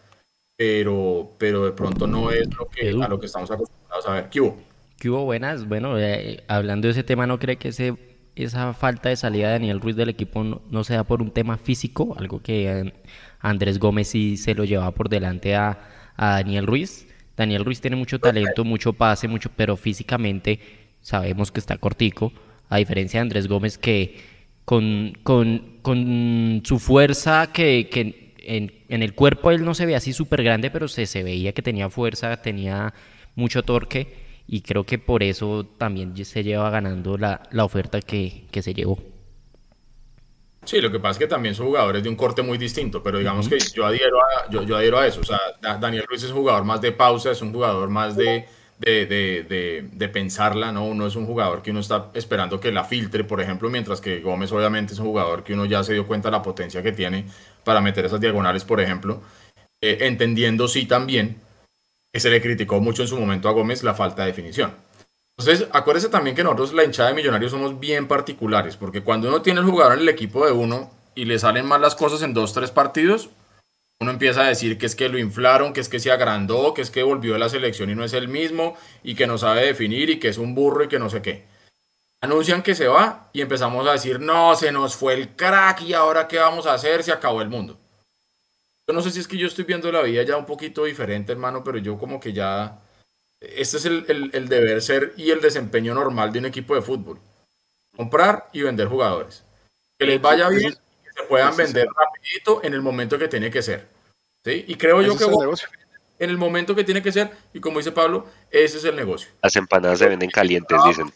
pero, 0.57 1.31
pero 1.37 1.65
de 1.65 1.71
pronto 1.71 2.07
no 2.07 2.31
es 2.31 2.47
lo 2.55 2.67
que, 2.67 2.89
a 2.89 3.07
lo 3.07 3.19
que 3.19 3.25
estamos 3.25 3.49
acostumbrados 3.49 4.07
a 4.07 4.13
ver. 4.13 4.29
¿Qué 4.29 4.41
hubo? 4.41 4.57
¿Qué 4.99 5.09
hubo? 5.09 5.23
Buenas. 5.23 5.67
Bueno, 5.67 5.97
eh, 5.97 6.43
hablando 6.47 6.87
de 6.87 6.91
ese 6.91 7.03
tema, 7.03 7.25
¿no 7.25 7.39
cree 7.39 7.57
que 7.57 7.69
ese, 7.69 7.95
esa 8.35 8.73
falta 8.73 9.09
de 9.09 9.15
salida 9.15 9.47
de 9.47 9.53
Daniel 9.53 9.81
Ruiz 9.81 9.95
del 9.95 10.09
equipo 10.09 10.43
no, 10.43 10.61
no 10.69 10.83
sea 10.83 11.03
por 11.03 11.21
un 11.21 11.31
tema 11.31 11.57
físico? 11.57 12.15
Algo 12.19 12.41
que 12.41 12.93
Andrés 13.39 13.79
Gómez 13.79 14.09
sí 14.09 14.37
se 14.37 14.55
lo 14.55 14.65
llevaba 14.65 14.91
por 14.91 15.09
delante 15.09 15.55
a, 15.55 15.79
a 16.15 16.31
Daniel 16.31 16.67
Ruiz. 16.67 17.07
Daniel 17.37 17.65
Ruiz 17.65 17.81
tiene 17.81 17.95
mucho 17.95 18.19
talento, 18.19 18.63
mucho 18.63 18.93
pase, 18.93 19.27
mucho, 19.27 19.49
pero 19.55 19.77
físicamente 19.77 20.59
sabemos 21.01 21.51
que 21.51 21.59
está 21.59 21.77
cortico, 21.77 22.31
a 22.69 22.77
diferencia 22.77 23.19
de 23.19 23.23
Andrés 23.23 23.47
Gómez 23.47 23.77
que 23.77 24.17
con, 24.65 25.13
con, 25.23 26.61
su 26.63 26.79
fuerza 26.79 27.51
que, 27.53 27.89
que 27.91 28.33
en, 28.39 28.73
en, 28.89 29.03
el 29.03 29.13
cuerpo 29.13 29.51
él 29.51 29.63
no 29.63 29.75
se 29.75 29.85
ve 29.85 29.95
así 29.95 30.13
súper 30.13 30.43
grande, 30.43 30.71
pero 30.71 30.87
se, 30.87 31.05
se 31.05 31.23
veía 31.23 31.53
que 31.53 31.61
tenía 31.61 31.89
fuerza, 31.89 32.41
tenía 32.41 32.93
mucho 33.35 33.63
torque 33.63 34.24
y 34.47 34.61
creo 34.61 34.83
que 34.85 34.99
por 34.99 35.23
eso 35.23 35.65
también 35.77 36.15
se 36.25 36.43
lleva 36.43 36.69
ganando 36.69 37.17
la, 37.17 37.43
la 37.51 37.65
oferta 37.65 38.01
que, 38.01 38.45
que 38.51 38.61
se 38.61 38.73
llevó. 38.73 38.99
Sí, 40.65 40.81
lo 40.81 40.91
que 40.91 40.99
pasa 40.99 41.11
es 41.11 41.17
que 41.19 41.27
también 41.27 41.53
son 41.53 41.67
jugadores 41.67 42.01
de 42.01 42.09
un 42.09 42.15
corte 42.15 42.41
muy 42.41 42.57
distinto, 42.57 43.03
pero 43.03 43.19
digamos 43.19 43.47
que 43.47 43.59
yo 43.59 43.85
adhiero, 43.85 44.17
a, 44.19 44.49
yo, 44.49 44.63
yo, 44.63 44.77
adhiero 44.77 44.97
a 44.97 45.05
eso. 45.05 45.21
O 45.21 45.23
sea, 45.23 45.39
Daniel 45.79 46.05
Ruiz 46.07 46.23
es 46.23 46.31
un 46.31 46.37
jugador 46.37 46.63
más 46.63 46.81
de 46.81 46.91
pausa, 46.91 47.31
es 47.31 47.41
un 47.43 47.53
jugador 47.53 47.89
más 47.89 48.15
de, 48.17 48.47
de, 48.79 49.05
de, 49.05 49.87
de, 49.91 50.09
pensarla, 50.09 50.71
¿no? 50.71 50.85
Uno 50.85 51.05
es 51.05 51.15
un 51.15 51.27
jugador 51.27 51.61
que 51.61 51.69
uno 51.69 51.81
está 51.81 52.09
esperando 52.15 52.59
que 52.59 52.71
la 52.71 52.83
filtre, 52.83 53.23
por 53.23 53.41
ejemplo, 53.41 53.69
mientras 53.69 54.01
que 54.01 54.21
Gómez 54.21 54.51
obviamente 54.51 54.93
es 54.93 54.99
un 54.99 55.05
jugador 55.05 55.43
que 55.43 55.53
uno 55.53 55.65
ya 55.65 55.83
se 55.83 55.93
dio 55.93 56.07
cuenta 56.07 56.29
de 56.29 56.33
la 56.33 56.41
potencia 56.41 56.81
que 56.81 56.91
tiene 56.91 57.25
para 57.63 57.79
meter 57.79 58.05
esas 58.05 58.19
diagonales, 58.19 58.65
por 58.65 58.81
ejemplo. 58.81 59.21
Eh, 59.81 59.99
entendiendo 60.01 60.67
sí 60.67 60.87
también 60.87 61.44
que 62.15 62.21
se 62.21 62.29
le 62.29 62.41
criticó 62.41 62.79
mucho 62.79 63.01
en 63.01 63.09
su 63.09 63.19
momento 63.19 63.49
a 63.49 63.51
Gómez 63.51 63.83
la 63.83 63.93
falta 63.93 64.21
de 64.21 64.29
definición. 64.29 64.73
Entonces, 65.37 65.67
acuérdese 65.73 66.07
también 66.07 66.33
que 66.33 66.45
nosotros, 66.45 66.71
la 66.71 66.85
hinchada 66.85 67.09
de 67.09 67.15
Millonarios, 67.15 67.51
somos 67.51 67.77
bien 67.77 68.07
particulares, 68.07 68.77
porque 68.77 69.01
cuando 69.01 69.27
uno 69.27 69.41
tiene 69.41 69.59
el 69.59 69.65
jugador 69.65 69.95
en 69.95 69.99
el 69.99 70.07
equipo 70.07 70.45
de 70.45 70.53
uno 70.53 70.91
y 71.13 71.25
le 71.25 71.37
salen 71.39 71.65
mal 71.65 71.81
las 71.81 71.93
cosas 71.93 72.21
en 72.21 72.33
dos, 72.33 72.53
tres 72.53 72.71
partidos, 72.71 73.31
uno 73.99 74.11
empieza 74.11 74.45
a 74.45 74.47
decir 74.47 74.77
que 74.77 74.85
es 74.85 74.95
que 74.95 75.09
lo 75.09 75.19
inflaron, 75.19 75.73
que 75.73 75.81
es 75.81 75.89
que 75.89 75.99
se 75.99 76.09
agrandó, 76.09 76.73
que 76.73 76.83
es 76.83 76.89
que 76.89 77.03
volvió 77.03 77.33
de 77.33 77.39
la 77.39 77.49
selección 77.49 77.89
y 77.89 77.95
no 77.95 78.05
es 78.05 78.13
el 78.13 78.29
mismo, 78.29 78.77
y 79.03 79.15
que 79.15 79.27
no 79.27 79.37
sabe 79.37 79.65
definir, 79.65 80.09
y 80.09 80.17
que 80.17 80.29
es 80.29 80.37
un 80.37 80.55
burro 80.55 80.85
y 80.85 80.87
que 80.87 80.99
no 80.99 81.09
sé 81.09 81.21
qué. 81.21 81.43
Anuncian 82.21 82.63
que 82.63 82.75
se 82.75 82.87
va 82.87 83.29
y 83.33 83.41
empezamos 83.41 83.85
a 83.89 83.91
decir, 83.91 84.21
no, 84.21 84.55
se 84.55 84.71
nos 84.71 84.95
fue 84.95 85.15
el 85.15 85.35
crack 85.35 85.81
y 85.81 85.93
ahora 85.93 86.29
qué 86.29 86.37
vamos 86.37 86.65
a 86.65 86.75
hacer, 86.75 87.03
se 87.03 87.11
acabó 87.11 87.41
el 87.41 87.49
mundo. 87.49 87.77
Yo 88.87 88.93
no 88.93 89.01
sé 89.01 89.11
si 89.11 89.19
es 89.19 89.27
que 89.27 89.37
yo 89.37 89.47
estoy 89.47 89.65
viendo 89.65 89.91
la 89.91 90.01
vida 90.01 90.23
ya 90.23 90.37
un 90.37 90.45
poquito 90.45 90.83
diferente, 90.85 91.31
hermano, 91.31 91.63
pero 91.63 91.77
yo 91.79 91.97
como 91.97 92.19
que 92.19 92.33
ya 92.33 92.79
este 93.39 93.77
es 93.77 93.85
el, 93.85 94.49
deber 94.49 94.81
ser 94.81 95.13
y 95.17 95.31
el 95.31 95.41
desempeño 95.41 95.93
normal 95.93 96.31
de 96.31 96.39
un 96.39 96.45
equipo 96.45 96.75
de 96.75 96.81
fútbol. 96.81 97.19
Comprar 97.95 98.49
y 98.53 98.61
vender 98.61 98.87
jugadores. 98.87 99.43
Que 99.97 100.05
les 100.05 100.21
vaya 100.21 100.49
bien 100.49 100.71
y 100.71 101.03
que 101.03 101.21
se 101.21 101.23
puedan 101.27 101.55
vender 101.55 101.87
rapidito 101.87 102.63
en 102.63 102.73
el 102.73 102.81
momento 102.81 103.17
que 103.17 103.27
tiene 103.27 103.49
que 103.49 103.61
ser. 103.61 103.87
¿sí? 104.43 104.65
Y 104.67 104.75
creo 104.75 105.01
yo 105.01 105.17
que 105.17 105.25
en 106.17 106.29
el 106.29 106.37
momento 106.37 106.75
que 106.75 106.83
tiene 106.83 107.01
que 107.01 107.11
ser, 107.11 107.31
y 107.53 107.59
como 107.59 107.79
dice 107.79 107.91
Pablo, 107.91 108.27
ese 108.49 108.77
es 108.77 108.85
el 108.85 108.95
negocio. 108.95 109.29
Las 109.41 109.55
empanadas 109.55 109.99
se 109.99 110.07
venden 110.07 110.29
calientes, 110.29 110.77
dicen. 110.85 111.11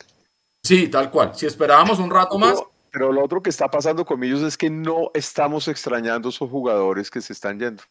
Sí, 0.64 0.88
tal 0.90 1.10
cual. 1.10 1.32
Si 1.36 1.46
esperábamos 1.46 2.00
un 2.00 2.12
rato 2.12 2.38
más. 2.38 2.62
Pero 2.92 3.12
lo 3.12 3.24
otro 3.24 3.42
que 3.42 3.50
está 3.50 3.70
pasando 3.70 4.06
con 4.06 4.24
ellos 4.24 4.42
es 4.42 4.58
que 4.58 4.70
no 4.70 5.12
estamos 5.14 5.68
extrañando 5.68 6.30
esos 6.30 6.50
jugadores 6.50 7.10
que 7.10 7.22
se 7.22 7.34
están 7.34 7.60
yendo. 7.60 7.84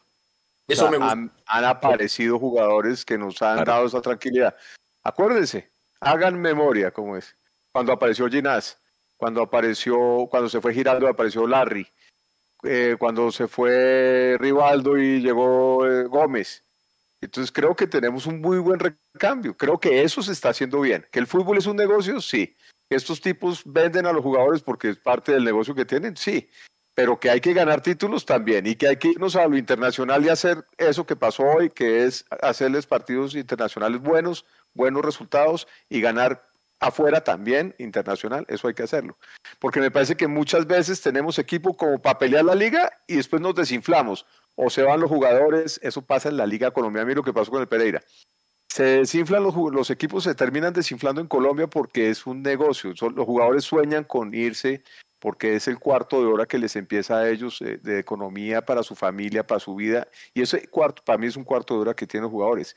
Eso 0.67 0.91
me 0.91 0.99
Han, 0.99 1.31
aparecido 1.47 2.39
jugadores 2.39 3.05
que 3.05 3.17
nos 3.17 3.41
han 3.41 3.65
dado 3.65 3.87
esa 3.87 4.03
tranquilidad. 4.03 4.55
Acuérdense, 5.03 5.71
hagan 6.01 6.39
memoria, 6.39 6.91
como 6.91 7.17
es. 7.17 7.35
Cuando 7.73 7.93
apareció 7.93 8.29
Ginás, 8.29 8.79
cuando 9.17 9.41
apareció, 9.41 10.29
cuando 10.31 10.49
se 10.49 10.61
fue 10.61 10.75
Giraldo, 10.75 11.09
apareció 11.09 11.47
Larry, 11.47 11.89
eh, 12.65 12.97
cuando 12.99 13.33
se 13.33 13.49
fue 13.49 14.37
Rivaldo 14.39 14.99
y 14.99 15.21
llegó 15.21 15.87
eh, 15.87 16.05
Gómez. 16.05 16.65
Entonces 17.21 17.51
creo 17.51 17.75
que 17.75 17.87
tenemos 17.87 18.27
un 18.27 18.41
muy 18.41 18.59
buen 18.59 18.79
recambio. 18.79 19.57
Creo 19.57 19.79
que 19.79 20.03
eso 20.03 20.23
se 20.23 20.33
está 20.33 20.51
haciendo 20.51 20.81
bien. 20.81 21.07
¿Que 21.11 21.19
el 21.19 21.27
fútbol 21.27 21.59
es 21.59 21.67
un 21.67 21.77
negocio? 21.77 22.21
Sí. 22.21 22.57
¿Que 22.89 22.97
estos 22.97 23.21
tipos 23.21 23.63
venden 23.65 24.07
a 24.07 24.13
los 24.13 24.23
jugadores 24.23 24.63
porque 24.63 24.91
es 24.91 24.97
parte 24.97 25.33
del 25.33 25.45
negocio 25.45 25.75
que 25.75 25.85
tienen? 25.85 26.17
Sí 26.17 26.49
pero 26.99 27.21
que 27.21 27.31
hay 27.31 27.41
que 27.41 27.53
ganar 27.53 27.81
títulos 27.81 28.27
también 28.27 28.67
y 28.67 28.75
que 28.75 28.89
hay 28.89 28.97
que 28.97 29.11
irnos 29.11 29.37
a 29.37 29.47
lo 29.47 29.57
internacional 29.57 30.25
y 30.25 30.31
hacer 30.31 30.67
eso 30.79 31.07
que 31.07 31.15
pasó 31.15 31.45
hoy, 31.45 31.71
que 31.71 32.03
es 32.03 32.25
hacerles 32.43 32.87
partidos 32.87 33.37
internacionales 33.37 34.01
buenos, 34.01 34.45
buenos 34.75 35.05
resultados 35.05 35.69
y 35.89 36.01
ganar 36.01 36.49
afuera 36.81 37.23
también 37.23 37.73
internacional, 37.79 38.45
eso 38.49 38.67
hay 38.67 38.75
que 38.75 38.83
hacerlo. 38.83 39.17
Porque 39.61 39.79
me 39.79 39.93
parece 39.93 40.17
que 40.17 40.27
muchas 40.27 40.67
veces 40.67 41.01
tenemos 41.01 41.39
equipo 41.39 41.77
como 41.77 42.03
para 42.03 42.19
pelear 42.19 42.45
la 42.45 42.57
liga 42.57 42.91
y 43.07 43.15
después 43.15 43.41
nos 43.41 43.55
desinflamos 43.55 44.27
o 44.57 44.69
se 44.69 44.83
van 44.83 44.99
los 44.99 45.09
jugadores, 45.09 45.79
eso 45.85 46.03
pasa 46.03 46.31
en 46.31 46.37
la 46.37 46.47
liga 46.47 46.73
colombiana, 46.73 47.07
mira 47.07 47.19
lo 47.19 47.23
que 47.23 47.33
pasó 47.33 47.53
con 47.53 47.61
el 47.61 47.69
Pereira. 47.69 48.03
Se 48.69 48.85
desinflan 48.85 49.43
los, 49.43 49.55
los 49.73 49.91
equipos, 49.91 50.25
se 50.25 50.35
terminan 50.35 50.73
desinflando 50.73 51.21
en 51.21 51.27
Colombia 51.27 51.67
porque 51.67 52.11
es 52.11 52.27
un 52.27 52.43
negocio. 52.43 52.91
Los 52.91 53.27
jugadores 53.27 53.65
sueñan 53.65 54.05
con 54.05 54.35
irse 54.35 54.83
porque 55.19 55.57
es 55.57 55.69
el 55.69 55.79
cuarto 55.79 56.21
de 56.21 56.27
hora 56.27 56.47
que 56.47 56.59
les 56.59 56.77
empieza 56.77 57.19
a 57.19 57.29
ellos 57.29 57.61
eh, 57.63 57.79
de 57.83 57.99
economía 57.99 58.65
para 58.65 58.83
su 58.83 58.95
familia, 58.95 59.47
para 59.47 59.61
su 59.61 59.75
vida, 59.75 60.07
y 60.35 60.43
ese 60.43 60.69
cuarto, 60.69 61.03
para 61.05 61.19
mí 61.19 61.27
es 61.27 61.37
un 61.37 61.45
cuarto 61.45 61.75
de 61.75 61.81
hora 61.81 61.95
que 61.95 62.07
tienen 62.07 62.25
los 62.25 62.33
jugadores. 62.33 62.77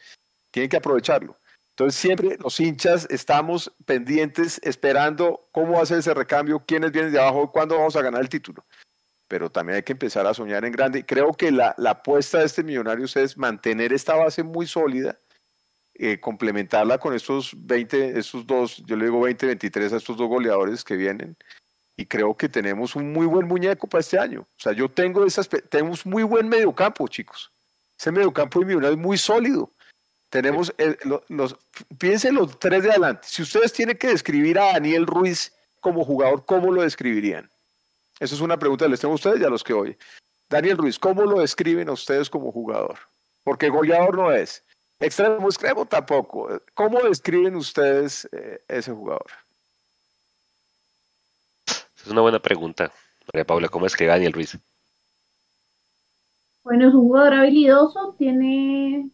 Tienen 0.49 0.69
que 0.69 0.77
aprovecharlo. 0.77 1.37
Entonces 1.69 1.99
siempre 1.99 2.37
los 2.39 2.59
hinchas 2.59 3.07
estamos 3.09 3.71
pendientes, 3.85 4.59
esperando 4.63 5.47
cómo 5.51 5.73
va 5.73 5.83
a 5.83 5.85
ser 5.85 5.99
ese 5.99 6.13
recambio, 6.13 6.63
quiénes 6.65 6.91
vienen 6.91 7.11
de 7.11 7.19
abajo, 7.19 7.51
cuándo 7.51 7.77
vamos 7.77 7.95
a 7.95 8.01
ganar 8.01 8.21
el 8.21 8.29
título. 8.29 8.63
Pero 9.27 9.49
también 9.49 9.77
hay 9.77 9.83
que 9.83 9.93
empezar 9.93 10.27
a 10.27 10.33
soñar 10.33 10.65
en 10.65 10.73
grande. 10.73 11.05
Creo 11.05 11.31
que 11.31 11.51
la, 11.51 11.73
apuesta 11.87 12.39
de 12.39 12.45
este 12.45 12.63
Millonarios 12.63 13.15
es 13.15 13.37
mantener 13.37 13.93
esta 13.93 14.15
base 14.15 14.43
muy 14.43 14.67
sólida, 14.67 15.17
eh, 16.03 16.19
complementarla 16.19 16.97
con 16.97 17.13
estos 17.13 17.51
20, 17.55 18.17
estos 18.17 18.47
dos, 18.47 18.77
yo 18.87 18.95
le 18.95 19.05
digo 19.05 19.21
20, 19.21 19.45
23 19.45 19.93
a 19.93 19.97
estos 19.97 20.17
dos 20.17 20.27
goleadores 20.27 20.83
que 20.83 20.95
vienen, 20.95 21.37
y 21.95 22.07
creo 22.07 22.35
que 22.35 22.49
tenemos 22.49 22.95
un 22.95 23.13
muy 23.13 23.27
buen 23.27 23.47
muñeco 23.47 23.85
para 23.85 24.01
este 24.01 24.17
año. 24.17 24.41
O 24.41 24.59
sea, 24.59 24.73
yo 24.73 24.89
tengo 24.89 25.23
esas, 25.27 25.47
tenemos 25.47 26.03
muy 26.03 26.23
buen 26.23 26.49
mediocampo, 26.49 27.07
chicos. 27.07 27.51
Ese 27.99 28.11
mediocampo 28.11 28.61
de 28.61 28.89
es 28.89 28.97
muy 28.97 29.15
sólido. 29.15 29.69
Tenemos, 30.31 30.73
los, 31.29 31.55
piensen 31.99 32.33
los 32.33 32.57
tres 32.57 32.81
de 32.81 32.89
adelante. 32.89 33.27
Si 33.29 33.43
ustedes 33.43 33.71
tienen 33.71 33.95
que 33.95 34.07
describir 34.07 34.57
a 34.57 34.73
Daniel 34.73 35.05
Ruiz 35.05 35.53
como 35.81 36.03
jugador, 36.03 36.43
¿cómo 36.47 36.71
lo 36.71 36.81
describirían? 36.81 37.47
Esa 38.19 38.33
es 38.33 38.41
una 38.41 38.57
pregunta 38.57 38.85
que 38.85 38.89
les 38.89 39.01
tengo 39.01 39.11
a 39.11 39.15
ustedes 39.17 39.39
y 39.39 39.43
a 39.43 39.49
los 39.49 39.63
que 39.63 39.73
oyen. 39.73 39.97
Daniel 40.49 40.79
Ruiz, 40.79 40.97
¿cómo 40.97 41.25
lo 41.25 41.41
describen 41.41 41.89
a 41.89 41.91
ustedes 41.91 42.27
como 42.27 42.51
jugador? 42.51 42.97
Porque 43.43 43.69
goleador 43.69 44.17
no 44.17 44.31
es. 44.31 44.63
Extremo, 45.01 45.47
extremo 45.47 45.85
tampoco. 45.85 46.47
¿Cómo 46.75 47.01
describen 47.01 47.55
ustedes 47.55 48.29
eh, 48.31 48.63
ese 48.67 48.91
jugador? 48.91 49.25
Es 51.65 52.07
una 52.07 52.21
buena 52.21 52.39
pregunta. 52.39 52.91
María 53.33 53.45
Paula, 53.45 53.67
¿cómo 53.67 53.87
es 53.87 53.95
que 53.95 54.05
Daniel 54.05 54.33
Ruiz? 54.33 54.57
Bueno, 56.63 56.87
es 56.87 56.93
un 56.93 57.01
jugador 57.01 57.33
habilidoso, 57.33 58.15
tiene, 58.19 59.09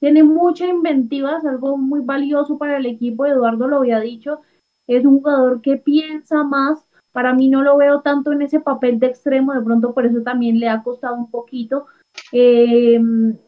tiene 0.00 0.24
mucha 0.24 0.66
inventiva, 0.66 1.38
es 1.38 1.44
algo 1.44 1.76
muy 1.76 2.00
valioso 2.00 2.58
para 2.58 2.78
el 2.78 2.86
equipo, 2.86 3.26
Eduardo 3.26 3.68
lo 3.68 3.76
había 3.76 4.00
dicho, 4.00 4.40
es 4.88 5.04
un 5.04 5.20
jugador 5.20 5.60
que 5.62 5.76
piensa 5.76 6.42
más, 6.42 6.84
para 7.12 7.32
mí 7.32 7.48
no 7.48 7.62
lo 7.62 7.76
veo 7.76 8.00
tanto 8.00 8.32
en 8.32 8.42
ese 8.42 8.58
papel 8.58 8.98
de 8.98 9.06
extremo, 9.06 9.54
de 9.54 9.62
pronto 9.62 9.94
por 9.94 10.04
eso 10.04 10.22
también 10.22 10.58
le 10.58 10.68
ha 10.68 10.82
costado 10.82 11.14
un 11.14 11.30
poquito. 11.30 11.86
Eh, 12.32 13.00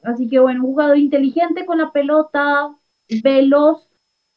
así 0.05 0.29
que 0.29 0.39
bueno, 0.41 0.61
un 0.65 0.71
jugador 0.73 0.99
inteligente 0.99 1.67
con 1.67 1.79
la 1.79 1.93
pelota, 1.93 2.77
veloz 3.23 3.89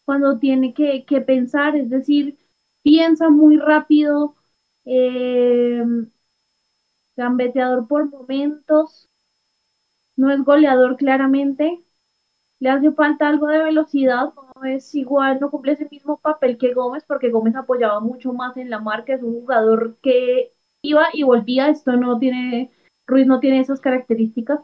cuando 0.06 0.40
tiene 0.40 0.74
que, 0.74 1.06
que 1.06 1.22
pensar, 1.22 1.76
es 1.76 1.90
decir, 1.90 2.38
piensa 2.84 3.30
muy 3.30 3.58
rápido, 3.58 4.36
eh, 4.86 5.84
gambeteador 7.16 7.88
por 7.88 8.10
momentos, 8.10 9.08
no 10.16 10.32
es 10.32 10.44
goleador 10.44 10.98
claramente, 10.98 11.84
le 12.60 12.70
hace 12.70 12.92
falta 12.94 13.30
algo 13.30 13.48
de 13.48 13.64
velocidad, 13.64 14.34
no 14.56 14.66
es 14.66 14.94
igual, 14.96 15.40
no 15.42 15.52
cumple 15.52 15.74
ese 15.74 15.88
mismo 15.92 16.20
papel 16.20 16.58
que 16.58 16.74
Gómez, 16.74 17.04
porque 17.08 17.30
Gómez 17.32 17.56
apoyaba 17.56 18.00
mucho 18.02 18.34
más 18.34 18.58
en 18.58 18.70
la 18.70 18.80
marca, 18.80 19.14
es 19.16 19.24
un 19.24 19.34
jugador 19.42 19.98
que 20.02 20.54
iba 20.84 21.08
y 21.14 21.24
volvía, 21.24 21.70
esto 21.70 21.94
no 21.94 22.20
tiene, 22.20 22.72
Ruiz 23.10 23.28
no 23.28 23.40
tiene 23.40 23.60
esas 23.60 23.82
características, 23.82 24.60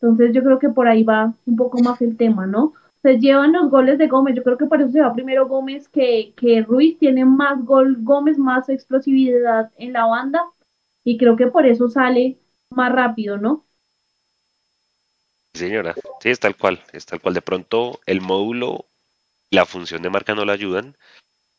entonces 0.00 0.32
yo 0.32 0.42
creo 0.42 0.58
que 0.58 0.70
por 0.70 0.88
ahí 0.88 1.02
va 1.02 1.34
un 1.46 1.56
poco 1.56 1.82
más 1.82 2.00
el 2.00 2.16
tema, 2.16 2.46
¿no? 2.46 2.72
se 3.02 3.18
llevan 3.18 3.52
los 3.52 3.70
goles 3.70 3.98
de 3.98 4.08
Gómez. 4.08 4.34
Yo 4.34 4.42
creo 4.42 4.58
que 4.58 4.66
por 4.66 4.80
eso 4.80 4.90
se 4.90 5.00
va 5.00 5.12
primero 5.12 5.46
Gómez 5.46 5.88
que, 5.88 6.32
que 6.36 6.62
Ruiz. 6.62 6.98
Tiene 6.98 7.24
más 7.24 7.64
gol 7.64 7.96
Gómez, 8.00 8.38
más 8.38 8.68
explosividad 8.68 9.70
en 9.76 9.92
la 9.92 10.06
banda. 10.06 10.44
Y 11.04 11.16
creo 11.16 11.36
que 11.36 11.46
por 11.46 11.66
eso 11.66 11.88
sale 11.88 12.38
más 12.70 12.92
rápido, 12.92 13.38
¿no? 13.38 13.64
Señora, 15.54 15.94
sí, 16.20 16.28
es 16.30 16.40
tal 16.40 16.56
cual. 16.56 16.82
Es 16.92 17.06
tal 17.06 17.20
cual. 17.20 17.34
De 17.34 17.42
pronto 17.42 18.00
el 18.06 18.20
módulo, 18.20 18.84
la 19.50 19.64
función 19.64 20.02
de 20.02 20.10
marca 20.10 20.34
no 20.34 20.44
le 20.44 20.52
ayudan. 20.52 20.96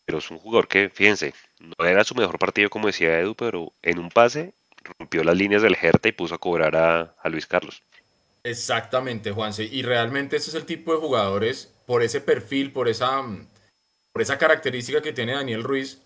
Pero 0.05 0.17
es 0.17 0.31
un 0.31 0.39
jugador 0.39 0.67
que, 0.67 0.89
fíjense, 0.89 1.33
no 1.59 1.85
era 1.85 2.03
su 2.03 2.15
mejor 2.15 2.39
partido, 2.39 2.69
como 2.69 2.87
decía 2.87 3.19
Edu, 3.19 3.35
pero 3.35 3.73
en 3.83 3.99
un 3.99 4.09
pase 4.09 4.53
rompió 4.97 5.23
las 5.23 5.37
líneas 5.37 5.61
del 5.61 5.75
Jerta 5.75 6.09
y 6.09 6.13
puso 6.13 6.35
a 6.35 6.39
cobrar 6.39 6.75
a, 6.75 7.15
a 7.21 7.29
Luis 7.29 7.45
Carlos. 7.45 7.83
Exactamente, 8.43 9.31
Juanse. 9.31 9.63
Y 9.63 9.81
realmente 9.81 10.37
ese 10.37 10.49
es 10.49 10.55
el 10.55 10.65
tipo 10.65 10.93
de 10.93 10.99
jugadores, 10.99 11.73
por 11.85 12.03
ese 12.03 12.21
perfil, 12.21 12.71
por 12.71 12.87
esa, 12.87 13.21
por 14.11 14.21
esa 14.21 14.37
característica 14.37 15.01
que 15.01 15.13
tiene 15.13 15.33
Daniel 15.33 15.63
Ruiz, 15.63 16.01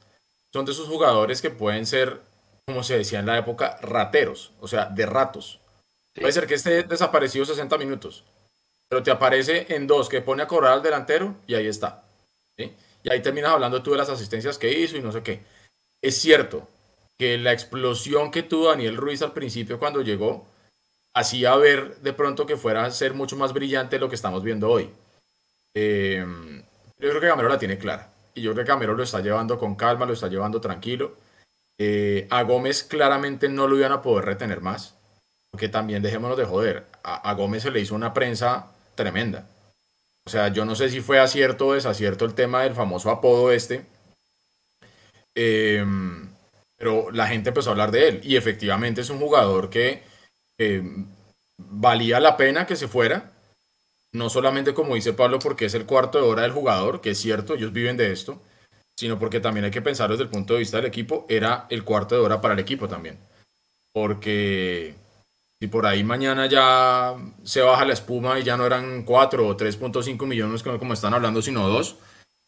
son 0.52 0.66
de 0.66 0.72
esos 0.72 0.88
jugadores 0.88 1.42
que 1.42 1.50
pueden 1.50 1.86
ser, 1.86 2.22
como 2.66 2.84
se 2.84 2.98
decía 2.98 3.20
en 3.20 3.26
la 3.26 3.38
época, 3.38 3.78
rateros, 3.82 4.52
o 4.60 4.68
sea, 4.68 4.86
de 4.86 5.06
ratos. 5.06 5.60
Puede 6.14 6.32
ser 6.32 6.48
que 6.48 6.56
esté 6.56 6.84
desaparecido 6.84 7.46
60 7.46 7.78
minutos, 7.78 8.24
pero 8.88 9.02
te 9.02 9.10
aparece 9.10 9.66
en 9.70 9.88
dos, 9.88 10.10
que 10.10 10.22
pone 10.22 10.44
a 10.44 10.48
cobrar 10.48 10.74
al 10.74 10.84
delantero 10.84 11.36
y 11.48 11.56
ahí 11.56 11.68
está. 11.68 12.04
Y 12.58 13.12
ahí 13.12 13.22
terminas 13.22 13.52
hablando 13.52 13.84
tú 13.84 13.92
de 13.92 13.98
las 13.98 14.10
asistencias 14.10 14.58
que 14.58 14.72
hizo 14.72 14.96
y 14.96 15.02
no 15.02 15.12
sé 15.12 15.24
qué. 15.24 15.42
Es 16.02 16.18
cierto 16.18 16.68
que 17.18 17.38
la 17.38 17.54
explosión 17.54 18.32
que 18.32 18.44
tuvo 18.44 18.70
Daniel 18.70 18.98
Ruiz 18.98 19.22
al 19.22 19.34
principio 19.34 19.80
cuando 19.80 20.02
llegó, 20.02 20.48
hacía 21.14 21.56
ver 21.56 21.98
de 21.98 22.14
pronto 22.14 22.46
que 22.46 22.58
fuera 22.58 22.86
a 22.86 22.92
ser 22.92 23.14
mucho 23.14 23.36
más 23.36 23.54
brillante 23.54 24.00
lo 24.00 24.10
que 24.10 24.16
estamos 24.16 24.44
viendo 24.44 24.70
hoy. 24.70 24.90
Eh, 25.76 26.26
yo 27.00 27.10
creo 27.10 27.22
que 27.22 27.28
Gamero 27.28 27.50
la 27.50 27.60
tiene 27.60 27.78
clara. 27.78 28.10
Y 28.34 28.42
yo 28.42 28.54
creo 28.54 28.66
que 28.66 28.72
Gamero 28.72 28.94
lo 28.94 29.04
está 29.04 29.22
llevando 29.22 29.58
con 29.60 29.76
calma, 29.76 30.06
lo 30.06 30.14
está 30.14 30.28
llevando 30.28 30.60
tranquilo. 30.60 31.16
Eh, 31.78 32.28
a 32.30 32.44
Gómez 32.44 32.84
claramente 32.84 33.50
no 33.50 33.68
lo 33.68 33.78
iban 33.78 33.92
a 33.92 34.02
poder 34.02 34.26
retener 34.26 34.62
más. 34.62 34.96
Porque 35.52 35.70
también 35.70 36.02
dejémonos 36.02 36.38
de 36.38 36.46
joder. 36.46 36.86
A, 37.04 37.34
Gómez 37.34 37.64
se 37.64 37.72
le 37.72 37.80
hizo 37.80 37.94
una 37.94 38.14
prensa 38.14 38.72
tremenda. 38.96 39.48
O 40.26 40.30
sea, 40.30 40.48
yo 40.48 40.66
no 40.66 40.76
sé 40.76 40.90
si 40.90 41.02
fue 41.02 41.20
acierto 41.20 41.68
o 41.68 41.74
desacierto 41.74 42.26
el 42.26 42.34
tema 42.34 42.64
del 42.64 42.74
famoso 42.74 43.12
apodo 43.12 43.52
este. 43.52 43.86
Eh, 45.36 45.86
pero 46.84 47.12
la 47.12 47.28
gente 47.28 47.48
empezó 47.48 47.70
a 47.70 47.72
hablar 47.72 47.92
de 47.92 48.10
él. 48.10 48.22
Y 48.26 48.36
efectivamente 48.36 49.00
es 49.00 49.10
un 49.10 49.18
jugador 49.18 49.70
que 49.70 50.04
valía 51.58 52.20
la 52.20 52.36
pena 52.36 52.68
que 52.68 52.76
se 52.76 52.90
fuera, 52.90 53.32
no 54.12 54.30
solamente 54.30 54.74
como 54.74 54.96
dice 54.96 55.14
Pablo 55.14 55.40
porque 55.40 55.64
es 55.64 55.76
el 55.76 55.86
cuarto 55.86 56.18
de 56.18 56.26
hora 56.26 56.42
del 56.42 56.52
jugador, 56.52 57.00
que 57.00 57.12
es 57.12 57.18
cierto, 57.20 57.54
ellos 57.54 57.72
viven 57.72 57.96
de 57.96 58.12
esto, 58.12 58.42
sino 58.98 59.18
porque 59.18 59.40
también 59.40 59.64
hay 59.64 59.72
que 59.72 59.82
pensar 59.82 60.10
desde 60.10 60.24
el 60.24 60.30
punto 60.30 60.56
de 60.56 60.60
vista 60.60 60.76
del 60.76 60.88
equipo, 60.88 61.26
era 61.30 61.68
el 61.70 61.86
cuarto 61.86 62.16
de 62.16 62.22
hora 62.22 62.42
para 62.42 62.54
el 62.54 62.60
equipo 62.60 62.90
también. 62.90 63.18
Porque 63.94 64.94
si 65.62 65.68
por 65.68 65.86
ahí 65.86 66.04
mañana 66.04 66.48
ya 66.48 67.16
se 67.46 67.62
baja 67.62 67.86
la 67.86 67.94
espuma 67.94 68.38
y 68.40 68.44
ya 68.44 68.58
no 68.58 68.66
eran 68.66 69.04
4 69.04 69.48
o 69.48 69.56
3.5 69.56 70.26
millones 70.26 70.64
como 70.64 70.94
están 70.94 71.14
hablando, 71.14 71.42
sino 71.42 71.66
2, 71.66 71.96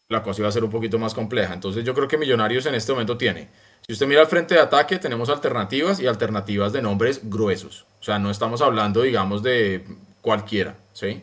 la 0.09 0.21
cosa 0.23 0.41
iba 0.41 0.49
a 0.49 0.51
ser 0.51 0.65
un 0.65 0.71
poquito 0.71 0.99
más 0.99 1.13
compleja. 1.13 1.53
Entonces 1.53 1.85
yo 1.85 1.93
creo 1.93 2.09
que 2.09 2.17
Millonarios 2.17 2.65
en 2.65 2.75
este 2.75 2.91
momento 2.91 3.17
tiene 3.17 3.47
si 3.85 3.93
usted 3.93 4.07
mira 4.07 4.21
al 4.21 4.27
frente 4.27 4.55
de 4.55 4.61
ataque, 4.61 4.97
tenemos 4.97 5.29
alternativas 5.29 5.99
y 5.99 6.07
alternativas 6.07 6.73
de 6.73 6.81
nombres 6.81 7.21
gruesos. 7.23 7.85
O 7.99 8.03
sea, 8.03 8.17
no 8.17 8.31
estamos 8.31 8.61
hablando, 8.61 9.01
digamos, 9.01 9.43
de 9.43 9.85
cualquiera, 10.21 10.75
¿sí? 10.93 11.21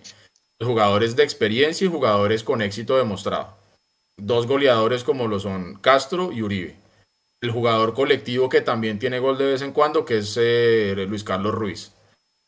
Jugadores 0.61 1.17
de 1.17 1.25
experiencia 1.25 1.85
y 1.85 1.91
jugadores 1.91 2.45
con 2.45 2.63
éxito 2.63 2.97
demostrado. 2.97 3.57
Dos 4.17 4.47
goleadores 4.47 5.03
como 5.03 5.27
lo 5.27 5.41
son 5.41 5.75
Castro 5.77 6.31
y 6.31 6.43
Uribe. 6.43 6.77
El 7.41 7.51
jugador 7.51 7.95
colectivo 7.95 8.49
que 8.49 8.61
también 8.61 9.01
tiene 9.01 9.19
gol 9.19 9.39
de 9.39 9.47
vez 9.47 9.63
en 9.63 9.73
cuando, 9.73 10.05
que 10.05 10.19
es 10.19 10.39
eh, 10.41 10.95
Luis 11.09 11.25
Carlos 11.25 11.53
Ruiz. 11.53 11.93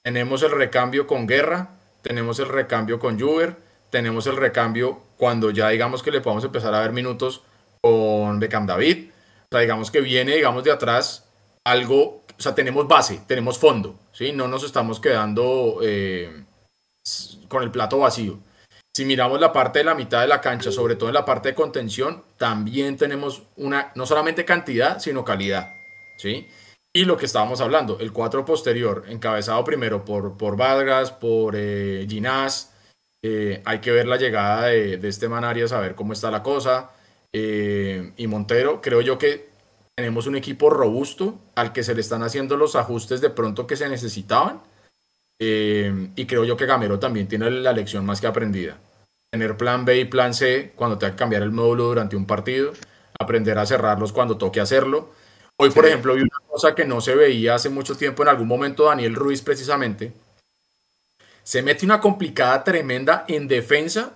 tenemos 0.05 0.45
el 0.45 0.53
recambio 0.53 1.09
con 1.09 1.27
Guerra, 1.27 1.71
tenemos 2.03 2.39
el 2.39 2.49
recambio 2.49 3.01
con 3.01 3.19
Juber, 3.19 3.57
tenemos 3.91 4.29
el 4.29 4.37
recambio 4.37 5.01
cuando 5.17 5.51
ya 5.51 5.71
digamos 5.71 6.03
que 6.03 6.13
le 6.13 6.21
podamos 6.21 6.45
empezar 6.45 6.75
a 6.75 6.81
ver 6.81 6.93
minutos 6.93 7.43
con 7.81 8.39
Beckham 8.39 8.67
David. 8.67 9.11
Sea, 9.55 9.61
digamos 9.61 9.93
que 9.93 10.01
viene, 10.01 10.35
digamos, 10.35 10.65
de 10.65 10.73
atrás 10.73 11.29
algo, 11.65 12.25
o 12.37 12.43
sea, 12.43 12.57
tenemos 12.57 12.89
base, 12.89 13.21
tenemos 13.29 13.57
fondo, 13.57 13.97
¿sí? 14.11 14.33
No 14.33 14.49
nos 14.49 14.65
estamos 14.65 14.99
quedando 14.99 15.79
eh, 15.81 16.43
con 17.47 17.63
el 17.63 17.71
plato 17.71 17.99
vacío. 17.99 18.41
Si 18.93 19.05
miramos 19.05 19.39
la 19.39 19.53
parte 19.53 19.79
de 19.79 19.85
la 19.85 19.95
mitad 19.95 20.23
de 20.23 20.27
la 20.27 20.41
cancha, 20.41 20.73
sobre 20.73 20.97
todo 20.97 21.09
en 21.09 21.15
la 21.15 21.25
parte 21.25 21.51
de 21.51 21.55
contención, 21.55 22.25
también 22.37 22.97
tenemos 22.97 23.45
una, 23.55 23.93
no 23.95 24.07
solamente 24.07 24.45
cantidad, 24.45 24.99
sino 24.99 25.25
calidad, 25.25 25.73
¿sí? 26.19 26.49
Y 26.93 27.05
lo 27.05 27.17
que 27.17 27.27
estábamos 27.27 27.61
hablando, 27.61 28.01
el 28.01 28.13
cuatro 28.13 28.45
posterior, 28.45 29.05
encabezado 29.07 29.63
primero 29.63 30.05
por, 30.05 30.37
por 30.37 30.57
Vargas, 30.57 31.13
por 31.13 31.55
eh, 31.57 32.05
Ginás, 32.11 32.73
eh, 33.23 33.63
hay 33.65 33.79
que 33.79 33.93
ver 33.93 34.09
la 34.09 34.17
llegada 34.17 34.67
de, 34.67 34.99
este 35.09 35.29
Manarias, 35.29 35.71
a 35.71 35.79
ver 35.79 35.95
cómo 35.95 36.13
está 36.13 36.33
la 36.33 36.43
cosa. 36.43 36.91
Eh, 37.37 38.13
y 38.17 38.29
Montero, 38.29 38.81
creo 38.81 39.01
yo 39.01 39.19
que 39.19 39.49
tenemos 39.97 40.29
un 40.29 40.37
equipo 40.37 40.71
robusto 40.71 41.37
al 41.57 41.73
que 41.73 41.83
se 41.83 41.93
le 41.93 42.01
están 42.01 42.23
haciendo 42.23 42.57
los 42.57 42.77
ajustes 42.77 43.21
de 43.21 43.29
pronto 43.29 43.67
que 43.67 43.77
se 43.77 43.89
necesitaban. 43.89 44.63
Eh, 45.41 46.11
y 46.15 46.27
creo 46.27 46.45
yo 46.45 46.57
que 46.57 46.65
Gamero 46.65 47.01
también 47.01 47.27
tiene 47.27 47.51
la 47.51 47.73
lección 47.73 48.07
más 48.07 48.21
que 48.21 48.29
aprendida. 48.29 48.79
Tener 49.31 49.57
plan 49.57 49.85
B 49.85 49.99
y 49.99 50.05
plan 50.05 50.33
C 50.33 50.73
cuando 50.77 50.97
tenga 50.97 51.15
que 51.15 51.19
cambiar 51.19 51.43
el 51.43 51.51
módulo 51.51 51.85
durante 51.85 52.15
un 52.15 52.25
partido, 52.25 52.73
aprender 53.19 53.59
a 53.59 53.67
cerrarlos 53.67 54.13
cuando 54.13 54.39
toque 54.39 54.61
hacerlo. 54.61 55.11
Hoy, 55.57 55.71
por 55.71 55.87
ejemplo, 55.87 56.15
vi 56.15 56.23
una 56.23 56.39
cosa 56.49 56.77
que 56.77 56.85
no 56.85 57.01
se 57.01 57.17
veía 57.17 57.57
hace 57.57 57.69
mucho 57.69 57.97
tiempo, 57.97 58.23
en 58.23 58.29
algún 58.29 58.47
momento 58.47 58.85
Daniel 58.85 59.17
Ruiz 59.17 59.43
precisamente, 59.43 60.13
se 61.43 61.63
mete 61.63 61.85
una 61.85 62.01
complicada 62.01 62.63
tremenda 62.63 63.25
en 63.27 63.49
defensa 63.49 64.13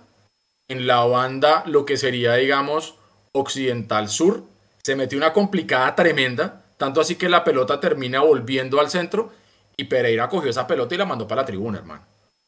en 0.69 0.87
la 0.87 1.03
banda, 1.03 1.63
lo 1.65 1.85
que 1.85 1.97
sería, 1.97 2.35
digamos, 2.35 2.98
occidental 3.31 4.09
sur, 4.09 4.43
se 4.83 4.95
metió 4.95 5.17
una 5.17 5.33
complicada 5.33 5.95
tremenda, 5.95 6.63
tanto 6.77 7.01
así 7.01 7.15
que 7.15 7.29
la 7.29 7.43
pelota 7.43 7.79
termina 7.79 8.21
volviendo 8.21 8.79
al 8.79 8.89
centro 8.89 9.31
y 9.75 9.85
Pereira 9.85 10.29
cogió 10.29 10.49
esa 10.49 10.67
pelota 10.67 10.95
y 10.95 10.97
la 10.97 11.05
mandó 11.05 11.27
para 11.27 11.41
la 11.41 11.45
tribuna, 11.45 11.79
hermano. 11.79 12.05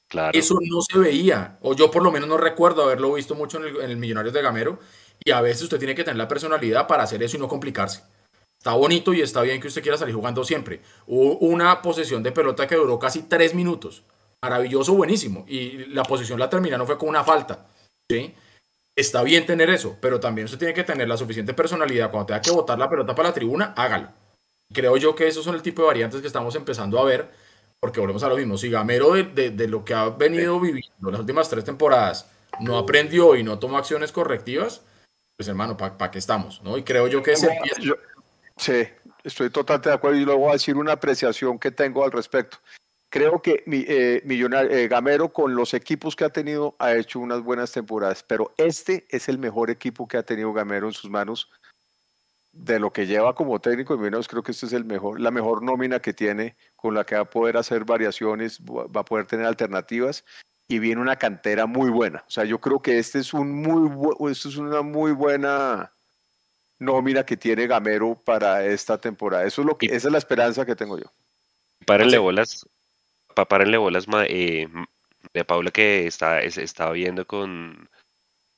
Claro. 0.07 0.37
Eso 0.37 0.55
no 0.61 0.81
se 0.81 0.97
veía, 0.97 1.57
o 1.61 1.73
yo 1.73 1.89
por 1.89 2.03
lo 2.03 2.11
menos 2.11 2.27
no 2.27 2.37
recuerdo 2.37 2.83
haberlo 2.83 3.13
visto 3.13 3.35
mucho 3.35 3.57
en 3.57 3.63
el, 3.63 3.81
en 3.81 3.91
el 3.91 3.97
Millonarios 3.97 4.33
de 4.33 4.41
Gamero, 4.41 4.79
y 5.23 5.31
a 5.31 5.41
veces 5.41 5.63
usted 5.63 5.77
tiene 5.79 5.95
que 5.95 6.03
tener 6.03 6.17
la 6.17 6.27
personalidad 6.27 6.87
para 6.87 7.03
hacer 7.03 7.23
eso 7.23 7.37
y 7.37 7.39
no 7.39 7.47
complicarse. 7.47 8.01
Está 8.57 8.73
bonito 8.73 9.13
y 9.13 9.21
está 9.21 9.41
bien 9.41 9.59
que 9.59 9.67
usted 9.67 9.81
quiera 9.81 9.97
salir 9.97 10.13
jugando 10.13 10.43
siempre. 10.43 10.81
Hubo 11.07 11.37
una 11.39 11.81
posesión 11.81 12.21
de 12.21 12.31
pelota 12.31 12.67
que 12.67 12.75
duró 12.75 12.99
casi 12.99 13.23
tres 13.23 13.55
minutos. 13.55 14.03
Maravilloso, 14.43 14.93
buenísimo. 14.93 15.45
Y 15.47 15.85
la 15.87 16.03
posición 16.03 16.37
la 16.37 16.49
termina, 16.49 16.77
no 16.77 16.85
fue 16.85 16.97
con 16.97 17.09
una 17.09 17.23
falta. 17.23 17.65
¿sí? 18.07 18.33
Está 18.95 19.23
bien 19.23 19.45
tener 19.45 19.69
eso, 19.69 19.97
pero 20.01 20.19
también 20.19 20.45
usted 20.45 20.59
tiene 20.59 20.73
que 20.73 20.83
tener 20.83 21.07
la 21.07 21.17
suficiente 21.17 21.53
personalidad. 21.53 22.11
Cuando 22.11 22.27
tenga 22.27 22.41
que 22.41 22.51
botar 22.51 22.77
la 22.77 22.89
pelota 22.89 23.15
para 23.15 23.29
la 23.29 23.33
tribuna, 23.33 23.73
hágalo. 23.77 24.09
Creo 24.73 24.97
yo 24.97 25.15
que 25.15 25.27
esos 25.27 25.43
son 25.43 25.55
el 25.55 25.61
tipo 25.61 25.81
de 25.81 25.87
variantes 25.87 26.21
que 26.21 26.27
estamos 26.27 26.55
empezando 26.55 26.99
a 26.99 27.05
ver, 27.05 27.29
porque 27.79 27.99
volvemos 27.99 28.23
a 28.23 28.29
lo 28.29 28.37
mismo. 28.37 28.57
Si 28.57 28.69
Gamero, 28.69 29.13
de, 29.13 29.23
de, 29.23 29.49
de 29.49 29.67
lo 29.67 29.83
que 29.85 29.93
ha 29.93 30.09
venido 30.09 30.59
viviendo 30.59 31.11
las 31.11 31.19
últimas 31.19 31.49
tres 31.49 31.63
temporadas, 31.63 32.29
no 32.59 32.77
aprendió 32.77 33.35
y 33.35 33.43
no 33.43 33.59
tomó 33.59 33.77
acciones 33.77 34.11
correctivas, 34.11 34.81
pues 35.37 35.47
hermano, 35.47 35.77
¿para 35.77 35.97
pa 35.97 36.11
qué 36.11 36.19
estamos? 36.19 36.61
¿no? 36.61 36.77
Y 36.77 36.83
creo 36.83 37.07
yo 37.07 37.23
que 37.23 37.33
ese... 37.33 37.49
Sí, 38.57 38.87
estoy 39.23 39.49
totalmente 39.49 39.89
de 39.89 39.95
acuerdo 39.95 40.19
y 40.19 40.25
luego 40.25 40.41
voy 40.41 40.49
a 40.49 40.53
decir 40.53 40.77
una 40.77 40.91
apreciación 40.91 41.57
que 41.57 41.71
tengo 41.71 42.03
al 42.03 42.11
respecto 42.11 42.57
creo 43.11 43.41
que 43.41 43.61
mi, 43.67 43.85
eh, 43.87 44.23
Millonario, 44.25 44.71
eh, 44.71 44.87
Gamero 44.87 45.31
con 45.31 45.53
los 45.53 45.75
equipos 45.75 46.15
que 46.15 46.23
ha 46.23 46.29
tenido 46.29 46.75
ha 46.79 46.95
hecho 46.95 47.19
unas 47.19 47.43
buenas 47.43 47.71
temporadas, 47.71 48.23
pero 48.23 48.53
este 48.57 49.05
es 49.09 49.29
el 49.29 49.37
mejor 49.37 49.69
equipo 49.69 50.07
que 50.07 50.17
ha 50.17 50.23
tenido 50.23 50.51
Gamero 50.53 50.87
en 50.87 50.93
sus 50.93 51.11
manos 51.11 51.51
de 52.53 52.79
lo 52.79 52.91
que 52.91 53.05
lleva 53.05 53.35
como 53.35 53.59
técnico, 53.59 53.93
y 53.93 53.97
menos 53.97 54.27
creo 54.27 54.41
que 54.41 54.51
este 54.53 54.65
es 54.65 54.73
el 54.73 54.85
mejor, 54.85 55.19
la 55.19 55.29
mejor 55.29 55.61
nómina 55.61 55.99
que 55.99 56.13
tiene, 56.13 56.55
con 56.75 56.95
la 56.95 57.05
que 57.05 57.15
va 57.15 57.21
a 57.21 57.29
poder 57.29 57.57
hacer 57.57 57.85
variaciones, 57.85 58.59
va 58.61 59.01
a 59.01 59.05
poder 59.05 59.25
tener 59.25 59.45
alternativas 59.45 60.25
y 60.67 60.79
viene 60.79 61.01
una 61.01 61.17
cantera 61.17 61.65
muy 61.65 61.89
buena. 61.89 62.23
O 62.27 62.31
sea, 62.31 62.45
yo 62.45 62.59
creo 62.59 62.81
que 62.81 62.97
este 62.97 63.19
es 63.19 63.33
un 63.33 63.51
muy 63.51 63.91
esto 64.31 64.47
es 64.47 64.55
una 64.55 64.81
muy 64.81 65.11
buena 65.11 65.91
nómina 66.79 67.25
que 67.25 67.35
tiene 67.35 67.67
Gamero 67.67 68.15
para 68.15 68.65
esta 68.65 68.97
temporada. 68.97 69.43
Eso 69.45 69.61
es 69.61 69.67
lo 69.67 69.77
que, 69.77 69.87
esa 69.87 70.07
es 70.07 70.11
la 70.11 70.17
esperanza 70.17 70.65
que 70.65 70.75
tengo 70.75 70.97
yo. 70.97 71.11
Para 71.85 72.03
el 72.03 72.19
bolas, 72.19 72.65
para 73.33 73.63
el 73.63 73.77
bolas 73.77 74.07
eh, 74.27 74.67
de 75.33 75.45
Paula 75.45 75.71
que 75.71 76.07
está, 76.07 76.41
estaba 76.41 76.91
viendo 76.91 77.25
con 77.25 77.89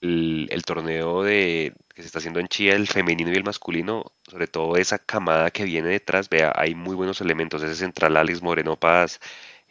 el, 0.02 0.48
el, 0.52 0.64
torneo 0.64 1.24
de 1.24 1.74
que 1.94 2.02
se 2.02 2.08
está 2.08 2.20
haciendo 2.20 2.40
en 2.40 2.48
Chile, 2.48 2.74
el 2.74 2.88
femenino 2.88 3.32
y 3.32 3.36
el 3.36 3.44
masculino, 3.44 4.12
sobre 4.30 4.48
todo 4.48 4.76
esa 4.78 5.00
camada 5.00 5.52
que 5.52 5.64
viene 5.64 5.90
detrás, 5.90 6.30
vea, 6.30 6.52
hay 6.56 6.76
muy 6.76 6.96
buenos 6.96 7.22
elementos, 7.22 7.64
ese 7.64 7.76
central 7.76 8.18
Alex 8.18 8.42
Moreno 8.42 8.76
Paz, 8.76 9.20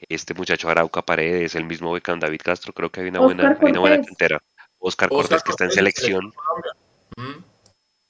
este 0.09 0.35
muchacho 0.35 0.69
Arauca 0.69 1.03
Paredes, 1.03 1.55
el 1.55 1.65
mismo 1.65 1.93
Becán 1.93 2.21
David 2.21 2.41
Castro, 2.43 2.73
creo 2.73 2.91
que 2.91 3.01
hay 3.01 3.09
una 3.09 3.21
buena, 3.21 3.59
hay 3.61 3.71
una 3.71 3.81
buena 3.81 4.03
cantera. 4.03 4.43
Oscar, 4.79 5.09
Oscar 5.13 5.29
Cortés, 5.29 5.43
que 5.43 5.51
está 5.51 5.65
en 5.65 5.71
selección. 5.71 6.33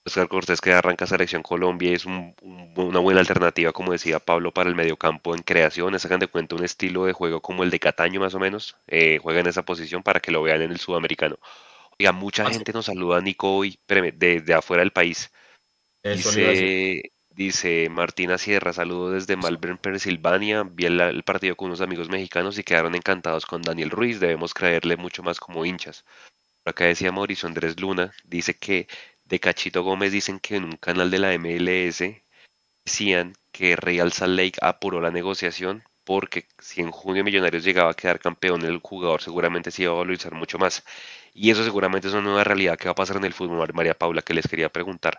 Oscar 0.05 0.28
Cortés 0.28 0.61
que 0.61 0.72
arranca 0.72 1.07
selección 1.07 1.42
Colombia 1.42 1.92
es 1.92 2.05
un, 2.05 2.34
un, 2.42 2.72
una 2.76 2.98
buena 2.98 3.20
alternativa, 3.20 3.72
como 3.72 3.92
decía 3.92 4.18
Pablo, 4.18 4.53
para 4.53 4.68
el 4.68 4.74
mediocampo 4.74 5.34
en 5.34 5.42
creación. 5.42 5.98
Sacan 5.98 6.18
de 6.18 6.26
cuenta 6.26 6.57
un 6.57 6.64
estilo 6.64 7.05
de 7.05 7.12
juego 7.12 7.40
como 7.40 7.62
el 7.62 7.70
de 7.70 7.78
Cataño, 7.78 8.18
más 8.18 8.34
o 8.34 8.40
menos. 8.40 8.76
Eh, 8.88 9.20
juega 9.22 9.40
en 9.40 9.46
esa 9.46 9.62
posición 9.62 10.03
para 10.03 10.20
que 10.20 10.32
lo 10.32 10.42
vean 10.42 10.62
en 10.62 10.72
el 10.72 10.80
sudamericano. 10.80 11.38
Oiga, 11.98 12.11
mucha 12.12 12.50
gente 12.50 12.72
nos 12.72 12.86
saluda, 12.86 13.20
Nico, 13.20 13.55
hoy, 13.55 13.78
desde 13.86 14.55
afuera 14.55 14.82
del 14.82 14.90
país. 14.90 15.30
Dice, 16.03 17.12
dice 17.30 17.88
Martina 17.88 18.38
Sierra, 18.38 18.72
saludo 18.72 19.12
desde 19.12 19.36
Malvern, 19.36 19.78
Pensilvania. 19.78 20.64
Vi 20.64 20.86
el, 20.86 21.00
el 21.00 21.22
partido 21.22 21.55
con 21.55 21.68
unos 21.68 21.80
amigos 21.80 22.09
mexicanos 22.09 22.59
y 22.59 22.64
quedaron 22.64 22.96
encantados 22.96 23.46
con 23.46 23.62
Daniel 23.62 23.90
Ruiz. 23.90 24.18
Debemos 24.18 24.53
creerle 24.53 24.96
mucho 24.96 25.22
más 25.22 25.38
como 25.38 25.64
hinchas. 25.64 26.05
Acá 26.64 26.84
decía 26.84 27.12
Mauricio 27.12 27.48
Andrés 27.48 27.80
Luna, 27.80 28.12
dice 28.24 28.55
que 28.55 28.86
de 29.33 29.41
Cachito 29.41 29.83
Gómez 29.83 30.12
dicen 30.12 30.39
que 30.41 30.57
en 30.57 30.64
un 30.64 30.76
canal 30.76 31.11
de 31.11 31.18
la 31.18 31.33
MLS 31.39 32.03
decían 32.85 33.33
que 33.51 33.76
Real 33.76 34.12
Salt 34.12 34.37
Lake 34.37 34.59
apuró 34.61 35.01
la 35.01 35.11
negociación 35.11 35.85
porque 36.05 36.49
si 36.59 36.83
en 36.83 36.91
junio 36.91 37.24
Millonarios 37.24 37.64
llegaba 37.64 37.93
a 37.93 37.95
quedar 37.95 38.20
campeón, 38.20 38.62
el 38.62 38.80
jugador 38.80 39.22
seguramente 39.22 39.70
se 39.70 39.85
iba 39.85 39.93
a 39.93 39.97
valorizar 39.97 40.35
mucho 40.35 40.59
más. 40.59 40.85
Y 41.33 41.51
eso 41.51 41.64
seguramente 41.64 42.09
es 42.09 42.12
una 42.14 42.24
nueva 42.24 42.45
realidad 42.45 42.76
que 42.76 42.87
va 42.89 42.93
a 42.93 42.95
pasar 42.95 43.16
en 43.16 43.24
el 43.24 43.33
fútbol, 43.33 43.72
María 43.72 43.95
Paula, 43.95 44.20
que 44.20 44.35
les 44.35 44.47
quería 44.47 44.68
preguntar 44.68 45.18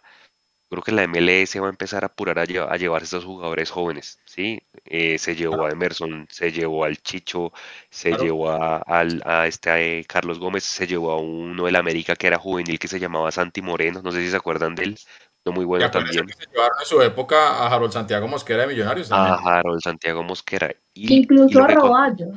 creo 0.74 0.84
que 0.84 0.92
la 0.92 1.08
MLS 1.08 1.62
va 1.62 1.68
a 1.68 1.70
empezar 1.70 2.04
a 2.04 2.08
apurar 2.08 2.40
a, 2.40 2.46
llevar, 2.46 2.74
a 2.74 2.78
llevar 2.78 3.02
a 3.02 3.06
estos 3.06 3.26
jugadores 3.26 3.70
jóvenes, 3.70 4.20
¿sí? 4.26 4.62
Eh, 4.86 5.18
se 5.18 5.36
llevó 5.36 5.66
a 5.66 5.70
Emerson, 5.70 6.28
se 6.30 6.52
llevó 6.52 6.84
al 6.86 6.98
Chicho, 6.98 7.54
se 7.90 8.10
claro. 8.10 8.24
llevó 8.24 8.50
a, 8.50 8.78
a, 8.78 9.06
a 9.26 9.48
este 9.48 9.70
a 9.70 9.82
eh, 9.82 10.06
Carlos 10.08 10.40
Gómez, 10.40 10.64
se 10.64 10.88
llevó 10.88 11.12
a 11.12 11.20
uno 11.20 11.66
del 11.66 11.76
América 11.76 12.16
que 12.16 12.28
era 12.28 12.38
juvenil 12.38 12.80
que 12.80 12.88
se 12.88 13.00
llamaba 13.00 13.32
Santi 13.32 13.62
Moreno, 13.62 14.02
no 14.04 14.12
sé 14.12 14.22
si 14.22 14.30
se 14.30 14.38
acuerdan 14.38 14.76
de 14.76 14.84
él, 14.84 15.00
no 15.46 15.52
muy 15.52 15.66
bueno 15.66 15.90
también. 15.92 16.26
Que 16.26 16.34
se 16.34 16.50
llevaron 16.52 16.78
en 16.80 16.86
su 16.86 17.02
época 17.02 17.50
a 17.50 17.68
Harold 17.68 17.92
Santiago 17.92 18.28
Mosquera 18.28 18.62
de 18.62 18.68
Millonarios. 18.68 19.10
También. 19.10 19.36
A 19.48 19.60
Harold 19.60 19.82
Santiago 19.82 20.24
Mosquera. 20.24 20.74
Y, 20.94 21.14
Incluso 21.14 21.60
y 21.60 21.62
a 21.62 21.68
Roballo. 21.68 22.28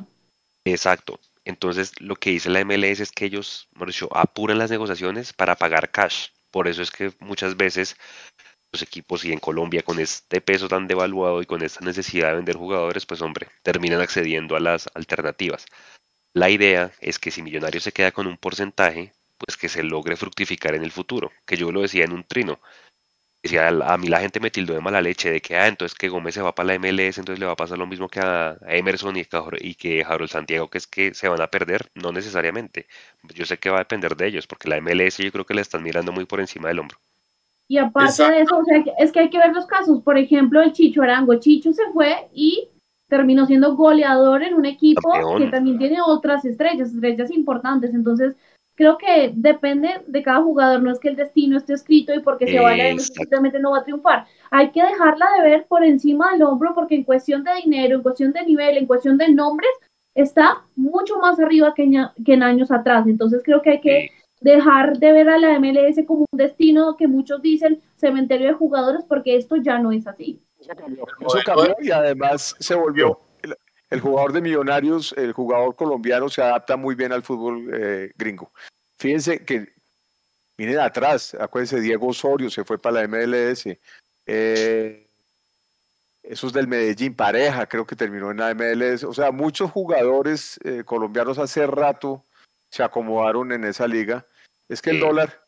Exacto. 0.65 1.21
Entonces, 1.45 1.93
lo 2.01 2.17
que 2.17 2.31
dice 2.31 2.51
la 2.51 2.65
MLS 2.65 2.99
es 3.01 3.13
que 3.13 3.25
ellos, 3.25 3.69
Mauricio, 3.75 4.09
apuran 4.17 4.59
las 4.59 4.71
negociaciones 4.71 5.33
para 5.33 5.55
pagar 5.55 5.91
cash. 5.93 6.31
Por 6.57 6.69
eso 6.69 6.81
es 6.81 6.91
que 6.91 7.13
muchas 7.21 7.59
veces 7.59 7.99
los 8.73 8.81
equipos 8.81 9.27
y 9.27 9.33
en 9.35 9.41
Colombia 9.41 9.83
con 9.83 10.01
este 10.01 10.41
peso 10.41 10.69
tan 10.69 10.87
devaluado 10.87 11.43
y 11.43 11.45
con 11.45 11.61
esta 11.61 11.85
necesidad 11.85 12.31
de 12.31 12.37
vender 12.37 12.57
jugadores, 12.57 13.05
pues 13.05 13.21
hombre, 13.21 13.49
terminan 13.63 14.01
accediendo 14.01 14.57
a 14.57 14.61
las 14.61 14.89
alternativas. 14.95 15.67
La 16.33 16.49
idea 16.49 16.93
es 17.03 17.19
que 17.19 17.31
si 17.31 17.43
Millonarios 17.43 17.85
se 17.85 17.93
queda 17.93 18.11
con 18.11 18.27
un 18.27 18.39
porcentaje, 18.39 19.13
pues 19.37 19.59
que 19.59 19.69
se 19.69 19.83
logre 19.83 20.17
fructificar 20.17 20.75
en 20.75 20.83
el 20.83 20.93
futuro, 20.93 21.31
que 21.45 21.59
yo 21.59 21.71
lo 21.73 21.83
decía 21.83 22.07
en 22.07 22.13
un 22.15 22.25
trino. 22.25 22.59
Decía, 23.47 23.69
a 23.69 23.97
mí 23.97 24.09
la 24.09 24.21
gente 24.21 24.41
me 24.41 24.51
tildó 24.51 24.75
de 24.75 24.81
mala 24.81 25.01
leche, 25.01 25.31
de 25.31 25.41
que, 25.41 25.57
ah, 25.57 25.69
entonces 25.69 25.97
que 25.97 26.09
Gómez 26.09 26.35
se 26.35 26.43
va 26.43 26.55
para 26.55 26.69
la 26.69 26.79
MLS, 26.79 27.19
entonces 27.19 27.39
le 27.39 27.47
va 27.47 27.53
a 27.53 27.57
pasar 27.57 27.79
lo 27.79 27.87
mismo 27.87 28.09
que 28.09 28.21
a 28.21 28.57
Emerson 28.67 29.17
y, 29.17 29.27
y 29.61 29.75
que 29.75 30.05
Harold 30.05 30.31
Santiago, 30.31 30.69
que 30.69 30.79
es 30.79 30.87
que 30.87 31.15
se 31.15 31.29
van 31.29 31.41
a 31.41 31.47
perder, 31.47 31.89
no 31.95 32.13
necesariamente. 32.13 32.87
Yo 33.35 33.45
sé 33.45 33.59
que 33.59 33.71
va 33.71 33.77
a 33.77 33.81
depender 33.81 34.17
de 34.17 34.27
ellos, 34.27 34.47
porque 34.47 34.69
la 34.69 34.81
MLS 34.81 35.19
yo 35.19 35.33
creo 35.33 35.45
que 35.45 35.55
le 35.55 35.63
están 35.63 35.83
mirando 35.83 36.13
muy 36.13 36.25
por 36.25 36.41
encima 36.41 36.69
del 36.69 36.81
hombro. 36.81 36.99
Y 37.69 37.79
aparte 37.79 38.11
Exacto. 38.11 38.35
de 38.35 38.43
eso, 38.43 38.59
o 38.59 38.65
sea, 38.65 38.85
es 38.99 39.13
que 39.13 39.21
hay 39.21 39.31
que 39.31 39.39
ver 39.39 39.53
los 39.53 39.67
casos. 39.67 40.03
Por 40.03 40.19
ejemplo, 40.19 40.63
el 40.63 40.73
Chicho 40.73 41.03
Arango. 41.03 41.39
Chicho 41.41 41.73
se 41.73 41.83
fue 41.93 42.29
y 42.33 42.69
terminó 43.09 43.47
siendo 43.47 43.75
goleador 43.75 44.43
en 44.43 44.55
un 44.55 44.67
equipo 44.67 45.11
Campeón. 45.11 45.43
que 45.43 45.49
también 45.49 45.79
tiene 45.79 45.99
otras 46.01 46.45
estrellas, 46.45 46.91
estrellas 46.91 47.31
importantes. 47.31 47.93
Entonces, 47.95 48.35
creo 48.77 48.99
que 48.99 49.33
depende 49.35 49.89
de 50.07 50.23
cada 50.23 50.43
jugador, 50.43 50.83
no 50.83 50.93
es 50.93 51.01
que 51.01 51.09
el 51.09 51.17
destino 51.17 51.57
esté 51.57 51.73
escrito 51.73 52.15
y 52.15 52.21
porque 52.21 52.47
se 52.47 52.61
vaya 52.61 52.97
simplemente 52.99 53.59
no 53.59 53.73
va 53.73 53.79
a 53.79 53.85
triunfar. 53.85 54.27
Hay 54.51 54.71
que 54.71 54.83
dejarla 54.83 55.27
de 55.37 55.43
ver 55.43 55.67
por 55.67 55.83
encima 55.83 56.33
del 56.33 56.43
hombro 56.43 56.75
porque 56.75 56.95
en 56.95 57.05
cuestión 57.05 57.43
de 57.43 57.55
dinero, 57.65 57.97
en 57.97 58.03
cuestión 58.03 58.33
de 58.33 58.45
nivel, 58.45 58.77
en 58.77 58.87
cuestión 58.87 59.17
de 59.17 59.29
nombres, 59.31 59.71
está 60.15 60.63
mucho 60.77 61.19
más 61.19 61.41
arriba 61.41 61.75
que, 61.75 61.91
que 62.25 62.35
en 62.35 62.43
años 62.43 62.71
atrás. 62.71 63.07
Entonces 63.07 63.43
creo 63.43 63.63
que 63.63 63.71
hay 63.71 63.81
que 63.81 64.11
dejar 64.41 64.99
de 64.99 65.13
ver 65.13 65.31
a 65.31 65.39
la 65.39 65.59
MLS 65.59 66.05
como 66.07 66.27
un 66.31 66.39
destino 66.39 66.97
que 66.97 67.09
muchos 67.09 67.41
dicen 67.41 67.81
cementerio 67.97 68.49
de 68.49 68.53
jugadores 68.53 69.05
porque 69.09 69.37
esto 69.37 69.57
ya 69.57 69.79
no 69.79 69.91
es 69.91 70.07
así. 70.07 70.39
Eso 70.61 70.73
cambió, 71.45 71.75
y 71.81 71.91
además 71.91 72.55
se 72.59 72.75
volvió 72.75 73.19
el 73.97 74.03
jugador 74.03 74.33
de 74.33 74.41
Millonarios, 74.43 75.15
el 75.17 75.33
jugador 75.33 75.75
colombiano, 75.75 76.29
se 76.29 76.43
adapta 76.43 76.77
muy 76.77 76.95
bien 76.95 77.13
al 77.13 77.23
fútbol 77.23 77.69
eh, 77.73 78.13
gringo. 78.17 78.53
Fíjense 78.99 79.45
que 79.45 79.73
viene 80.57 80.79
atrás, 80.79 81.35
acuérdense, 81.39 81.81
Diego 81.81 82.09
Osorio 82.09 82.51
se 82.51 82.65
fue 82.65 82.79
para 82.79 83.01
la 83.01 83.09
MLS. 83.09 83.67
Eh, 84.27 85.07
esos 86.23 86.53
del 86.53 86.67
Medellín, 86.67 87.15
pareja, 87.15 87.67
creo 87.67 87.87
que 87.87 87.97
terminó 87.97 88.31
en 88.31 88.39
la 88.39 88.55
MLS. 88.55 89.05
O 89.05 89.15
sea, 89.15 89.31
muchos 89.31 89.71
jugadores 89.71 90.61
eh, 90.65 90.83
colombianos 90.85 91.39
hace 91.39 91.67
rato 91.67 92.25
se 92.71 92.83
acomodaron 92.83 93.53
en 93.53 93.65
esa 93.65 93.87
liga. 93.87 94.27
Es 94.69 94.83
que 94.83 94.91
el 94.91 95.01
dólar, 95.01 95.41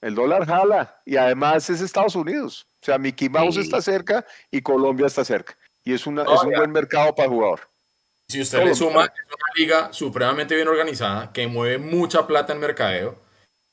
el 0.00 0.14
dólar 0.14 0.46
jala 0.46 1.00
y 1.06 1.16
además 1.16 1.68
es 1.70 1.80
Estados 1.80 2.14
Unidos. 2.14 2.66
O 2.82 2.84
sea, 2.84 2.98
Mickey 2.98 3.28
Mouse 3.28 3.56
está 3.56 3.80
cerca 3.80 4.24
y 4.50 4.60
Colombia 4.60 5.06
está 5.06 5.24
cerca 5.24 5.56
y 5.84 5.92
es, 5.94 6.06
una, 6.06 6.22
es 6.22 6.42
un 6.42 6.52
buen 6.52 6.70
mercado 6.70 7.14
para 7.14 7.28
jugador. 7.28 7.71
Si 8.28 8.40
usted 8.40 8.64
le 8.64 8.74
suma, 8.74 9.04
es 9.04 9.26
una 9.26 9.46
liga 9.56 9.92
supremamente 9.92 10.54
bien 10.54 10.68
organizada 10.68 11.32
que 11.32 11.46
mueve 11.46 11.78
mucha 11.78 12.26
plata 12.26 12.52
en 12.52 12.60
mercadeo. 12.60 13.16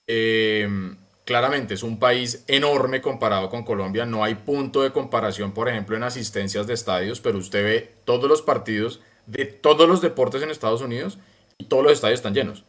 Em, 0.05 0.97
claramente 1.23 1.75
es 1.75 1.83
un 1.83 1.99
país 1.99 2.43
enorme 2.47 3.01
comparado 3.01 3.49
con 3.49 3.63
Colombia. 3.63 4.05
No 4.05 4.23
hay 4.23 4.35
punto 4.35 4.81
de 4.81 4.91
comparación, 4.91 5.53
por 5.53 5.69
ejemplo, 5.69 5.95
en 5.95 6.03
asistencias 6.03 6.67
de 6.67 6.73
estadios, 6.73 7.21
pero 7.21 7.37
usted 7.37 7.63
ve 7.63 7.91
todos 8.03 8.27
los 8.27 8.41
partidos 8.41 8.99
de 9.27 9.45
todos 9.45 9.87
los 9.87 10.01
deportes 10.01 10.41
en 10.41 10.49
Estados 10.49 10.81
Unidos 10.81 11.19
y 11.57 11.65
todos 11.65 11.83
los 11.83 11.93
estadios 11.93 12.19
están 12.19 12.33
llenos. 12.33 12.63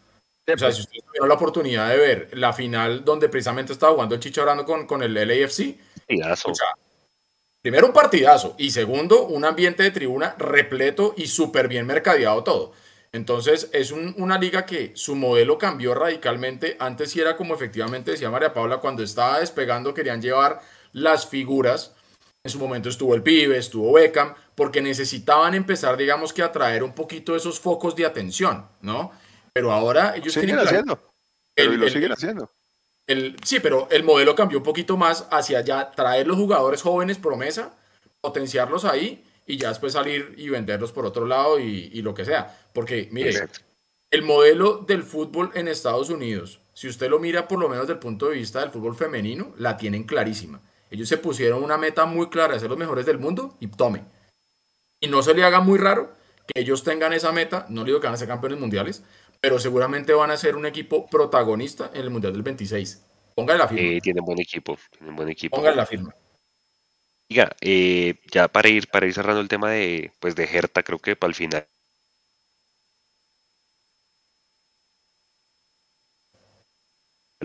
O 0.53 0.59
sea, 0.59 0.72
si 0.72 0.81
usted 0.83 0.99
tuvo 1.14 1.26
la 1.26 1.35
oportunidad 1.35 1.89
de 1.89 1.97
ver 1.97 2.31
la 2.33 2.53
final 2.53 3.05
donde 3.05 3.28
precisamente 3.28 3.72
estaba 3.72 3.93
jugando 3.93 4.14
el 4.14 4.20
Chicharrando 4.20 4.64
con, 4.64 4.87
con 4.87 5.03
el 5.03 5.14
LAFC, 5.14 5.76
o 6.45 6.55
sea, 6.55 6.68
primero 7.63 7.87
un 7.87 7.93
partidazo 7.93 8.55
y 8.59 8.71
segundo 8.71 9.27
un 9.27 9.45
ambiente 9.45 9.83
de 9.83 9.91
tribuna 9.91 10.35
repleto 10.39 11.15
y 11.17 11.27
súper 11.27 11.69
bien 11.69 11.87
mercadeado 11.87 12.43
todo. 12.43 12.73
Entonces 13.13 13.69
es 13.73 13.91
una 13.91 14.39
liga 14.39 14.65
que 14.65 14.93
su 14.95 15.17
modelo 15.17 15.59
cambió 15.59 15.95
radicalmente. 15.95 16.77
Antes 16.79 17.11
sí 17.11 17.21
era 17.21 17.37
como 17.37 17.55
efectivamente 17.55 18.13
decía 18.13 18.31
María 18.31 18.55
Paula, 18.55 18.79
cuando 18.79 19.03
estaba 19.03 19.41
despegando 19.41 19.93
querían 19.93 20.23
llevar 20.23 20.61
las 20.93 21.27
figuras. 21.27 21.95
En 22.45 22.51
su 22.51 22.59
momento 22.59 22.89
estuvo 22.89 23.15
el 23.15 23.23
pibe, 23.23 23.59
estuvo 23.59 23.93
Beckham, 23.93 24.35
porque 24.55 24.81
necesitaban 24.81 25.55
empezar, 25.55 25.97
digamos 25.99 26.33
que, 26.33 26.43
a 26.43 26.53
traer 26.53 26.83
un 26.83 26.95
poquito 26.95 27.37
esos 27.37 27.61
focos 27.61 27.95
de 27.97 28.07
atención, 28.07 28.67
¿no? 28.81 29.13
Pero 29.53 29.73
ahora 29.73 30.15
ellos 30.17 30.33
siguen 30.33 30.59
haciendo. 30.59 30.99
lo 31.57 31.89
siguen 31.89 32.13
haciendo 32.13 32.51
sí, 33.45 33.61
pero 33.61 33.89
el 33.91 34.05
modelo 34.05 34.35
cambió 34.35 34.59
un 34.59 34.65
poquito 34.65 34.97
más 34.97 35.27
hacia 35.31 35.61
ya 35.63 35.91
traer 35.91 36.27
los 36.27 36.37
jugadores 36.37 36.83
jóvenes 36.83 37.19
promesa, 37.19 37.75
potenciarlos 38.21 38.85
ahí 38.85 39.25
y 39.47 39.57
ya 39.57 39.69
después 39.69 39.93
salir 39.93 40.35
y 40.37 40.49
venderlos 40.49 40.93
por 40.93 41.07
otro 41.07 41.27
lado 41.27 41.59
y, 41.59 42.03
lo 42.03 42.15
que 42.15 42.25
sea. 42.25 42.57
Porque, 42.73 43.09
mire, 43.11 43.49
el 44.11 44.23
modelo 44.23 44.85
del 44.87 45.03
fútbol 45.03 45.51
en 45.55 45.69
Estados 45.69 46.11
Unidos, 46.11 46.61
si 46.73 46.89
usted 46.89 47.11
lo 47.11 47.19
mira 47.19 47.49
por 47.49 47.59
lo 47.59 47.69
menos 47.69 47.85
desde 47.85 47.95
el 47.95 47.99
punto 47.99 48.29
de 48.29 48.37
vista 48.37 48.61
del 48.61 48.71
fútbol 48.71 48.95
femenino, 48.95 49.53
la 49.59 49.77
tienen 49.77 50.05
clarísima. 50.05 50.61
Ellos 50.91 51.09
se 51.09 51.19
pusieron 51.19 51.63
una 51.63 51.79
meta 51.79 52.07
muy 52.07 52.29
clara 52.29 52.55
de 52.55 52.61
ser 52.61 52.69
los 52.69 52.79
mejores 52.79 53.07
del 53.07 53.19
mundo 53.19 53.57
y 53.61 53.69
tome. 53.69 54.05
Y 55.01 55.09
no 55.09 55.23
se 55.23 55.35
le 55.35 55.45
haga 55.45 55.61
muy 55.61 55.79
raro 55.79 56.13
que 56.47 56.61
ellos 56.61 56.83
tengan 56.83 57.13
esa 57.13 57.33
meta, 57.33 57.67
no 57.69 57.85
digo 57.85 58.01
que 58.01 58.07
van 58.07 58.15
a 58.15 58.19
ser 58.19 58.29
campeones 58.29 58.59
mundiales, 58.59 59.03
pero 59.41 59.59
seguramente 59.59 60.12
van 60.12 60.30
a 60.30 60.36
ser 60.36 60.55
un 60.55 60.66
equipo 60.66 61.07
protagonista 61.07 61.91
en 61.95 62.03
el 62.03 62.11
Mundial 62.11 62.34
del 62.34 62.43
26. 62.43 63.07
Póngale 63.34 63.59
la 63.59 63.68
firma. 63.68 63.88
Eh, 63.88 64.01
tienen 64.03 64.24
buen 64.24 64.41
equipo, 64.41 64.78
tienen 64.91 65.16
buen 65.16 65.28
equipo. 65.30 65.57
Póngale 65.57 65.76
la 65.76 65.86
firma. 65.86 66.14
Diga, 67.28 67.51
eh, 67.61 68.16
ya 68.30 68.49
para 68.49 68.68
ir, 68.68 68.88
para 68.88 69.07
ir 69.07 69.14
cerrando 69.14 69.41
el 69.41 69.49
tema 69.49 69.70
de, 69.70 70.12
pues 70.20 70.34
de 70.34 70.45
Hertha, 70.45 70.82
creo 70.82 70.99
que 70.99 71.16
para 71.16 71.28
el 71.28 71.34
final. 71.34 71.66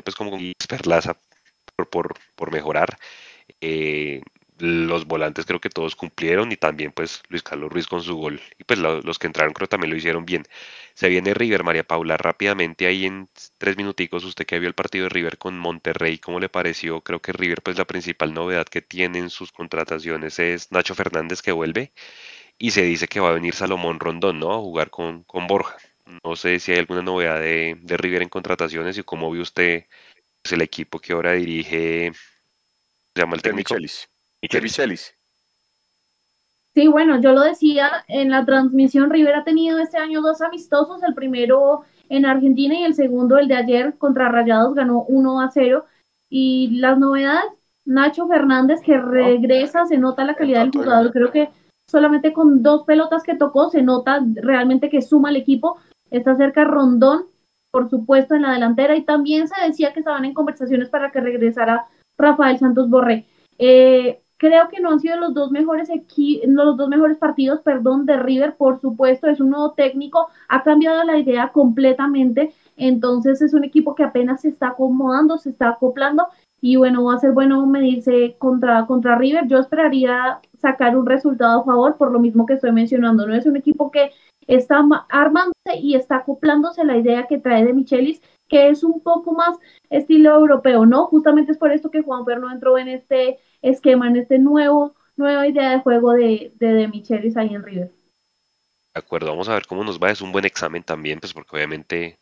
Pues 0.03 0.15
como 0.15 0.37
Perlaza 0.67 1.17
por, 1.75 1.89
por, 1.89 2.13
por 2.35 2.51
mejorar. 2.51 2.97
Eh, 3.61 4.21
los 4.59 5.05
volantes 5.05 5.45
creo 5.45 5.59
que 5.59 5.69
todos 5.69 5.95
cumplieron 5.95 6.51
y 6.51 6.57
también 6.57 6.91
pues 6.91 7.21
Luis 7.29 7.43
Carlos 7.43 7.71
Ruiz 7.71 7.87
con 7.87 8.01
su 8.01 8.15
gol 8.15 8.41
y 8.57 8.63
pues 8.63 8.79
los 8.79 9.19
que 9.19 9.27
entraron 9.27 9.53
creo 9.53 9.67
también 9.67 9.91
lo 9.91 9.97
hicieron 9.97 10.25
bien. 10.25 10.43
Se 10.93 11.09
viene 11.09 11.33
River, 11.33 11.63
María 11.63 11.83
Paula, 11.83 12.17
rápidamente 12.17 12.87
ahí 12.87 13.05
en 13.05 13.27
tres 13.57 13.77
minuticos, 13.77 14.23
usted 14.23 14.45
que 14.45 14.59
vio 14.59 14.67
el 14.69 14.75
partido 14.75 15.03
de 15.05 15.09
River 15.09 15.37
con 15.37 15.57
Monterrey, 15.59 16.17
¿cómo 16.19 16.39
le 16.39 16.49
pareció? 16.49 17.01
Creo 17.01 17.21
que 17.21 17.33
River 17.33 17.61
pues 17.61 17.77
la 17.77 17.85
principal 17.85 18.33
novedad 18.33 18.65
que 18.65 18.81
tiene 18.81 19.19
en 19.19 19.29
sus 19.29 19.51
contrataciones 19.51 20.39
es 20.39 20.71
Nacho 20.71 20.95
Fernández 20.95 21.41
que 21.41 21.51
vuelve 21.51 21.91
y 22.57 22.71
se 22.71 22.83
dice 22.83 23.07
que 23.07 23.19
va 23.19 23.29
a 23.29 23.33
venir 23.33 23.53
Salomón 23.53 23.99
Rondón, 23.99 24.39
¿no? 24.39 24.53
A 24.53 24.57
jugar 24.59 24.89
con, 24.89 25.23
con 25.23 25.47
Borja. 25.47 25.75
No 26.23 26.35
sé 26.35 26.59
si 26.59 26.71
hay 26.71 26.79
alguna 26.79 27.01
novedad 27.01 27.39
de, 27.39 27.77
de 27.81 27.97
River 27.97 28.21
en 28.21 28.29
contrataciones 28.29 28.97
y 28.97 29.03
cómo 29.03 29.31
vio 29.31 29.41
usted 29.41 29.85
pues, 30.41 30.53
el 30.53 30.61
equipo 30.61 30.99
que 30.99 31.13
ahora 31.13 31.33
dirige, 31.33 32.13
se 33.13 33.21
llama 33.21 33.35
el 33.35 33.41
técnico. 33.41 33.75
Sí, 36.75 36.87
bueno, 36.87 37.21
yo 37.21 37.31
lo 37.31 37.41
decía 37.41 38.03
en 38.09 38.29
la 38.29 38.45
transmisión, 38.45 39.09
River 39.09 39.35
ha 39.35 39.43
tenido 39.45 39.79
este 39.79 39.97
año 39.97 40.21
dos 40.21 40.41
amistosos, 40.41 41.01
el 41.03 41.13
primero 41.13 41.83
en 42.09 42.25
Argentina 42.25 42.75
y 42.75 42.83
el 42.83 42.93
segundo, 42.93 43.37
el 43.37 43.47
de 43.47 43.55
ayer, 43.55 43.97
contra 43.97 44.29
Rayados, 44.29 44.75
ganó 44.75 45.03
1 45.03 45.41
a 45.41 45.49
0. 45.51 45.85
Y 46.29 46.77
las 46.79 46.99
novedades, 46.99 47.45
Nacho 47.85 48.27
Fernández 48.27 48.81
que 48.81 48.97
regresa, 48.97 49.85
se 49.85 49.97
nota 49.97 50.25
la 50.25 50.35
calidad 50.35 50.61
del 50.61 50.71
jugador, 50.71 51.13
creo 51.13 51.31
que 51.31 51.49
solamente 51.87 52.33
con 52.33 52.61
dos 52.61 52.83
pelotas 52.83 53.23
que 53.23 53.35
tocó 53.35 53.69
se 53.69 53.81
nota 53.81 54.19
realmente 54.33 54.89
que 54.89 55.01
suma 55.01 55.29
el 55.29 55.37
equipo, 55.37 55.77
está 56.11 56.35
cerca 56.35 56.65
Rondón, 56.65 57.25
por 57.71 57.89
supuesto, 57.89 58.35
en 58.35 58.41
la 58.41 58.51
delantera, 58.51 58.95
y 58.97 59.03
también 59.03 59.47
se 59.47 59.61
decía 59.65 59.93
que 59.93 59.99
estaban 59.99 60.25
en 60.25 60.33
conversaciones 60.33 60.89
para 60.89 61.11
que 61.11 61.21
regresara 61.21 61.85
Rafael 62.17 62.57
Santos 62.57 62.89
Borré. 62.89 63.25
Eh, 63.57 64.21
Creo 64.37 64.67
que 64.67 64.81
no 64.81 64.91
han 64.91 64.99
sido 64.99 65.17
los 65.17 65.33
dos 65.33 65.51
mejores 65.51 65.89
los 66.45 66.77
dos 66.77 66.89
mejores 66.89 67.17
partidos, 67.17 67.61
perdón, 67.61 68.05
de 68.05 68.17
River, 68.17 68.55
por 68.57 68.81
supuesto, 68.81 69.27
es 69.27 69.39
un 69.39 69.51
nuevo 69.51 69.71
técnico, 69.71 70.27
ha 70.49 70.61
cambiado 70.63 71.03
la 71.05 71.17
idea 71.17 71.51
completamente, 71.53 72.53
entonces 72.75 73.41
es 73.41 73.53
un 73.53 73.63
equipo 73.63 73.95
que 73.95 74.03
apenas 74.03 74.41
se 74.41 74.49
está 74.49 74.69
acomodando, 74.69 75.37
se 75.37 75.51
está 75.51 75.69
acoplando 75.69 76.27
y 76.59 76.75
bueno, 76.75 77.03
va 77.05 77.15
a 77.15 77.19
ser 77.19 77.31
bueno 77.31 77.65
medirse 77.65 78.35
contra, 78.37 78.85
contra 78.87 79.17
River. 79.17 79.47
Yo 79.47 79.59
esperaría 79.59 80.39
sacar 80.59 80.97
un 80.97 81.05
resultado 81.05 81.61
a 81.61 81.63
favor 81.63 81.95
por 81.95 82.11
lo 82.11 82.19
mismo 82.19 82.45
que 82.45 82.53
estoy 82.53 82.71
mencionando, 82.71 83.27
no 83.27 83.35
es 83.35 83.45
un 83.45 83.55
equipo 83.55 83.91
que 83.91 84.11
está 84.47 84.83
armándose 85.09 85.77
y 85.79 85.95
está 85.95 86.17
acoplándose 86.17 86.83
la 86.83 86.97
idea 86.97 87.27
que 87.27 87.37
trae 87.37 87.65
de 87.65 87.73
Michelis, 87.73 88.21
que 88.47 88.69
es 88.69 88.83
un 88.83 89.01
poco 89.01 89.33
más 89.33 89.57
estilo 89.89 90.35
europeo, 90.35 90.85
¿no? 90.85 91.05
Justamente 91.07 91.51
es 91.51 91.57
por 91.57 91.71
esto 91.71 91.91
que 91.91 92.01
Juan 92.01 92.23
no 92.39 92.51
entró 92.51 92.77
en 92.77 92.87
este 92.87 93.39
esquema, 93.61 94.07
en 94.07 94.17
este 94.17 94.39
nuevo, 94.39 94.95
nueva 95.15 95.47
idea 95.47 95.71
de 95.71 95.79
juego 95.79 96.13
de, 96.13 96.51
de, 96.55 96.67
de 96.73 96.87
Michelis 96.87 97.37
ahí 97.37 97.53
en 97.53 97.63
River. 97.63 97.91
De 98.93 98.99
acuerdo, 98.99 99.29
vamos 99.29 99.49
a 99.49 99.53
ver 99.53 99.65
cómo 99.65 99.83
nos 99.83 99.99
va. 99.99 100.11
Es 100.11 100.21
un 100.21 100.31
buen 100.31 100.45
examen 100.45 100.83
también, 100.83 101.19
pues 101.19 101.33
porque 101.33 101.55
obviamente 101.55 102.17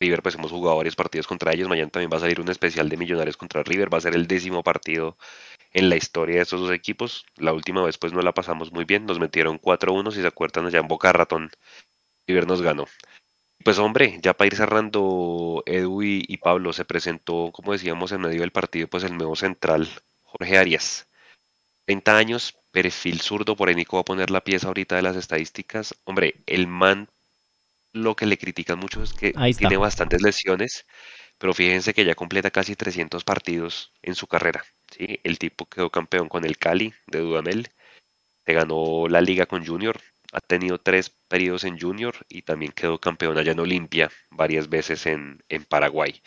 River, 0.00 0.22
pues 0.22 0.34
hemos 0.34 0.50
jugado 0.50 0.76
varios 0.76 0.96
partidos 0.96 1.26
contra 1.26 1.52
ellos. 1.52 1.68
Mañana 1.68 1.90
también 1.90 2.10
va 2.12 2.18
a 2.18 2.20
salir 2.20 2.40
un 2.40 2.50
especial 2.50 2.88
de 2.88 2.96
Millonarios 2.96 3.36
contra 3.36 3.62
River. 3.62 3.92
Va 3.92 3.98
a 3.98 4.02
ser 4.02 4.14
el 4.14 4.26
décimo 4.26 4.62
partido 4.62 5.16
en 5.72 5.88
la 5.88 5.96
historia 5.96 6.36
de 6.36 6.42
estos 6.42 6.60
dos 6.60 6.70
equipos. 6.70 7.24
La 7.36 7.52
última 7.52 7.82
vez, 7.82 7.96
pues 7.98 8.12
no 8.12 8.20
la 8.22 8.32
pasamos 8.32 8.72
muy 8.72 8.84
bien. 8.84 9.06
Nos 9.06 9.18
metieron 9.18 9.58
4-1, 9.58 10.10
si 10.10 10.20
se 10.20 10.26
acuerdan, 10.26 10.66
allá 10.66 10.80
en 10.80 10.88
Boca 10.88 11.12
Ratón. 11.12 11.50
River 12.26 12.46
nos 12.46 12.60
ganó. 12.60 12.86
Pues 13.66 13.80
hombre, 13.80 14.20
ya 14.22 14.32
para 14.32 14.46
ir 14.46 14.54
cerrando, 14.54 15.64
Edu 15.66 16.00
y, 16.00 16.36
Pablo 16.36 16.72
se 16.72 16.84
presentó, 16.84 17.50
como 17.52 17.72
decíamos, 17.72 18.12
en 18.12 18.20
medio 18.20 18.42
del 18.42 18.52
partido, 18.52 18.86
pues 18.86 19.02
el 19.02 19.16
nuevo 19.16 19.34
central, 19.34 19.88
Jorge 20.22 20.56
Arias. 20.56 21.08
30 21.86 22.16
años, 22.16 22.54
perfil 22.70 23.20
zurdo, 23.20 23.56
por 23.56 23.68
ahí 23.68 23.74
Nico 23.74 23.96
va 23.96 24.02
a 24.02 24.04
poner 24.04 24.30
la 24.30 24.44
pieza 24.44 24.68
ahorita 24.68 24.94
de 24.94 25.02
las 25.02 25.16
estadísticas. 25.16 25.96
Hombre, 26.04 26.36
el 26.46 26.68
man, 26.68 27.08
lo 27.92 28.14
que 28.14 28.26
le 28.26 28.38
critican 28.38 28.78
mucho 28.78 29.02
es 29.02 29.12
que 29.12 29.32
tiene 29.58 29.76
bastantes 29.76 30.22
lesiones, 30.22 30.86
pero 31.36 31.52
fíjense 31.52 31.92
que 31.92 32.04
ya 32.04 32.14
completa 32.14 32.52
casi 32.52 32.76
300 32.76 33.24
partidos 33.24 33.90
en 34.00 34.14
su 34.14 34.28
carrera. 34.28 34.64
¿sí? 34.96 35.18
El 35.24 35.40
tipo 35.40 35.66
quedó 35.66 35.90
campeón 35.90 36.28
con 36.28 36.44
el 36.44 36.56
Cali 36.56 36.94
de 37.08 37.18
Dudamel, 37.18 37.68
se 38.44 38.52
ganó 38.52 39.08
la 39.08 39.20
liga 39.20 39.46
con 39.46 39.66
Junior, 39.66 40.00
ha 40.36 40.40
tenido 40.40 40.78
tres 40.78 41.08
periodos 41.08 41.64
en 41.64 41.80
Junior 41.80 42.14
y 42.28 42.42
también 42.42 42.70
quedó 42.72 43.00
campeón 43.00 43.38
allá 43.38 43.52
en 43.52 43.60
Olimpia 43.60 44.10
varias 44.30 44.68
veces 44.68 45.06
en, 45.06 45.42
en 45.48 45.64
Paraguay. 45.64 46.20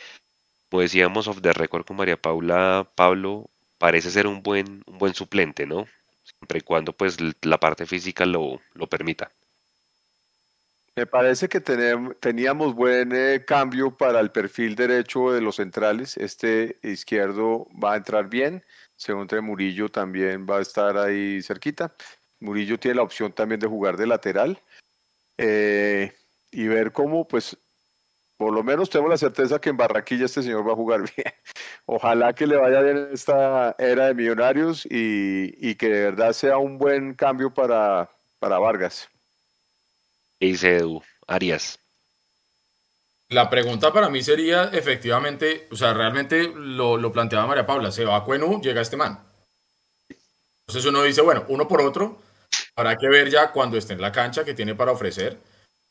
Como 0.68 0.82
decíamos 0.82 1.28
off 1.28 1.42
the 1.42 1.54
record 1.54 1.86
con 1.86 1.98
María 1.98 2.18
Paula, 2.18 2.90
Pablo 2.96 3.52
parece 3.78 4.10
ser 4.10 4.26
un 4.26 4.42
buen, 4.42 4.84
un 4.88 4.98
buen 4.98 5.14
suplente, 5.14 5.68
¿no? 5.68 5.86
Siempre 6.24 6.58
y 6.58 6.62
cuando 6.62 6.92
pues 6.92 7.18
la 7.44 7.60
parte 7.60 7.86
física 7.86 8.26
lo, 8.26 8.60
lo 8.74 8.88
permita. 8.88 9.30
Me 10.96 11.06
parece 11.06 11.48
que 11.48 11.62
teníamos 11.62 12.74
buen 12.74 13.12
eh, 13.14 13.46
cambio 13.46 13.96
para 13.96 14.20
el 14.20 14.32
perfil 14.32 14.76
derecho 14.76 15.32
de 15.32 15.40
los 15.40 15.58
centrales. 15.58 16.18
Este 16.18 16.80
izquierdo 16.82 17.68
va 17.82 17.94
a 17.94 17.98
entrar 17.98 18.28
bien. 18.28 18.64
Según 18.96 19.28
Murillo 19.44 19.90
también 19.90 20.48
va 20.50 20.58
a 20.58 20.62
estar 20.62 20.98
ahí 20.98 21.42
cerquita. 21.44 21.94
Murillo 22.40 22.80
tiene 22.80 22.96
la 22.96 23.04
opción 23.04 23.32
también 23.32 23.60
de 23.60 23.68
jugar 23.68 23.98
de 23.98 24.08
lateral. 24.08 24.60
Eh, 25.38 26.14
y 26.52 26.68
ver 26.68 26.92
cómo, 26.92 27.28
pues, 27.28 27.58
por 28.38 28.54
lo 28.54 28.64
menos 28.64 28.90
tengo 28.90 29.08
la 29.08 29.18
certeza 29.18 29.60
que 29.60 29.70
en 29.70 29.78
Barranquilla 29.78 30.26
este 30.26 30.44
señor 30.44 30.68
va 30.68 30.74
a 30.74 30.78
jugar 30.78 31.02
bien. 31.16 31.34
Ojalá 31.86 32.34
que 32.34 32.48
le 32.48 32.58
vaya 32.58 32.82
bien 32.82 32.98
en 32.98 33.14
esta 33.14 33.76
era 33.78 34.08
de 34.08 34.14
millonarios 34.14 34.86
y, 34.86 35.54
y 35.58 35.76
que 35.76 35.90
de 35.90 36.04
verdad 36.06 36.34
sea 36.34 36.58
un 36.58 36.78
buen 36.78 37.14
cambio 37.14 37.54
para, 37.54 38.10
para 38.40 38.60
Vargas 38.60 39.10
dice 40.48 40.78
Edu? 40.78 41.02
Arias. 41.28 41.80
La 43.30 43.50
pregunta 43.50 43.94
para 43.94 44.10
mí 44.10 44.24
sería, 44.24 44.66
efectivamente, 44.74 45.68
o 45.72 45.76
sea, 45.76 45.94
realmente 45.94 46.52
lo, 46.56 46.98
lo 46.98 47.12
planteaba 47.12 47.46
María 47.46 47.66
Paula, 47.66 47.92
se 47.92 48.06
va 48.06 48.18
a 48.18 48.24
Cuenú, 48.24 48.60
llega 48.62 48.82
este 48.82 48.98
man. 48.98 49.24
Entonces 50.62 50.86
uno 50.86 51.04
dice, 51.04 51.22
bueno, 51.22 51.46
uno 51.50 51.68
por 51.68 51.82
otro, 51.82 52.20
habrá 52.80 52.96
que 52.96 53.10
ver 53.10 53.30
ya 53.30 53.52
cuando 53.52 53.78
esté 53.78 53.94
en 53.94 54.02
la 54.02 54.12
cancha 54.12 54.44
que 54.46 54.54
tiene 54.54 54.76
para 54.76 54.92
ofrecer. 54.92 55.38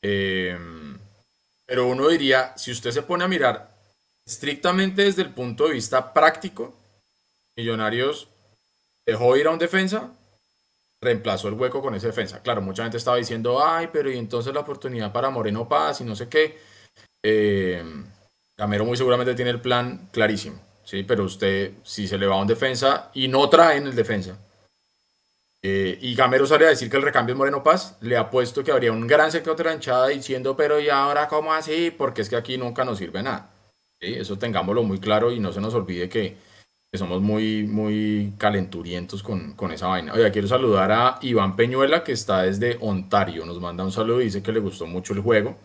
Em, 0.03 0.99
pero 1.67 1.87
uno 1.87 2.09
diría, 2.09 2.57
si 2.57 2.71
usted 2.73 2.91
se 2.91 3.03
pone 3.03 3.25
a 3.25 3.29
mirar 3.29 3.71
estrictamente 4.27 5.03
desde 5.03 5.23
el 5.23 5.35
punto 5.35 5.67
de 5.67 5.75
vista 5.75 6.13
práctico, 6.13 6.75
Millonarios 7.57 8.29
dejó 9.07 9.37
ir 9.37 9.47
a 9.47 9.51
un 9.51 9.59
defensa 9.59 10.13
reemplazó 11.01 11.49
el 11.49 11.55
hueco 11.55 11.81
con 11.81 11.95
esa 11.95 12.09
defensa. 12.09 12.43
Claro, 12.43 12.61
mucha 12.61 12.83
gente 12.83 12.97
estaba 12.97 13.17
diciendo, 13.17 13.65
ay, 13.65 13.89
pero 13.93 14.11
y 14.11 14.19
entonces 14.19 14.53
la 14.53 14.61
oportunidad 14.61 15.13
para 15.13 15.31
Moreno 15.31 15.69
Paz 15.69 16.01
y 16.01 16.05
no 16.05 16.17
sé 16.17 16.29
qué. 16.29 16.59
Eh, 17.23 17.83
muy 18.85 18.97
seguramente 18.97 19.35
tiene 19.35 19.53
el 19.53 19.61
plan 19.61 20.09
clarísimo, 20.11 20.61
¿sí? 20.85 21.05
Pero 21.05 21.25
usted, 21.25 21.73
si 21.85 22.09
se 22.09 22.19
le 22.19 22.27
va 22.27 22.35
a 22.35 22.41
un 22.41 22.49
defensa 22.49 23.11
y 23.15 23.29
no 23.29 23.49
trae 23.49 23.79
en 23.79 23.87
el 23.87 23.95
defensa, 23.95 24.37
eh, 25.63 25.99
y 26.01 26.15
Gamero 26.15 26.47
sale 26.47 26.67
a 26.67 26.71
decir 26.71 26.91
que 26.91 26.97
el 26.97 27.03
recambio 27.03 27.35
es 27.35 27.39
Moreno 27.39 27.63
Paz, 27.63 27.97
le 28.01 28.17
ha 28.17 28.31
puesto 28.31 28.63
que 28.63 28.73
habría 28.73 28.93
un 28.93 29.07
gran 29.07 29.33
sector 29.33 29.57
de 29.57 29.75
hinchada 29.75 30.09
diciendo, 30.09 30.57
pero 30.57 30.81
¿y 30.81 30.89
ahora 30.89 31.29
cómo 31.29 31.53
así? 31.53 31.91
Porque 31.91 32.23
es 32.23 32.29
que 32.29 32.37
aquí 32.37 32.59
nunca 32.59 32.85
nos 32.85 32.99
sirve 32.99 33.23
nada. 33.23 33.51
Eso 34.01 34.39
tengámoslo 34.39 34.83
muy 34.85 35.01
claro 35.01 35.33
y 35.33 35.41
no 35.41 35.53
se 35.53 35.61
nos 35.61 35.75
olvide 35.75 36.09
que 36.09 36.37
somos 36.95 37.21
muy, 37.21 37.65
muy 37.65 38.33
calenturientos 38.39 39.23
con, 39.23 39.55
con, 39.55 39.73
esa 39.73 39.89
vaina. 39.89 40.13
Oye, 40.15 40.31
quiero 40.31 40.49
saludar 40.49 40.93
a 40.93 41.19
Iván 41.23 41.57
Peñuela, 41.57 42.05
que 42.05 42.13
está 42.13 42.43
desde 42.43 42.79
Ontario. 42.81 43.45
Nos 43.45 43.61
manda 43.61 43.85
un 43.85 43.93
saludo 43.93 44.21
y 44.21 44.25
dice 44.25 44.43
que 44.43 44.53
le 44.53 44.61
gustó 44.61 44.87
mucho 44.87 45.13
el 45.13 45.21
juego. 45.21 45.57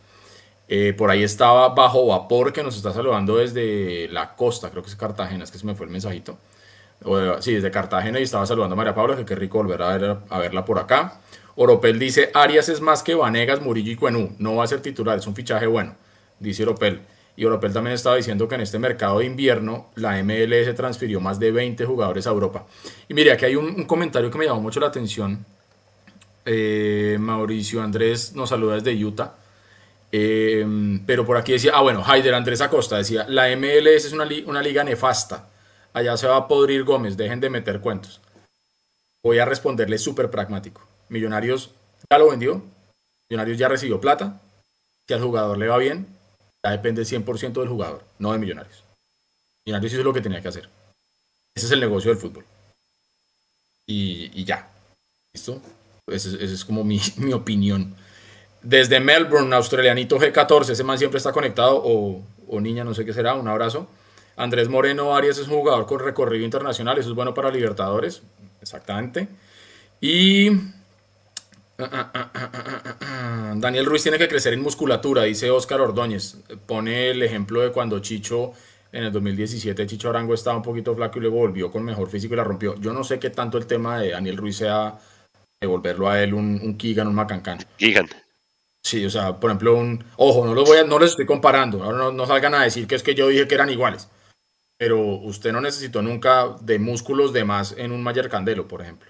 Eh, 0.67 0.93
por 0.93 1.09
ahí 1.09 1.23
estaba 1.23 1.69
Bajo 1.69 2.07
Vapor, 2.07 2.51
que 2.53 2.63
nos 2.63 2.75
está 2.75 2.91
saludando 2.93 3.37
desde 3.37 4.07
la 4.09 4.35
costa, 4.35 4.69
creo 4.69 4.81
que 4.81 4.89
es 4.89 4.95
Cartagena, 4.95 5.43
es 5.43 5.51
que 5.51 5.57
se 5.59 5.65
me 5.65 5.75
fue 5.75 5.85
el 5.85 5.91
mensajito. 5.91 6.37
Sí, 7.39 7.54
desde 7.54 7.72
Cartagena 7.72 8.20
y 8.20 8.24
estaba 8.24 8.45
saludando 8.45 8.74
a 8.74 8.78
María 8.78 8.95
Paula, 8.95 9.16
que 9.16 9.26
qué 9.26 9.36
rico 9.36 9.58
volver 9.60 9.82
a, 9.82 10.22
a 10.30 10.39
verla 10.39 10.66
por 10.66 10.80
acá. 10.80 11.20
Oropel 11.56 11.99
dice, 11.99 12.32
Arias 12.34 12.70
es 12.70 12.82
más 12.82 13.04
que 13.04 13.16
Vanegas, 13.16 13.62
Murillo 13.62 13.91
y 13.91 13.95
Cuenú. 13.95 14.36
No 14.39 14.56
va 14.56 14.64
a 14.64 14.68
ser 14.68 14.82
titular, 14.82 15.20
es 15.20 15.28
un 15.28 15.36
fichaje 15.36 15.68
bueno, 15.68 15.95
dice 16.39 16.64
Oropel. 16.64 17.01
Y 17.36 17.43
Europel 17.43 17.74
también 17.74 17.95
estaba 17.95 18.16
diciendo 18.16 18.47
que 18.47 18.56
en 18.56 18.62
este 18.62 18.78
mercado 18.78 19.20
de 19.20 19.26
invierno 19.26 19.89
la 19.95 20.22
MLS 20.24 20.74
transfirió 20.76 21.20
más 21.20 21.39
de 21.39 21.51
20 21.51 21.84
jugadores 21.86 22.28
a 22.28 22.30
Europa. 22.30 22.66
Y 23.10 23.14
mire, 23.14 23.32
aquí 23.32 23.45
hay 23.45 23.56
un, 23.56 23.86
comentario 23.86 24.30
que 24.30 24.38
me 24.38 24.45
llamó 24.45 24.62
mucho 24.62 24.80
la 24.80 24.88
atención. 24.88 25.43
Eh, 26.45 27.18
Mauricio 27.20 27.82
Andrés 27.82 28.34
nos 28.36 28.49
saluda 28.49 28.76
desde 28.76 29.04
Utah. 29.04 29.34
Eh, 30.12 30.99
pero 31.08 31.26
por 31.26 31.38
aquí 31.38 31.54
decía, 31.54 31.72
ah 31.74 31.82
bueno, 31.82 32.04
Haider 32.06 32.36
Andrés 32.36 32.62
Acosta 32.62 32.97
decía, 32.97 33.26
la 33.28 33.47
MLS 33.56 34.06
es 34.06 34.14
una, 34.14 34.28
una 34.45 34.62
liga 34.62 34.84
nefasta. 34.84 35.47
Allá 35.93 36.17
se 36.17 36.27
va 36.27 36.37
a 36.37 36.47
podrir 36.47 36.83
Gómez, 36.83 37.17
dejen 37.17 37.39
de 37.39 37.51
meter 37.51 37.79
cuentos. 37.79 38.19
Voy 39.23 39.37
a 39.39 39.45
responderle 39.45 39.99
súper 39.99 40.31
pragmático. 40.31 40.81
Millonarios 41.09 41.69
ya 42.09 42.17
lo 42.17 42.29
vendió, 42.29 42.63
Millonarios 43.29 43.57
ya 43.57 43.69
recibió 43.69 44.01
plata, 44.01 44.41
si 45.07 45.13
al 45.13 45.21
jugador 45.21 45.57
le 45.57 45.67
va 45.67 45.77
bien, 45.77 46.07
ya 46.63 46.71
depende 46.71 47.03
100% 47.03 47.53
del 47.53 47.69
jugador, 47.69 48.03
no 48.17 48.31
de 48.31 48.39
Millonarios. 48.39 48.83
Millonarios 49.65 49.93
hizo 49.93 50.03
lo 50.03 50.13
que 50.13 50.21
tenía 50.21 50.41
que 50.41 50.47
hacer. 50.47 50.67
Ese 51.55 51.67
es 51.67 51.71
el 51.71 51.79
negocio 51.79 52.09
del 52.09 52.19
fútbol. 52.19 52.45
Y, 53.85 54.43
ya. 54.43 54.69
¿Listo? 55.33 55.61
Esa 56.07 56.29
es, 56.39 56.65
como 56.65 56.83
mi, 56.83 56.99
opinión. 57.33 57.95
Desde 58.61 58.99
Melbourne, 58.99 59.55
australianito 59.55 60.19
G14, 60.19 60.69
ese 60.71 60.83
man 60.83 60.97
siempre 60.97 61.17
está 61.17 61.31
conectado, 61.31 61.81
o, 61.83 62.23
o 62.47 62.61
niña, 62.61 62.83
no 62.83 62.93
sé 62.93 63.05
qué 63.05 63.13
será, 63.13 63.35
un 63.35 63.47
abrazo. 63.47 63.87
Andrés 64.36 64.69
Moreno 64.69 65.15
Arias 65.15 65.38
es 65.38 65.47
un 65.47 65.55
jugador 65.55 65.86
con 65.86 65.99
recorrido 65.99 66.43
internacional, 66.43 66.97
eso 66.97 67.09
es 67.09 67.15
bueno 67.15 67.34
para 67.34 67.51
Libertadores, 67.51 68.21
exactamente. 68.61 69.27
Y 70.01 70.49
Daniel 73.55 73.86
Ruiz 73.86 74.03
tiene 74.03 74.17
que 74.17 74.27
crecer 74.27 74.53
en 74.53 74.61
musculatura, 74.61 75.23
dice 75.23 75.49
Oscar 75.49 75.81
Ordóñez. 75.81 76.38
Pone 76.65 77.09
el 77.09 77.21
ejemplo 77.23 77.61
de 77.61 77.71
cuando 77.71 77.99
Chicho 77.99 78.53
en 78.91 79.05
el 79.05 79.11
2017, 79.11 79.88
Chicho 79.88 80.09
Arango 80.09 80.34
estaba 80.34 80.57
un 80.57 80.63
poquito 80.63 80.95
flaco 80.95 81.17
y 81.17 81.21
luego 81.21 81.38
volvió 81.38 81.71
con 81.71 81.84
mejor 81.84 82.09
físico 82.09 82.34
y 82.34 82.38
la 82.38 82.43
rompió. 82.43 82.75
Yo 82.79 82.93
no 82.93 83.03
sé 83.03 83.19
qué 83.19 83.29
tanto 83.29 83.57
el 83.57 83.65
tema 83.65 83.99
de 83.99 84.11
Daniel 84.11 84.38
Ruiz 84.38 84.57
sea 84.57 84.99
devolverlo 85.59 86.09
a 86.09 86.21
él 86.21 86.34
un, 86.34 86.59
un 86.61 86.77
Kigan, 86.77 87.07
un 87.07 87.15
Macancán. 87.15 87.59
Kigan. 87.77 88.07
Sí, 88.84 89.05
o 89.05 89.09
sea, 89.09 89.38
por 89.38 89.49
ejemplo, 89.49 89.75
un. 89.77 90.03
Ojo, 90.17 90.45
no, 90.45 90.53
los 90.53 90.67
voy 90.67 90.77
a, 90.77 90.84
no 90.84 90.99
les 90.99 91.11
estoy 91.11 91.25
comparando. 91.25 91.81
Ahora 91.84 91.97
no, 91.97 92.11
no 92.11 92.25
salgan 92.25 92.53
a 92.53 92.63
decir 92.63 92.86
que 92.86 92.95
es 92.95 93.03
que 93.03 93.15
yo 93.15 93.29
dije 93.29 93.47
que 93.47 93.55
eran 93.55 93.69
iguales. 93.69 94.09
Pero 94.78 94.99
usted 94.99 95.51
no 95.51 95.61
necesitó 95.61 96.01
nunca 96.01 96.55
de 96.61 96.80
músculos 96.80 97.32
de 97.34 97.43
más 97.43 97.74
en 97.78 97.91
un 97.91 98.03
Mayer 98.03 98.30
Candelo, 98.30 98.67
por 98.67 98.82
ejemplo. 98.82 99.09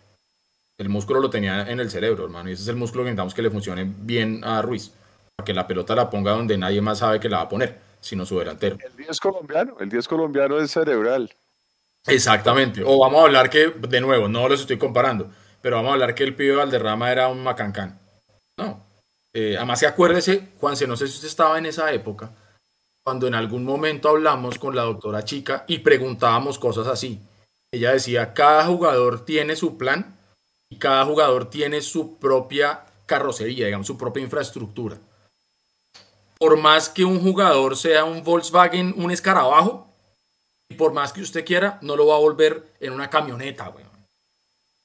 El 0.78 0.90
músculo 0.90 1.20
lo 1.20 1.30
tenía 1.30 1.70
en 1.70 1.80
el 1.80 1.90
cerebro, 1.90 2.26
hermano. 2.26 2.50
Y 2.50 2.54
ese 2.54 2.64
es 2.64 2.68
el 2.68 2.76
músculo 2.76 3.04
que 3.04 3.12
necesitamos 3.12 3.34
que 3.34 3.42
le 3.42 3.50
funcione 3.50 3.92
bien 4.00 4.44
a 4.44 4.62
Ruiz. 4.62 4.92
Para 5.36 5.46
que 5.46 5.54
la 5.54 5.68
pelota 5.68 5.96
la 5.96 6.10
ponga 6.10 6.32
donde 6.32 6.58
nadie 6.58 6.82
más 6.82 7.00
sabe 7.00 7.20
que 7.20 7.30
la 7.30 7.38
va 7.38 7.44
a 7.44 7.50
poner, 7.50 7.80
sino 8.02 8.26
su 8.26 8.38
delantero. 8.38 8.78
El 8.84 8.96
10 8.96 9.20
colombiano, 9.20 9.78
el 9.80 9.90
10 9.90 10.08
colombiano 10.08 10.60
es 10.60 10.72
cerebral. 10.72 11.32
Exactamente. 12.06 12.84
O 12.86 13.00
vamos 13.00 13.22
a 13.22 13.26
hablar 13.26 13.50
que, 13.50 13.70
de 13.70 14.02
nuevo, 14.02 14.28
no 14.28 14.48
los 14.50 14.62
estoy 14.62 14.78
comparando, 14.78 15.32
pero 15.62 15.78
vamos 15.78 15.92
a 15.92 15.94
hablar 15.94 16.16
que 16.16 16.24
el 16.24 16.36
pibe 16.36 16.56
Valderrama 16.56 17.12
era 17.12 17.30
un 17.30 17.44
macancán. 17.44 18.00
No. 18.58 18.86
Eh, 19.34 19.56
además, 19.58 19.80
que 19.80 19.88
acuérdese, 19.88 20.50
Juanse, 20.60 20.86
no 20.86 20.96
sé 20.96 21.08
si 21.08 21.16
usted 21.16 21.28
estaba 21.28 21.58
en 21.58 21.66
esa 21.66 21.92
época, 21.92 22.32
cuando 23.04 23.28
en 23.28 23.36
algún 23.36 23.66
momento 23.66 24.10
hablamos 24.10 24.58
con 24.58 24.76
la 24.76 24.84
doctora 24.84 25.26
Chica 25.26 25.66
y 25.68 25.80
preguntábamos 25.80 26.58
cosas 26.58 26.88
así. 26.88 27.20
Ella 27.72 27.92
decía, 27.92 28.34
cada 28.34 28.66
jugador 28.66 29.26
tiene 29.26 29.56
su 29.56 29.78
plan 29.78 30.18
y 30.70 30.78
cada 30.78 31.06
jugador 31.06 31.50
tiene 31.50 31.82
su 31.82 32.18
propia 32.18 32.86
carrocería, 33.06 33.66
digamos, 33.66 33.88
su 33.88 33.98
propia 33.98 34.24
infraestructura. 34.24 34.98
Por 36.40 36.58
más 36.58 36.90
que 36.90 37.04
un 37.04 37.20
jugador 37.20 37.76
sea 37.76 38.06
un 38.06 38.24
Volkswagen, 38.24 38.94
un 38.98 39.12
escarabajo, 39.12 39.88
y 40.70 40.76
por 40.76 40.94
más 40.94 41.14
que 41.14 41.22
usted 41.22 41.46
quiera, 41.46 41.80
no 41.82 41.96
lo 41.96 42.08
va 42.08 42.16
a 42.16 42.20
volver 42.20 42.64
en 42.80 42.94
una 42.94 43.10
camioneta, 43.10 43.68
güey. 43.68 43.86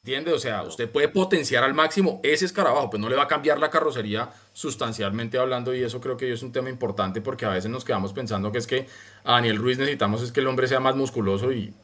¿Entiende? 0.09 0.33
O 0.33 0.39
sea, 0.39 0.63
usted 0.63 0.91
puede 0.91 1.09
potenciar 1.09 1.65
al 1.65 1.75
máximo 1.75 2.19
ese 2.23 2.47
escarabajo, 2.47 2.89
pues 2.89 2.99
no 2.99 3.11
le 3.11 3.17
va 3.17 3.25
a 3.25 3.29
cambiar 3.29 3.59
la 3.59 3.69
carrocería 3.69 4.33
sustancialmente 4.55 5.37
hablando 5.37 5.75
y 5.75 5.83
eso 5.83 6.01
creo 6.01 6.17
que 6.17 6.33
es 6.33 6.43
un 6.43 6.51
tema 6.51 6.71
importante 6.71 7.21
porque 7.21 7.45
a 7.45 7.51
veces 7.51 7.71
nos 7.71 7.85
quedamos 7.85 8.15
pensando 8.15 8.51
que 8.51 8.57
es 8.57 8.67
que 8.67 8.89
a 9.23 9.33
Daniel 9.33 9.59
Ruiz 9.59 9.77
necesitamos 9.77 10.23
es 10.23 10.33
que 10.33 10.41
el 10.41 10.47
hombre 10.47 10.67
sea 10.67 10.81
más 10.81 10.97
musculoso 10.97 11.53
y 11.53 11.75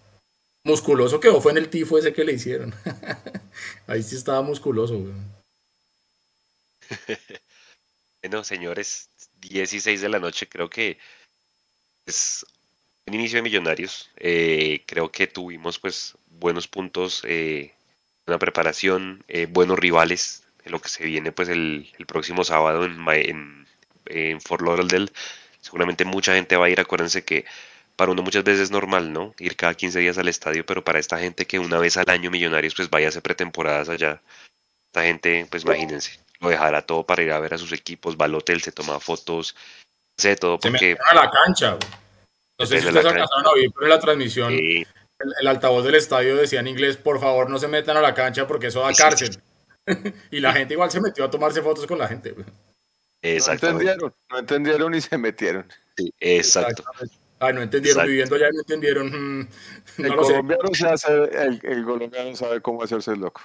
musculoso 0.64 1.20
quedó 1.20 1.43
fue 1.43 1.53
en 1.53 1.59
el 1.59 1.68
tifo 1.68 1.99
ese 1.99 2.14
que 2.14 2.25
le 2.25 2.33
hicieron. 2.33 2.75
Ahí 3.87 4.03
sí 4.03 4.16
estaba 4.16 4.41
musculoso, 4.41 4.99
bueno, 8.22 8.43
señores, 8.43 9.11
16 9.43 10.01
de 10.01 10.09
la 10.09 10.18
noche, 10.18 10.49
creo 10.49 10.70
que 10.70 10.97
es 12.07 12.47
un 13.07 13.12
inicio 13.12 13.37
de 13.37 13.43
Millonarios. 13.43 14.09
Eh, 14.16 14.83
creo 14.87 15.12
que 15.12 15.27
tuvimos 15.27 15.79
pues 15.79 16.14
buenos 16.31 16.66
puntos, 16.66 17.22
eh, 17.27 17.75
una 18.27 18.39
preparación, 18.39 19.25
eh, 19.29 19.47
buenos 19.47 19.79
rivales 19.79 20.45
en 20.64 20.72
lo 20.72 20.81
que 20.81 20.89
se 20.89 21.05
viene 21.05 21.33
pues 21.33 21.49
el, 21.49 21.93
próximo 22.07 22.45
sábado 22.45 22.85
en, 22.85 23.07
en, 23.09 23.66
en 24.07 24.41
Fort 24.41 24.62
Lauderdale. 24.62 25.11
Seguramente 25.61 26.05
mucha 26.05 26.35
gente 26.35 26.57
va 26.57 26.66
a 26.66 26.70
ir, 26.70 26.81
acuérdense 26.81 27.25
que 27.25 27.45
para 27.97 28.12
uno 28.12 28.22
muchas 28.22 28.45
veces 28.45 28.62
es 28.62 28.70
normal, 28.70 29.12
¿no? 29.12 29.35
Ir 29.39 29.57
cada 29.57 29.75
15 29.75 30.01
días 30.01 30.18
al 30.18 30.29
estadio, 30.29 30.66
pero 30.66 30.83
para 30.83 30.99
esta 30.99 31.18
gente 31.18 31.47
que 31.47 31.59
una 31.59 31.79
vez 31.79 31.97
al 31.97 32.09
año 32.09 32.31
Millonarios 32.31 32.75
pues 32.75 32.91
vaya 32.91 33.07
a 33.07 33.09
hacer 33.11 33.22
pretemporadas 33.22 33.89
allá, 33.89 34.20
esta 34.87 35.03
gente, 35.03 35.47
pues 35.51 35.64
imagínense, 35.64 36.18
lo 36.41 36.49
dejara 36.49 36.83
todo 36.83 37.05
para 37.05 37.22
ir 37.22 37.33
a 37.33 37.41
ver 37.41 37.55
a 37.55 37.59
sus 37.59 37.72
equipos. 37.72 38.16
Balotel 38.16 38.62
se 38.62 38.72
toma 38.72 39.01
fotos, 39.01 39.57
sé 40.16 40.37
todo 40.37 40.59
porque. 40.59 40.97
Se 40.97 41.11
a 41.11 41.14
la 41.14 41.31
cancha, 41.31 41.77
No 42.59 42.66
sé 42.66 42.81
si 42.81 42.87
ustedes 42.87 43.07
alcanzaron 43.07 43.47
a 43.47 43.51
oír, 43.51 43.70
pero 43.72 43.87
en 43.87 43.91
la 43.91 43.99
transmisión 43.99 44.53
el, 45.18 45.48
altavoz 45.48 45.84
del 45.84 45.94
estadio 45.94 46.36
decía 46.36 46.60
en 46.60 46.68
inglés: 46.68 46.96
por 46.96 47.20
favor, 47.20 47.50
no 47.50 47.58
se 47.58 47.68
metan 47.68 47.96
a 47.96 48.00
la 48.00 48.14
cancha 48.14 48.46
porque 48.46 48.68
eso 48.68 48.80
da 48.80 48.92
cárcel. 48.92 49.38
y 50.30 50.40
la 50.40 50.52
gente 50.52 50.74
igual 50.74 50.90
se 50.90 51.00
metió 51.00 51.24
a 51.24 51.30
tomarse 51.30 51.62
fotos 51.62 51.86
con 51.86 51.98
la 51.98 52.08
gente. 52.08 52.34
No 52.34 53.52
entendieron, 53.52 54.14
no 54.30 54.38
entendieron 54.38 54.94
y 54.94 55.00
se 55.00 55.16
metieron. 55.16 55.66
Sí, 55.96 56.12
exacto. 56.20 56.84
Ay, 57.40 57.52
no 57.52 57.62
entendieron, 57.62 58.06
viviendo 58.06 58.36
ya 58.36 58.50
no 58.50 58.60
entendieron. 58.60 59.40
Mm, 59.40 59.48
el 59.98 60.16
colombiano 60.16 60.74
se 60.74 60.86
hace, 60.86 61.12
el, 61.12 61.60
el, 61.62 61.84
colombiano 61.84 62.36
sabe 62.36 62.60
cómo 62.60 62.82
hacerse 62.82 63.12
el 63.12 63.20
loco. 63.20 63.40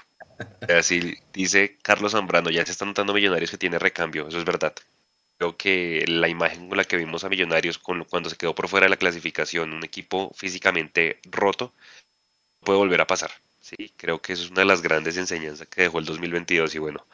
Así 0.68 1.18
dice 1.34 1.78
Carlos 1.82 2.14
Zambrano, 2.14 2.50
ya 2.50 2.66
se 2.66 2.72
están 2.72 2.90
notando 2.90 3.14
millonarios 3.14 3.52
que 3.52 3.58
tiene 3.58 3.80
recambio, 3.80 4.28
eso 4.28 4.38
es 4.38 4.46
verdad. 4.46 4.74
Creo 5.40 5.56
que 5.56 6.04
la 6.06 6.28
imagen 6.28 6.68
con 6.68 6.78
la 6.78 6.84
que 6.84 6.98
vimos 6.98 7.24
a 7.24 7.30
Millonarios 7.30 7.78
cuando 7.80 8.30
se 8.30 8.36
quedó 8.36 8.54
por 8.54 8.68
fuera 8.68 8.88
de 8.88 8.90
la 8.90 8.98
clasificación, 8.98 9.72
un 9.72 9.86
equipo 9.86 10.34
físicamente 10.36 11.22
roto, 11.24 11.72
puede 12.60 12.78
volver 12.78 13.00
a 13.00 13.08
pasar. 13.08 13.32
Sí, 13.62 13.94
creo 13.96 14.22
que 14.22 14.34
eso 14.34 14.44
es 14.44 14.52
una 14.52 14.62
de 14.62 14.66
las 14.66 14.82
grandes 14.82 15.16
enseñanzas 15.16 15.66
que 15.70 15.84
dejó 15.84 16.00
el 16.00 16.06
2022 16.06 16.76
y 16.76 16.80
bueno, 16.80 17.06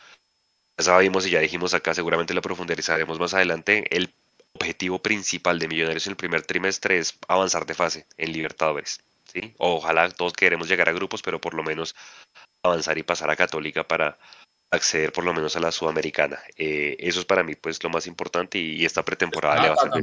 ya 0.75 0.85
sabíamos 0.85 1.27
y 1.27 1.29
ya 1.29 1.39
dijimos 1.39 1.75
acá, 1.75 1.93
seguramente 1.93 2.33
lo 2.33 2.41
profundizaremos 2.41 3.19
más 3.19 3.35
adelante. 3.35 3.85
El 3.95 4.11
objetivo 4.53 4.97
principal 5.03 5.59
de 5.59 5.67
Millonarios 5.67 6.07
en 6.07 6.11
el 6.11 6.17
primer 6.17 6.41
trimestre 6.41 6.97
es 6.97 7.19
avanzar 7.27 7.67
de 7.67 7.75
fase 7.75 8.07
en 8.17 8.33
Libertadores. 8.33 9.01
¿sí? 9.31 9.53
Ojalá 9.59 10.09
todos 10.09 10.33
queremos 10.33 10.67
llegar 10.67 10.89
a 10.89 10.93
grupos, 10.93 11.21
pero 11.21 11.39
por 11.39 11.53
lo 11.53 11.61
menos 11.61 11.95
avanzar 12.63 12.97
y 12.97 13.03
pasar 13.03 13.29
a 13.29 13.35
Católica 13.35 13.87
para 13.87 14.17
acceder 14.75 15.11
por 15.11 15.23
lo 15.23 15.33
menos 15.33 15.55
a 15.55 15.59
la 15.59 15.71
Sudamericana. 15.71 16.39
Eh, 16.57 16.95
eso 16.99 17.19
es 17.19 17.25
para 17.25 17.43
mí 17.43 17.55
pues 17.55 17.83
lo 17.83 17.89
más 17.89 18.07
importante 18.07 18.57
y, 18.57 18.85
esta 18.85 19.03
pretemporada 19.03 19.61
le 19.61 19.69
va 19.69 19.75
a 19.75 19.99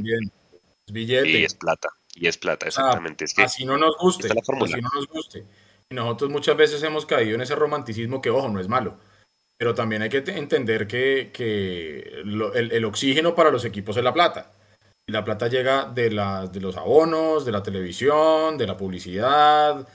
Es 0.87 0.93
billete. 0.93 1.29
Y 1.29 1.45
es 1.45 1.55
plata. 1.55 1.89
Y 2.14 2.27
es 2.27 2.37
plata, 2.37 2.66
exactamente. 2.66 3.25
es 3.25 3.35
que 3.35 3.43
así 3.43 3.64
no 3.64 3.79
nos 3.79 3.97
guste. 3.97 4.29
Así 4.29 4.81
no 4.81 4.91
nos 4.95 5.09
guste. 5.09 5.45
Y 5.91 5.95
nosotros 5.95 6.31
muchas 6.31 6.57
veces 6.57 6.83
hemos 6.83 7.07
caído 7.07 7.35
en 7.35 7.41
ese 7.41 7.55
romanticismo 7.55 8.20
que, 8.20 8.31
ojo, 8.31 8.49
no 8.49 8.61
es 8.61 8.68
malo. 8.68 8.99
Pero 9.57 9.75
también 9.75 10.03
hay 10.03 10.09
que 10.09 10.18
entender 10.18 10.87
que, 10.87 11.31
el, 12.25 12.85
oxígeno 12.85 13.35
para 13.35 13.51
los 13.51 13.64
equipos 13.64 13.97
es 13.97 14.05
la 14.05 14.12
plata. 14.12 14.51
Y 15.07 15.12
la 15.12 15.25
plata 15.25 15.49
llega 15.49 15.85
de, 15.85 16.11
de 16.11 16.61
los 16.61 16.77
abonos, 16.77 17.45
de 17.45 17.53
la 17.53 17.62
televisión, 17.62 18.59
de 18.59 18.66
la 18.66 18.77
publicidad, 18.77 19.87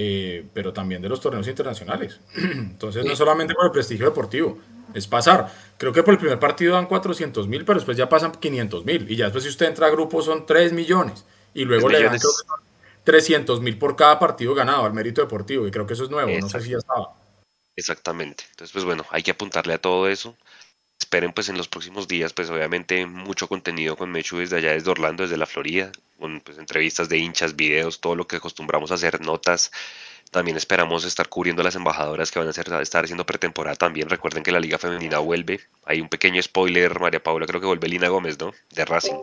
eh, 0.00 0.46
pero 0.54 0.72
también 0.72 1.02
de 1.02 1.08
los 1.08 1.20
torneos 1.20 1.48
internacionales. 1.48 2.20
Entonces, 2.36 3.04
no 3.04 3.16
solamente 3.16 3.52
por 3.52 3.64
el 3.64 3.72
prestigio 3.72 4.06
deportivo, 4.06 4.56
es 4.94 5.08
pasar. 5.08 5.52
Creo 5.76 5.92
que 5.92 6.04
por 6.04 6.14
el 6.14 6.20
primer 6.20 6.38
partido 6.38 6.74
dan 6.74 6.86
400 6.86 7.48
mil, 7.48 7.64
pero 7.64 7.80
después 7.80 7.96
ya 7.96 8.08
pasan 8.08 8.30
500 8.30 8.84
mil. 8.84 9.10
Y 9.10 9.16
ya 9.16 9.24
después, 9.24 9.42
si 9.42 9.50
usted 9.50 9.66
entra 9.66 9.88
a 9.88 9.90
grupo, 9.90 10.22
son 10.22 10.46
3 10.46 10.72
millones. 10.72 11.24
Y 11.52 11.64
luego 11.64 11.88
le 11.88 12.04
dan 12.04 12.16
300 13.02 13.60
mil 13.60 13.76
por 13.76 13.96
cada 13.96 14.20
partido 14.20 14.54
ganado 14.54 14.84
al 14.84 14.94
mérito 14.94 15.20
deportivo. 15.20 15.66
Y 15.66 15.72
creo 15.72 15.84
que 15.84 15.94
eso 15.94 16.04
es 16.04 16.10
nuevo, 16.10 16.30
no 16.40 16.48
sé 16.48 16.60
si 16.60 16.70
ya 16.70 16.78
estaba. 16.78 17.14
Exactamente. 17.74 18.44
Entonces, 18.50 18.72
pues 18.72 18.84
bueno, 18.84 19.04
hay 19.10 19.24
que 19.24 19.32
apuntarle 19.32 19.74
a 19.74 19.78
todo 19.78 20.08
eso. 20.08 20.36
Esperen 21.08 21.32
pues 21.32 21.48
en 21.48 21.56
los 21.56 21.68
próximos 21.68 22.06
días, 22.06 22.34
pues 22.34 22.50
obviamente 22.50 23.06
mucho 23.06 23.48
contenido 23.48 23.96
con 23.96 24.10
Mechu 24.12 24.36
desde 24.36 24.58
allá, 24.58 24.72
desde 24.72 24.90
Orlando, 24.90 25.22
desde 25.22 25.38
la 25.38 25.46
Florida, 25.46 25.90
con 26.20 26.42
pues, 26.42 26.58
entrevistas 26.58 27.08
de 27.08 27.16
hinchas, 27.16 27.56
videos, 27.56 28.02
todo 28.02 28.14
lo 28.14 28.26
que 28.26 28.36
acostumbramos 28.36 28.90
a 28.90 28.96
hacer, 28.96 29.18
notas. 29.22 29.72
También 30.30 30.58
esperamos 30.58 31.06
estar 31.06 31.30
cubriendo 31.30 31.62
las 31.62 31.76
embajadoras 31.76 32.30
que 32.30 32.40
van 32.40 32.48
a 32.48 32.50
hacer, 32.50 32.70
estar 32.82 33.04
haciendo 33.04 33.24
pretemporada 33.24 33.74
también. 33.74 34.10
Recuerden 34.10 34.42
que 34.42 34.52
la 34.52 34.60
Liga 34.60 34.76
Femenina 34.76 35.18
vuelve. 35.18 35.60
Hay 35.86 36.02
un 36.02 36.10
pequeño 36.10 36.42
spoiler, 36.42 37.00
María 37.00 37.22
Paula, 37.22 37.46
creo 37.46 37.62
que 37.62 37.66
vuelve 37.66 37.88
Lina 37.88 38.08
Gómez, 38.08 38.38
¿no? 38.38 38.52
De 38.74 38.84
Racing. 38.84 39.16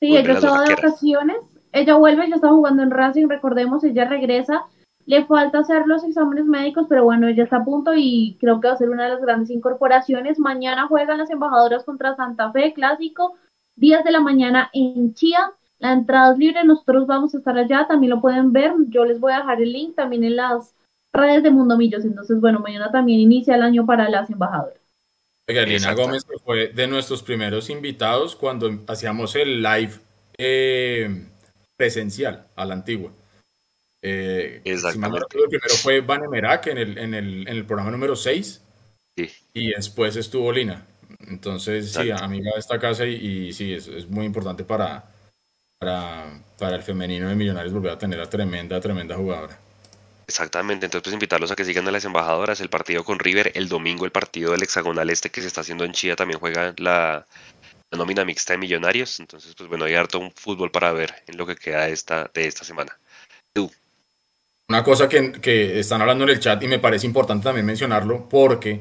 Sí, 0.00 0.16
ella 0.16 0.32
estaba 0.32 0.62
de 0.62 0.74
vacaciones 0.74 1.36
ella 1.72 1.96
vuelve, 1.96 2.28
ya 2.28 2.36
está 2.36 2.48
jugando 2.48 2.82
en 2.82 2.90
Racing, 2.90 3.28
recordemos, 3.28 3.82
ella 3.84 4.04
regresa. 4.04 4.62
Le 5.06 5.24
falta 5.26 5.58
hacer 5.58 5.86
los 5.86 6.04
exámenes 6.04 6.44
médicos, 6.44 6.86
pero 6.88 7.04
bueno, 7.04 7.26
ella 7.26 7.44
está 7.44 7.56
a 7.56 7.64
punto 7.64 7.92
y 7.94 8.36
creo 8.40 8.60
que 8.60 8.68
va 8.68 8.74
a 8.74 8.78
ser 8.78 8.90
una 8.90 9.04
de 9.04 9.10
las 9.10 9.20
grandes 9.20 9.50
incorporaciones. 9.50 10.38
Mañana 10.38 10.86
juegan 10.86 11.18
las 11.18 11.30
embajadoras 11.30 11.84
contra 11.84 12.14
Santa 12.14 12.52
Fe, 12.52 12.72
clásico, 12.72 13.34
10 13.76 14.04
de 14.04 14.12
la 14.12 14.20
mañana 14.20 14.70
en 14.72 15.14
Chía. 15.14 15.52
La 15.78 15.92
entrada 15.92 16.32
es 16.32 16.38
libre, 16.38 16.62
nosotros 16.64 17.06
vamos 17.08 17.34
a 17.34 17.38
estar 17.38 17.58
allá, 17.58 17.86
también 17.88 18.10
lo 18.10 18.20
pueden 18.20 18.52
ver. 18.52 18.72
Yo 18.88 19.04
les 19.04 19.18
voy 19.18 19.32
a 19.32 19.38
dejar 19.38 19.60
el 19.60 19.72
link 19.72 19.96
también 19.96 20.22
en 20.22 20.36
las 20.36 20.74
redes 21.12 21.42
de 21.42 21.50
Mundo 21.50 21.76
Millos. 21.76 22.04
Entonces, 22.04 22.40
bueno, 22.40 22.60
mañana 22.60 22.92
también 22.92 23.18
inicia 23.18 23.56
el 23.56 23.62
año 23.62 23.84
para 23.84 24.08
las 24.08 24.30
embajadoras. 24.30 24.78
Oiga, 25.48 25.94
Gómez 25.94 26.24
fue 26.44 26.68
de 26.68 26.86
nuestros 26.86 27.22
primeros 27.22 27.68
invitados 27.68 28.36
cuando 28.36 28.70
hacíamos 28.86 29.34
el 29.34 29.60
live 29.60 29.92
eh, 30.38 31.26
presencial, 31.76 32.46
a 32.54 32.64
la 32.64 32.74
antigua. 32.74 33.10
Eh, 34.02 34.60
Exactamente. 34.64 35.26
primero 35.30 35.74
fue 35.76 36.00
Van 36.00 36.28
Merak 36.28 36.66
en 36.66 36.78
el, 36.78 36.98
en, 36.98 37.14
el, 37.14 37.42
en 37.42 37.56
el 37.56 37.64
programa 37.64 37.90
número 37.92 38.16
6 38.16 38.62
y 39.54 39.70
después 39.70 40.16
estuvo 40.16 40.52
Lina. 40.52 40.86
Entonces, 41.28 41.92
sí, 41.92 42.10
amiga 42.10 42.50
de 42.54 42.58
esta 42.58 42.78
casa 42.78 43.06
y, 43.06 43.52
sí, 43.52 43.72
es, 43.72 43.86
es, 43.86 44.08
muy 44.08 44.26
importante 44.26 44.64
para, 44.64 45.04
para, 45.78 46.42
para 46.58 46.76
el 46.76 46.82
femenino 46.82 47.28
de 47.28 47.36
Millonarios 47.36 47.72
volver 47.72 47.92
a 47.92 47.98
tener 47.98 48.20
a 48.20 48.28
tremenda, 48.28 48.80
tremenda 48.80 49.16
jugadora. 49.16 49.58
Exactamente, 50.26 50.86
entonces 50.86 51.04
pues 51.04 51.12
invitarlos 51.12 51.50
a 51.50 51.56
que 51.56 51.64
sigan 51.64 51.86
a 51.86 51.90
las 51.90 52.04
embajadoras, 52.04 52.60
el 52.60 52.70
partido 52.70 53.04
con 53.04 53.18
River, 53.18 53.52
el 53.54 53.68
domingo 53.68 54.04
el 54.04 54.12
partido 54.12 54.52
del 54.52 54.62
hexagonal 54.62 55.10
este 55.10 55.30
que 55.30 55.42
se 55.42 55.46
está 55.46 55.60
haciendo 55.60 55.84
en 55.84 55.92
Chía 55.92 56.16
también 56.16 56.40
juega 56.40 56.74
la, 56.78 57.26
la 57.92 57.98
nómina 57.98 58.24
mixta 58.24 58.54
de 58.54 58.58
Millonarios. 58.58 59.20
Entonces, 59.20 59.54
pues 59.54 59.68
bueno, 59.68 59.84
hay 59.84 59.94
harto 59.94 60.18
un 60.18 60.32
fútbol 60.32 60.70
para 60.70 60.92
ver 60.92 61.22
en 61.26 61.36
lo 61.36 61.46
que 61.46 61.56
queda 61.56 61.86
de 61.86 61.92
esta, 61.92 62.30
de 62.32 62.46
esta 62.46 62.64
semana. 62.64 62.98
Tú. 63.52 63.70
Una 64.68 64.82
cosa 64.82 65.08
que, 65.08 65.32
que 65.32 65.78
están 65.78 66.00
hablando 66.00 66.24
en 66.24 66.30
el 66.30 66.40
chat 66.40 66.62
y 66.62 66.68
me 66.68 66.78
parece 66.78 67.06
importante 67.06 67.44
también 67.44 67.66
mencionarlo 67.66 68.28
porque, 68.28 68.80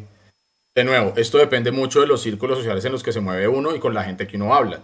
de 0.76 0.84
nuevo, 0.84 1.14
esto 1.18 1.38
depende 1.38 1.72
mucho 1.72 2.02
de 2.02 2.08
los 2.08 2.22
círculos 2.22 2.58
sociales 2.58 2.86
en 2.86 2.92
los 2.92 3.04
que 3.04 3.12
se 3.12 3.20
mueve 3.20 3.48
uno 3.48 3.76
y 3.76 3.80
con 3.80 3.94
la 3.94 4.04
gente 4.04 4.28
que 4.28 4.38
uno 4.38 4.54
habla. 4.54 4.80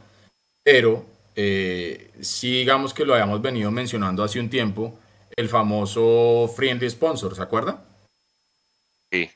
Pero 0.64 1.06
eh, 1.36 2.12
si 2.22 2.60
digamos 2.60 2.94
que 2.94 3.06
lo 3.06 3.14
habíamos 3.14 3.42
venido 3.42 3.72
mencionando 3.72 4.24
hace 4.24 4.40
un 4.40 4.50
tiempo, 4.50 5.00
el 5.36 5.48
famoso 5.50 6.52
Friendly 6.56 6.90
Sponsor, 6.90 7.36
¿se 7.36 7.42
acuerda? 7.42 7.84
Sí 9.12 9.30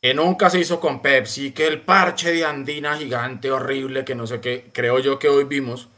que 0.00 0.14
nunca 0.14 0.48
se 0.48 0.60
hizo 0.60 0.80
con 0.80 1.02
Pepsi, 1.02 1.52
que 1.52 1.66
el 1.66 1.82
parche 1.82 2.32
de 2.32 2.44
Andina 2.44 2.96
gigante, 2.96 3.50
horrible, 3.50 4.04
que 4.04 4.14
no 4.14 4.26
sé 4.26 4.40
qué. 4.40 4.70
Creo 4.72 4.98
yo 4.98 5.18
que 5.18 5.28
hoy 5.28 5.44
vimos 5.44 5.88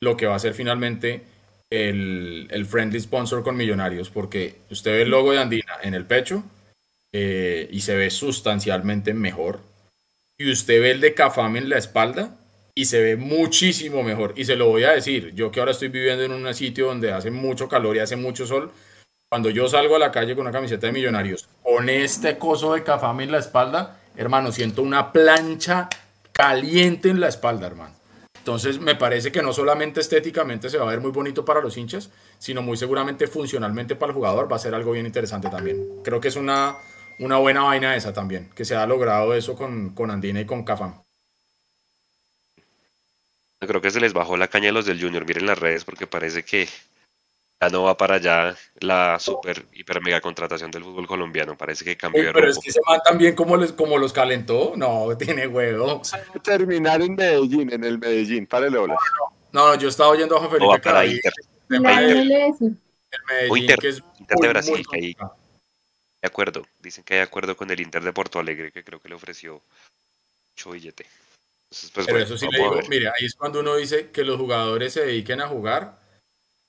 lo 0.00 0.16
que 0.16 0.26
va 0.26 0.36
a 0.36 0.38
ser 0.38 0.54
finalmente 0.54 1.24
el, 1.70 2.48
el 2.50 2.66
friendly 2.66 3.00
sponsor 3.00 3.42
con 3.42 3.56
Millonarios, 3.56 4.10
porque 4.10 4.56
usted 4.70 4.92
ve 4.92 5.02
el 5.02 5.10
logo 5.10 5.32
de 5.32 5.38
Andina 5.38 5.78
en 5.82 5.94
el 5.94 6.06
pecho 6.06 6.44
eh, 7.12 7.68
y 7.70 7.80
se 7.80 7.96
ve 7.96 8.10
sustancialmente 8.10 9.14
mejor. 9.14 9.60
Y 10.38 10.50
usted 10.50 10.80
ve 10.80 10.92
el 10.92 11.00
de 11.00 11.14
Cafam 11.14 11.56
en 11.56 11.68
la 11.68 11.78
espalda 11.78 12.36
y 12.74 12.84
se 12.84 13.02
ve 13.02 13.16
muchísimo 13.16 14.02
mejor. 14.02 14.34
Y 14.36 14.44
se 14.44 14.56
lo 14.56 14.68
voy 14.68 14.84
a 14.84 14.92
decir, 14.92 15.34
yo 15.34 15.50
que 15.50 15.60
ahora 15.60 15.72
estoy 15.72 15.88
viviendo 15.88 16.24
en 16.24 16.32
un 16.32 16.54
sitio 16.54 16.86
donde 16.86 17.12
hace 17.12 17.30
mucho 17.30 17.68
calor 17.68 17.96
y 17.96 18.00
hace 18.00 18.16
mucho 18.16 18.46
sol, 18.46 18.70
cuando 19.28 19.50
yo 19.50 19.68
salgo 19.68 19.96
a 19.96 19.98
la 19.98 20.12
calle 20.12 20.34
con 20.34 20.42
una 20.42 20.52
camiseta 20.52 20.86
de 20.86 20.92
millonarios, 20.92 21.48
con 21.62 21.88
este 21.88 22.38
coso 22.38 22.74
de 22.74 22.82
cafame 22.82 23.24
en 23.24 23.32
la 23.32 23.38
espalda, 23.38 24.00
hermano, 24.16 24.52
siento 24.52 24.82
una 24.82 25.12
plancha 25.12 25.88
caliente 26.32 27.10
en 27.10 27.20
la 27.20 27.28
espalda, 27.28 27.66
hermano. 27.66 27.97
Entonces, 28.48 28.80
me 28.80 28.94
parece 28.94 29.30
que 29.30 29.42
no 29.42 29.52
solamente 29.52 30.00
estéticamente 30.00 30.70
se 30.70 30.78
va 30.78 30.86
a 30.86 30.88
ver 30.88 31.02
muy 31.02 31.10
bonito 31.10 31.44
para 31.44 31.60
los 31.60 31.76
hinchas, 31.76 32.08
sino 32.38 32.62
muy 32.62 32.78
seguramente 32.78 33.26
funcionalmente 33.26 33.94
para 33.94 34.08
el 34.08 34.14
jugador 34.14 34.50
va 34.50 34.56
a 34.56 34.58
ser 34.58 34.74
algo 34.74 34.92
bien 34.92 35.04
interesante 35.04 35.50
también. 35.50 35.86
Creo 36.02 36.18
que 36.18 36.28
es 36.28 36.36
una, 36.36 36.74
una 37.18 37.36
buena 37.36 37.64
vaina 37.64 37.94
esa 37.94 38.14
también, 38.14 38.48
que 38.54 38.64
se 38.64 38.74
ha 38.74 38.86
logrado 38.86 39.34
eso 39.34 39.54
con, 39.54 39.90
con 39.90 40.10
Andina 40.10 40.40
y 40.40 40.46
con 40.46 40.64
Cafam. 40.64 40.94
Creo 43.60 43.82
que 43.82 43.90
se 43.90 44.00
les 44.00 44.14
bajó 44.14 44.38
la 44.38 44.48
caña 44.48 44.70
a 44.70 44.72
los 44.72 44.86
del 44.86 44.98
Junior, 44.98 45.26
miren 45.26 45.44
las 45.44 45.58
redes, 45.58 45.84
porque 45.84 46.06
parece 46.06 46.42
que 46.42 46.70
ya 47.60 47.68
no 47.70 47.82
va 47.84 47.96
para 47.96 48.16
allá 48.16 48.56
la 48.80 49.18
super, 49.18 49.66
hiper, 49.72 50.00
mega 50.00 50.20
contratación 50.20 50.70
del 50.70 50.84
fútbol 50.84 51.06
colombiano. 51.06 51.56
Parece 51.56 51.84
que 51.84 51.96
cambió. 51.96 52.32
pero 52.32 52.48
es 52.48 52.58
que 52.58 52.70
se 52.70 52.80
van 52.86 53.00
también 53.04 53.34
como, 53.34 53.56
les, 53.56 53.72
como 53.72 53.98
los 53.98 54.12
calentó. 54.12 54.74
No, 54.76 55.16
tiene 55.16 55.46
huevo. 55.46 56.02
Terminar 56.42 57.02
en 57.02 57.16
Medellín, 57.16 57.72
en 57.72 57.84
el 57.84 57.98
Medellín. 57.98 58.46
Párale, 58.46 58.78
hola. 58.78 58.96
No, 59.52 59.68
no, 59.68 59.74
yo 59.74 59.88
estaba 59.88 60.10
oyendo 60.10 60.36
a 60.36 60.38
Juan 60.38 60.50
Felipe 60.50 60.72
no, 60.72 60.80
para 60.80 61.06
Inter. 61.06 61.32
El 61.70 61.80
Medellín, 61.80 62.80
Inter, 63.56 63.78
que 63.78 63.88
es 63.88 64.02
Inter 64.20 64.38
de 64.38 64.48
Brasil, 64.48 64.86
que 64.88 64.96
hay 64.96 65.14
de 65.14 66.26
acuerdo. 66.26 66.64
Dicen 66.78 67.02
que 67.04 67.14
hay 67.14 67.20
acuerdo 67.20 67.56
con 67.56 67.70
el 67.70 67.80
Inter 67.80 68.02
de 68.02 68.12
Porto 68.12 68.38
Alegre, 68.38 68.70
que 68.70 68.84
creo 68.84 69.00
que 69.00 69.08
le 69.08 69.14
ofreció 69.16 69.60
mucho 70.52 70.70
billete. 70.70 71.06
Entonces, 71.70 71.90
pues, 71.92 72.06
pero 72.06 72.18
eso 72.18 72.38
sí 72.38 72.46
le 72.50 72.58
digo, 72.58 72.80
mire, 72.88 73.08
ahí 73.08 73.26
es 73.26 73.34
cuando 73.34 73.60
uno 73.60 73.76
dice 73.76 74.10
que 74.10 74.24
los 74.24 74.38
jugadores 74.38 74.92
se 74.92 75.04
dediquen 75.04 75.40
a 75.40 75.48
jugar 75.48 75.97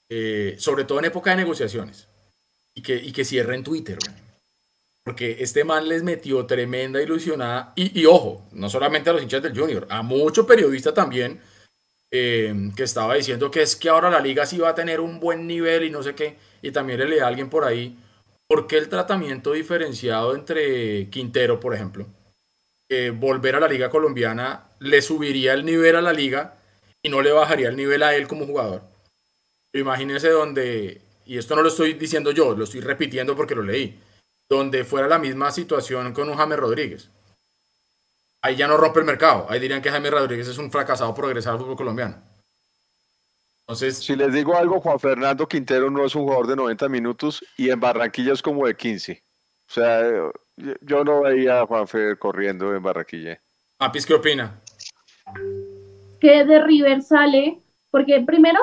eh, 0.10 0.56
sobre 0.58 0.84
todo 0.86 1.00
en 1.00 1.06
época 1.06 1.32
de 1.32 1.38
negociaciones, 1.38 2.08
y 2.74 2.82
que, 2.82 2.96
y 2.96 3.12
que 3.12 3.26
cierren 3.26 3.64
Twitter. 3.64 3.98
porque 5.04 5.38
este 5.40 5.64
man 5.64 5.88
les 5.88 6.04
metió 6.04 6.46
tremenda 6.46 7.02
ilusionada. 7.02 7.74
Y, 7.76 8.06
ojo, 8.06 8.48
no 8.52 8.70
solamente 8.70 9.10
a 9.10 9.14
los 9.14 9.24
hinchas 9.24 9.42
del 9.42 9.58
Junior, 9.58 9.88
a 9.90 10.02
mucho 10.04 10.46
periodista 10.46 10.94
también, 10.94 11.42
eh, 12.12 12.72
que 12.76 12.84
estaba 12.84 13.16
diciendo 13.16 13.50
que 13.52 13.62
es 13.62 13.76
que 13.76 13.90
ahora 13.90 14.10
la 14.10 14.20
liga 14.20 14.46
sí 14.46 14.58
va 14.60 14.70
a 14.70 14.76
tener 14.76 15.00
un 15.00 15.20
buen 15.20 15.48
nivel 15.48 15.84
y 15.84 15.90
no 15.90 16.04
sé 16.04 16.16
qué. 16.16 16.38
Y 16.62 16.72
también 16.72 17.00
le 17.00 17.08
leí 17.08 17.20
a 17.20 17.28
alguien 17.28 17.50
por 17.50 17.64
ahí, 17.64 17.98
¿por 18.48 18.68
qué 18.68 18.78
el 18.78 18.90
tratamiento 18.90 19.54
diferenciado 19.54 20.36
entre 20.36 21.10
Quintero, 21.10 21.60
por 21.60 21.74
ejemplo? 21.74 22.06
volver 23.20 23.56
a 23.56 23.60
la 23.60 23.68
liga 23.68 23.90
colombiana 23.92 24.64
le 24.80 25.02
subiría 25.04 25.54
el 25.54 25.64
nivel 25.64 25.96
a 25.96 26.02
la 26.02 26.12
liga 26.12 26.56
y 27.04 27.10
no 27.10 27.22
le 27.22 27.32
bajaría 27.32 27.70
el 27.70 27.76
nivel 27.76 28.02
a 28.02 28.16
él 28.16 28.28
como 28.28 28.48
jugador. 28.48 28.82
Imagínense 29.74 30.30
donde, 30.30 31.02
y 31.26 31.38
esto 31.38 31.56
no 31.56 31.62
lo 31.62 31.70
estoy 31.70 31.94
diciendo 31.94 32.32
yo, 32.32 32.56
lo 32.56 32.64
estoy 32.64 32.82
repitiendo 32.82 33.36
porque 33.36 33.56
lo 33.56 33.64
leí, 33.64 34.00
donde 34.50 34.84
fuera 34.84 35.08
la 35.08 35.20
misma 35.20 35.52
situación 35.52 36.14
con 36.14 36.30
un 36.30 36.36
James 36.36 36.60
Rodríguez. 36.60 37.10
Ahí 38.42 38.56
ya 38.56 38.68
no 38.68 38.78
rompe 38.78 39.00
el 39.00 39.06
mercado. 39.06 39.46
Ahí 39.50 39.60
dirían 39.60 39.82
que 39.82 39.92
James 39.92 40.12
Rodríguez 40.12 40.48
es 40.48 40.58
un 40.58 40.72
fracasado 40.72 41.14
progresar 41.14 41.54
al 41.54 41.60
fútbol 41.60 41.76
colombiano. 41.76 42.16
Entonces, 43.62 43.98
si 43.98 44.16
les 44.16 44.34
digo 44.34 44.58
algo, 44.58 44.82
Juan 44.82 45.00
Fernando 45.00 45.48
Quintero 45.48 45.92
no 45.92 46.04
es 46.04 46.16
un 46.16 46.24
jugador 46.24 46.48
de 46.48 46.56
90 46.56 46.90
minutos 46.90 47.46
y 47.56 47.70
en 47.70 47.80
Barranquilla 47.80 48.34
es 48.34 48.42
como 48.42 48.66
de 48.66 48.76
15. 48.76 49.22
O 49.70 49.72
sea, 49.72 50.32
yo 50.82 51.04
no 51.04 51.22
veía 51.22 51.62
a 51.62 51.68
Juanfer 51.68 52.18
corriendo 52.18 52.76
en 52.76 52.82
Barranquilla. 52.82 53.40
¿Apis 53.78 54.08
qué 54.08 54.16
opina? 54.16 54.60
Que 56.20 56.44
de 56.46 56.64
River 56.64 57.04
sale, 57.04 57.60
porque 57.92 58.24
primero, 58.26 58.60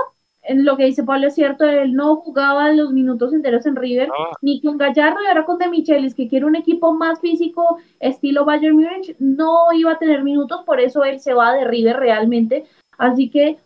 en 0.48 0.64
lo 0.64 0.76
que 0.76 0.84
dice 0.84 1.02
Pablo 1.02 1.28
es 1.28 1.34
cierto, 1.34 1.64
él 1.64 1.94
no 1.94 2.16
jugaba 2.16 2.72
los 2.72 2.92
minutos 2.92 3.32
enteros 3.32 3.66
en 3.66 3.76
River, 3.76 4.08
ah. 4.16 4.32
ni 4.42 4.60
con 4.60 4.78
Gallardo 4.78 5.22
y 5.22 5.26
ahora 5.26 5.44
con 5.44 5.58
De 5.58 5.68
Michelis, 5.68 6.14
que 6.14 6.28
quiere 6.28 6.46
un 6.46 6.56
equipo 6.56 6.92
más 6.92 7.20
físico, 7.20 7.78
estilo 8.00 8.44
Bayern 8.44 8.76
Múnich, 8.76 9.16
no 9.18 9.72
iba 9.72 9.92
a 9.92 9.98
tener 9.98 10.22
minutos, 10.22 10.62
por 10.64 10.80
eso 10.80 11.04
él 11.04 11.20
se 11.20 11.34
va 11.34 11.52
de 11.52 11.64
River 11.64 11.96
realmente. 11.96 12.66
Así 12.98 13.30
que 13.30 13.58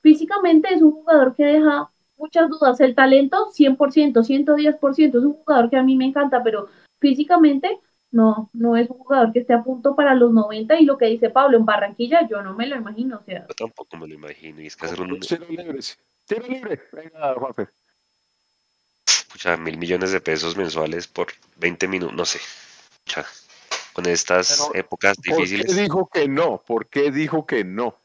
físicamente 0.00 0.72
es 0.72 0.82
un 0.82 0.92
jugador 0.92 1.34
que 1.34 1.44
deja 1.44 1.90
muchas 2.16 2.48
dudas. 2.48 2.80
El 2.80 2.94
talento, 2.94 3.48
100%, 3.52 4.24
110%, 4.24 5.08
es 5.08 5.14
un 5.14 5.34
jugador 5.34 5.70
que 5.70 5.76
a 5.76 5.82
mí 5.82 5.96
me 5.96 6.06
encanta, 6.06 6.42
pero 6.42 6.68
físicamente 6.98 7.78
no, 8.10 8.48
no 8.54 8.76
es 8.76 8.88
un 8.88 8.98
jugador 8.98 9.32
que 9.32 9.40
esté 9.40 9.52
a 9.52 9.62
punto 9.62 9.94
para 9.94 10.14
los 10.14 10.32
90 10.32 10.80
y 10.80 10.84
lo 10.84 10.96
que 10.96 11.06
dice 11.06 11.30
Pablo 11.30 11.58
en 11.58 11.66
Barranquilla 11.66 12.26
yo 12.26 12.42
no 12.42 12.54
me 12.54 12.66
lo 12.66 12.76
imagino. 12.76 13.18
O 13.18 13.24
sea. 13.24 13.46
Yo 13.48 13.54
tampoco 13.54 13.96
me 13.96 14.08
lo 14.08 14.14
imagino. 14.14 14.60
Y 14.60 14.66
es 14.66 14.76
que 14.76 14.86
hacer 14.86 15.00
un... 15.00 15.18
Tiro 16.28 16.46
libre, 16.46 16.82
venga, 16.92 17.34
Juanfe. 17.34 17.68
Pucha, 19.32 19.56
mil 19.56 19.78
millones 19.78 20.12
de 20.12 20.20
pesos 20.20 20.56
mensuales 20.56 21.06
por 21.06 21.28
20 21.56 21.88
minutos, 21.88 22.14
no 22.14 22.24
sé. 22.24 22.38
Pucha, 23.04 23.26
con 23.94 24.06
estas 24.06 24.68
épocas 24.74 25.16
difíciles. 25.16 25.66
¿Por 25.66 25.74
qué 25.74 25.82
dijo 25.82 26.10
que 26.12 26.28
no? 26.28 26.62
¿Por 26.66 26.86
qué 26.88 27.10
dijo 27.10 27.46
que 27.46 27.64
no? 27.64 27.96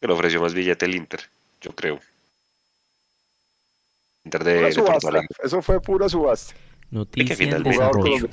Que 0.00 0.06
le 0.06 0.12
ofreció 0.12 0.40
más 0.40 0.54
billete 0.54 0.86
el 0.86 0.94
Inter, 0.94 1.20
yo 1.60 1.74
creo. 1.74 2.00
Inter 4.24 4.44
de, 4.44 4.54
de 4.54 5.26
Eso 5.42 5.60
fue 5.60 5.80
pura 5.82 6.08
subasta. 6.08 6.54
Noticia 6.90 7.56
en 7.56 7.62
desarrollo. 7.62 8.28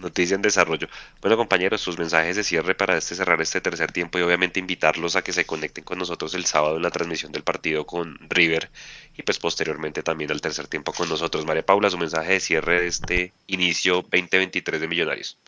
Noticia 0.00 0.34
en 0.34 0.42
desarrollo. 0.42 0.88
Bueno, 1.20 1.36
compañeros, 1.36 1.80
sus 1.80 1.98
mensajes 1.98 2.36
de 2.36 2.44
cierre 2.44 2.74
para 2.74 2.96
este 2.96 3.14
cerrar 3.14 3.40
este 3.40 3.60
tercer 3.60 3.92
tiempo 3.92 4.18
y 4.18 4.22
obviamente 4.22 4.58
invitarlos 4.58 5.16
a 5.16 5.22
que 5.22 5.32
se 5.32 5.44
conecten 5.44 5.84
con 5.84 5.98
nosotros 5.98 6.34
el 6.34 6.46
sábado 6.46 6.76
en 6.76 6.82
la 6.82 6.90
transmisión 6.90 7.32
del 7.32 7.42
partido 7.42 7.86
con 7.86 8.16
River 8.28 8.70
y 9.16 9.22
pues 9.22 9.38
posteriormente 9.38 10.02
también 10.02 10.30
al 10.30 10.40
tercer 10.40 10.66
tiempo 10.66 10.92
con 10.92 11.08
nosotros. 11.08 11.44
María 11.46 11.64
Paula, 11.64 11.90
su 11.90 11.98
mensaje 11.98 12.34
de 12.34 12.40
cierre 12.40 12.80
de 12.80 12.86
este 12.86 13.32
inicio 13.46 13.96
2023 13.96 14.80
de 14.80 14.88
Millonarios. 14.88 15.38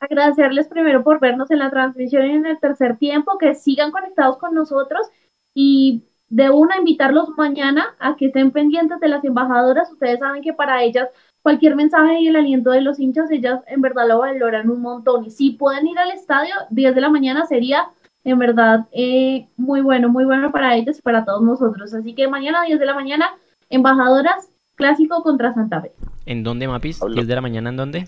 Agradecerles 0.00 0.66
primero 0.66 1.04
por 1.04 1.20
vernos 1.20 1.50
en 1.52 1.60
la 1.60 1.70
transmisión 1.70 2.26
y 2.26 2.34
en 2.34 2.46
el 2.46 2.58
tercer 2.58 2.96
tiempo, 2.96 3.38
que 3.38 3.54
sigan 3.54 3.92
conectados 3.92 4.36
con 4.38 4.52
nosotros 4.52 5.06
y 5.54 6.02
de 6.28 6.50
una 6.50 6.78
invitarlos 6.78 7.28
mañana 7.36 7.94
a 8.00 8.16
que 8.16 8.26
estén 8.26 8.50
pendientes 8.50 8.98
de 8.98 9.08
las 9.08 9.22
embajadoras. 9.22 9.92
Ustedes 9.92 10.18
saben 10.18 10.42
que 10.42 10.52
para 10.52 10.82
ellas 10.82 11.08
cualquier 11.42 11.76
mensaje 11.76 12.20
y 12.20 12.28
el 12.28 12.36
aliento 12.36 12.70
de 12.70 12.80
los 12.80 12.98
hinchas, 13.00 13.30
ellas 13.30 13.60
en 13.66 13.80
verdad 13.80 14.08
lo 14.08 14.20
valoran 14.20 14.70
un 14.70 14.80
montón. 14.80 15.24
Y 15.26 15.30
si 15.30 15.50
pueden 15.50 15.86
ir 15.86 15.98
al 15.98 16.12
estadio, 16.12 16.54
10 16.70 16.94
de 16.94 17.00
la 17.00 17.10
mañana 17.10 17.46
sería 17.46 17.88
en 18.24 18.38
verdad 18.38 18.86
eh, 18.92 19.48
muy 19.56 19.80
bueno, 19.80 20.08
muy 20.08 20.24
bueno 20.24 20.52
para 20.52 20.76
ellos 20.76 20.98
y 20.98 21.02
para 21.02 21.24
todos 21.24 21.42
nosotros. 21.42 21.92
Así 21.92 22.14
que 22.14 22.28
mañana, 22.28 22.62
10 22.64 22.78
de 22.78 22.86
la 22.86 22.94
mañana, 22.94 23.32
embajadoras, 23.68 24.48
clásico 24.76 25.22
contra 25.22 25.52
Santa 25.52 25.80
Fe. 25.80 25.92
¿En 26.26 26.44
dónde, 26.44 26.68
Mapis? 26.68 27.00
¿10 27.00 27.24
de 27.24 27.34
la 27.34 27.40
mañana 27.40 27.70
en 27.70 27.76
dónde? 27.76 28.04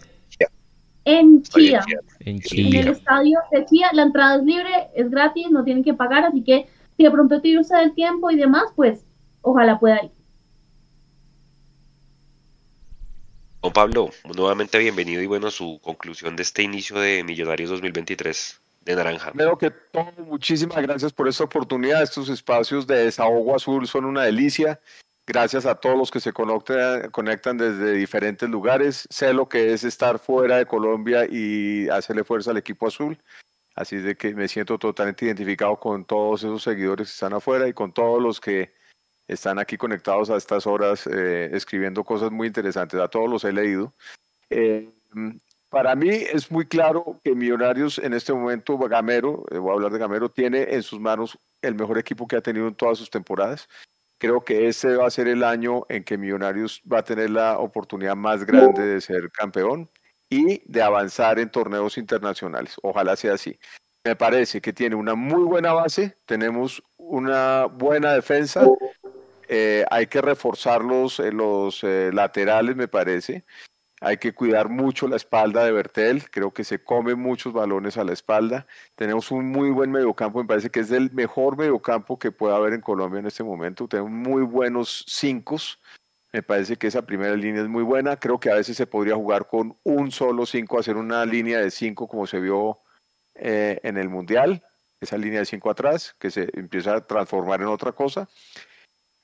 En 1.04 1.42
Chía. 1.42 1.84
En 2.20 2.38
Chía. 2.40 2.66
En 2.66 2.74
el 2.76 2.88
estadio 2.88 3.38
de 3.50 3.66
Chía. 3.66 3.90
La 3.92 4.02
entrada 4.02 4.36
es 4.36 4.44
libre, 4.44 4.70
es 4.94 5.10
gratis, 5.10 5.50
no 5.50 5.64
tienen 5.64 5.84
que 5.84 5.92
pagar, 5.92 6.24
así 6.24 6.42
que 6.42 6.66
si 6.96 7.02
de 7.02 7.10
pronto 7.10 7.40
tiene 7.40 7.60
usted 7.60 7.82
el 7.82 7.94
tiempo 7.94 8.30
y 8.30 8.36
demás, 8.36 8.64
pues 8.74 9.04
ojalá 9.42 9.78
pueda 9.78 10.02
ir. 10.02 10.10
Don 13.64 13.72
Pablo, 13.72 14.10
nuevamente 14.24 14.76
bienvenido 14.78 15.22
y 15.22 15.26
bueno, 15.26 15.50
su 15.50 15.80
conclusión 15.82 16.36
de 16.36 16.42
este 16.42 16.62
inicio 16.62 17.00
de 17.00 17.24
Millonarios 17.24 17.70
2023 17.70 18.60
de 18.82 18.94
Naranja. 18.94 19.32
Creo 19.32 19.56
que 19.56 19.70
todo, 19.70 20.12
muchísimas 20.26 20.82
gracias 20.82 21.14
por 21.14 21.28
esta 21.28 21.44
oportunidad. 21.44 22.02
Estos 22.02 22.28
espacios 22.28 22.86
de 22.86 23.06
desahogo 23.06 23.56
azul 23.56 23.88
son 23.88 24.04
una 24.04 24.24
delicia. 24.24 24.78
Gracias 25.26 25.64
a 25.64 25.76
todos 25.76 25.96
los 25.96 26.10
que 26.10 26.20
se 26.20 26.34
conectan, 26.34 27.10
conectan 27.10 27.56
desde 27.56 27.92
diferentes 27.92 28.46
lugares. 28.50 29.08
Sé 29.08 29.32
lo 29.32 29.48
que 29.48 29.72
es 29.72 29.82
estar 29.82 30.18
fuera 30.18 30.58
de 30.58 30.66
Colombia 30.66 31.24
y 31.24 31.88
hacerle 31.88 32.22
fuerza 32.22 32.50
al 32.50 32.58
equipo 32.58 32.88
azul. 32.88 33.16
Así 33.74 33.96
de 33.96 34.14
que 34.14 34.34
me 34.34 34.46
siento 34.46 34.78
totalmente 34.78 35.24
identificado 35.24 35.76
con 35.76 36.04
todos 36.04 36.42
esos 36.42 36.62
seguidores 36.62 37.08
que 37.08 37.14
están 37.14 37.32
afuera 37.32 37.66
y 37.66 37.72
con 37.72 37.94
todos 37.94 38.22
los 38.22 38.42
que 38.42 38.74
están 39.28 39.58
aquí 39.58 39.76
conectados 39.76 40.30
a 40.30 40.36
estas 40.36 40.66
horas 40.66 41.06
eh, 41.06 41.50
escribiendo 41.52 42.04
cosas 42.04 42.30
muy 42.30 42.46
interesantes. 42.46 43.00
A 43.00 43.08
todos 43.08 43.28
los 43.28 43.44
he 43.44 43.52
leído. 43.52 43.92
Eh, 44.50 44.88
para 45.70 45.94
mí 45.96 46.08
es 46.10 46.50
muy 46.50 46.66
claro 46.66 47.18
que 47.24 47.34
Millonarios 47.34 47.98
en 47.98 48.14
este 48.14 48.32
momento, 48.32 48.78
Gamero, 48.78 49.44
eh, 49.50 49.58
voy 49.58 49.70
a 49.70 49.74
hablar 49.74 49.92
de 49.92 49.98
Gamero, 49.98 50.28
tiene 50.28 50.74
en 50.74 50.82
sus 50.82 51.00
manos 51.00 51.38
el 51.62 51.74
mejor 51.74 51.98
equipo 51.98 52.28
que 52.28 52.36
ha 52.36 52.40
tenido 52.40 52.68
en 52.68 52.74
todas 52.74 52.98
sus 52.98 53.10
temporadas. 53.10 53.68
Creo 54.18 54.44
que 54.44 54.68
este 54.68 54.96
va 54.96 55.06
a 55.06 55.10
ser 55.10 55.26
el 55.26 55.42
año 55.42 55.84
en 55.88 56.04
que 56.04 56.16
Millonarios 56.16 56.80
va 56.90 56.98
a 56.98 57.04
tener 57.04 57.30
la 57.30 57.58
oportunidad 57.58 58.14
más 58.14 58.44
grande 58.44 58.82
de 58.82 59.00
ser 59.00 59.30
campeón 59.32 59.88
y 60.30 60.62
de 60.70 60.82
avanzar 60.82 61.38
en 61.38 61.50
torneos 61.50 61.98
internacionales. 61.98 62.76
Ojalá 62.82 63.16
sea 63.16 63.34
así. 63.34 63.58
Me 64.04 64.14
parece 64.14 64.60
que 64.60 64.72
tiene 64.72 64.94
una 64.94 65.14
muy 65.14 65.42
buena 65.42 65.72
base, 65.72 66.16
tenemos 66.26 66.82
una 66.98 67.64
buena 67.64 68.12
defensa, 68.12 68.66
eh, 69.48 69.84
hay 69.90 70.06
que 70.06 70.20
reforzar 70.20 70.82
los, 70.82 71.20
eh, 71.20 71.32
los 71.32 71.82
eh, 71.84 72.10
laterales, 72.12 72.76
me 72.76 72.88
parece. 72.88 73.44
Hay 74.00 74.18
que 74.18 74.34
cuidar 74.34 74.68
mucho 74.68 75.08
la 75.08 75.16
espalda 75.16 75.64
de 75.64 75.72
Bertel, 75.72 76.30
creo 76.30 76.52
que 76.52 76.64
se 76.64 76.82
come 76.84 77.14
muchos 77.14 77.52
balones 77.52 77.96
a 77.96 78.04
la 78.04 78.12
espalda. 78.12 78.66
Tenemos 78.96 79.30
un 79.30 79.46
muy 79.50 79.70
buen 79.70 79.90
mediocampo, 79.90 80.40
me 80.40 80.48
parece 80.48 80.70
que 80.70 80.80
es 80.80 80.90
el 80.90 81.10
mejor 81.12 81.56
mediocampo 81.56 82.18
que 82.18 82.30
puede 82.30 82.54
haber 82.54 82.74
en 82.74 82.80
Colombia 82.82 83.20
en 83.20 83.26
este 83.26 83.44
momento. 83.44 83.88
Tenemos 83.88 84.10
muy 84.10 84.42
buenos 84.42 85.04
cinco, 85.08 85.56
me 86.34 86.42
parece 86.42 86.76
que 86.76 86.88
esa 86.88 87.02
primera 87.02 87.36
línea 87.36 87.62
es 87.62 87.68
muy 87.68 87.84
buena. 87.84 88.16
Creo 88.16 88.40
que 88.40 88.50
a 88.50 88.56
veces 88.56 88.76
se 88.76 88.88
podría 88.88 89.14
jugar 89.14 89.46
con 89.46 89.78
un 89.84 90.10
solo 90.10 90.44
5, 90.44 90.80
hacer 90.80 90.96
una 90.96 91.24
línea 91.24 91.60
de 91.60 91.70
5 91.70 92.08
como 92.08 92.26
se 92.26 92.40
vio 92.40 92.80
eh, 93.36 93.78
en 93.84 93.96
el 93.96 94.08
Mundial. 94.08 94.60
Esa 95.00 95.16
línea 95.16 95.38
de 95.38 95.46
5 95.46 95.70
atrás 95.70 96.16
que 96.18 96.32
se 96.32 96.50
empieza 96.58 96.96
a 96.96 97.06
transformar 97.06 97.60
en 97.60 97.68
otra 97.68 97.92
cosa. 97.92 98.28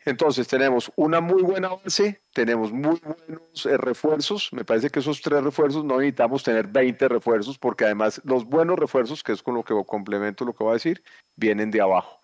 Entonces 0.05 0.49
tenemos 0.49 0.91
una 0.97 1.21
muy 1.21 1.43
buena 1.43 1.69
base, 1.69 2.23
tenemos 2.33 2.73
muy 2.73 2.99
buenos 3.01 3.67
eh, 3.67 3.77
refuerzos. 3.77 4.51
Me 4.53 4.65
parece 4.65 4.89
que 4.91 5.01
esos 5.01 5.21
tres 5.21 5.43
refuerzos 5.43 5.85
no 5.85 5.99
necesitamos 5.99 6.43
tener 6.43 6.67
20 6.69 7.09
refuerzos 7.09 7.59
porque 7.59 7.85
además 7.85 8.21
los 8.25 8.45
buenos 8.45 8.79
refuerzos, 8.79 9.23
que 9.23 9.33
es 9.33 9.43
con 9.43 9.55
lo 9.55 9.63
que 9.63 9.75
complemento 9.87 10.45
lo 10.45 10.55
que 10.55 10.65
voy 10.65 10.71
a 10.71 10.75
decir, 10.75 11.03
vienen 11.37 11.71
de 11.71 11.81
abajo 11.81 12.21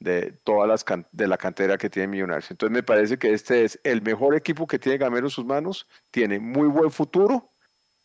de 0.00 0.32
todas 0.44 0.66
las 0.66 0.84
de 1.12 1.28
la 1.28 1.36
cantera 1.36 1.78
que 1.78 1.90
tiene 1.90 2.08
Millonarios. 2.08 2.50
Entonces 2.50 2.72
me 2.72 2.82
parece 2.82 3.18
que 3.18 3.32
este 3.32 3.64
es 3.64 3.78
el 3.84 4.02
mejor 4.02 4.34
equipo 4.34 4.66
que 4.66 4.78
tiene 4.78 4.98
Gamero 4.98 5.26
en 5.26 5.30
sus 5.30 5.44
manos, 5.44 5.86
tiene 6.10 6.40
muy 6.40 6.68
buen 6.68 6.90
futuro 6.90 7.50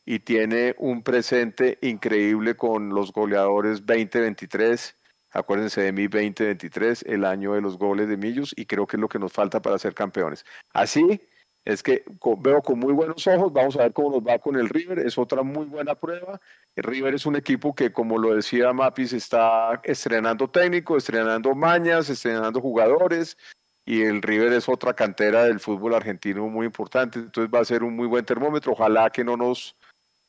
y 0.06 0.20
tiene 0.20 0.76
un 0.78 1.02
presente 1.02 1.80
increíble 1.82 2.56
con 2.56 2.90
los 2.90 3.12
goleadores 3.12 3.86
2023. 3.86 4.96
Acuérdense 5.36 5.82
de 5.82 5.92
mi 5.92 6.04
2023, 6.08 7.04
el 7.08 7.26
año 7.26 7.54
de 7.56 7.62
los 7.62 7.78
goles 7.78 8.08
de 8.08 8.16
Millos, 8.16 8.54
y 8.56 8.66
creo 8.66 8.88
que 8.88 8.96
es 8.96 9.02
lo 9.02 9.10
que 9.10 9.20
nos 9.20 9.34
falta 9.34 9.62
para 9.62 9.78
ser 9.78 9.94
campeones. 9.94 10.46
Así 10.72 11.20
es 11.66 11.84
que 11.84 12.06
veo 12.40 12.62
con 12.62 12.80
muy 12.80 12.94
buenos 12.94 13.28
ojos, 13.28 13.52
vamos 13.52 13.76
a 13.76 13.80
ver 13.80 13.92
cómo 13.92 14.12
nos 14.12 14.26
va 14.26 14.40
con 14.40 14.56
el 14.56 14.70
River, 14.70 15.00
es 15.00 15.18
otra 15.18 15.44
muy 15.44 15.66
buena 15.66 15.94
prueba. 15.96 16.40
El 16.74 16.86
River 16.86 17.16
es 17.16 17.26
un 17.26 17.36
equipo 17.36 17.76
que, 17.76 17.92
como 17.92 18.18
lo 18.18 18.34
decía 18.34 18.72
Mapis, 18.72 19.12
está 19.12 19.82
estrenando 19.84 20.48
técnico, 20.50 20.96
estrenando 20.96 21.54
mañas, 21.54 22.10
estrenando 22.10 22.62
jugadores. 22.62 23.38
y 23.86 24.04
el 24.04 24.22
River 24.22 24.54
es 24.54 24.70
otra 24.70 24.94
cantera 24.94 25.44
del 25.44 25.60
fútbol 25.60 25.96
argentino 25.96 26.48
muy 26.48 26.66
importante, 26.66 27.20
entonces 27.20 27.54
va 27.54 27.60
a 27.60 27.66
ser 27.66 27.84
un 27.84 27.96
muy 27.96 28.08
buen 28.08 28.26
termómetro, 28.26 28.72
ojalá 28.72 29.10
que 29.10 29.24
no 29.26 29.36
nos, 29.36 29.76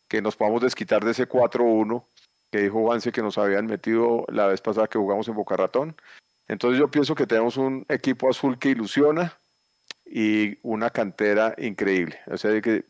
que 0.09 0.21
nos 0.21 0.37
podamos 0.37 0.63
desquitar 0.63 1.05
de 1.05 1.13
ese 1.13 1.29
4-1 1.29 2.05
que 2.51 2.59
dijo 2.59 2.81
Juanse 2.81 3.13
que 3.13 3.23
nos 3.23 3.39
habían 3.39 3.67
metido 3.67 4.25
la 4.29 4.47
vez 4.47 4.61
pasada 4.61 4.89
que 4.89 4.99
jugamos 4.99 5.29
en 5.29 5.35
Boca 5.35 5.57
Ratón. 5.57 5.97
Entonces 6.49 6.79
yo 6.79 6.89
pienso 6.89 7.15
que 7.15 7.27
tenemos 7.27 7.57
un 7.57 7.85
equipo 7.89 8.31
azul 8.31 8.59
que 8.59 8.71
ilusiona 8.71 9.37
y 10.05 10.59
una 10.63 10.91
cantera 10.91 11.55
increíble. 11.59 12.21
O 12.27 12.37
sea, 12.37 12.61
que 12.61 12.85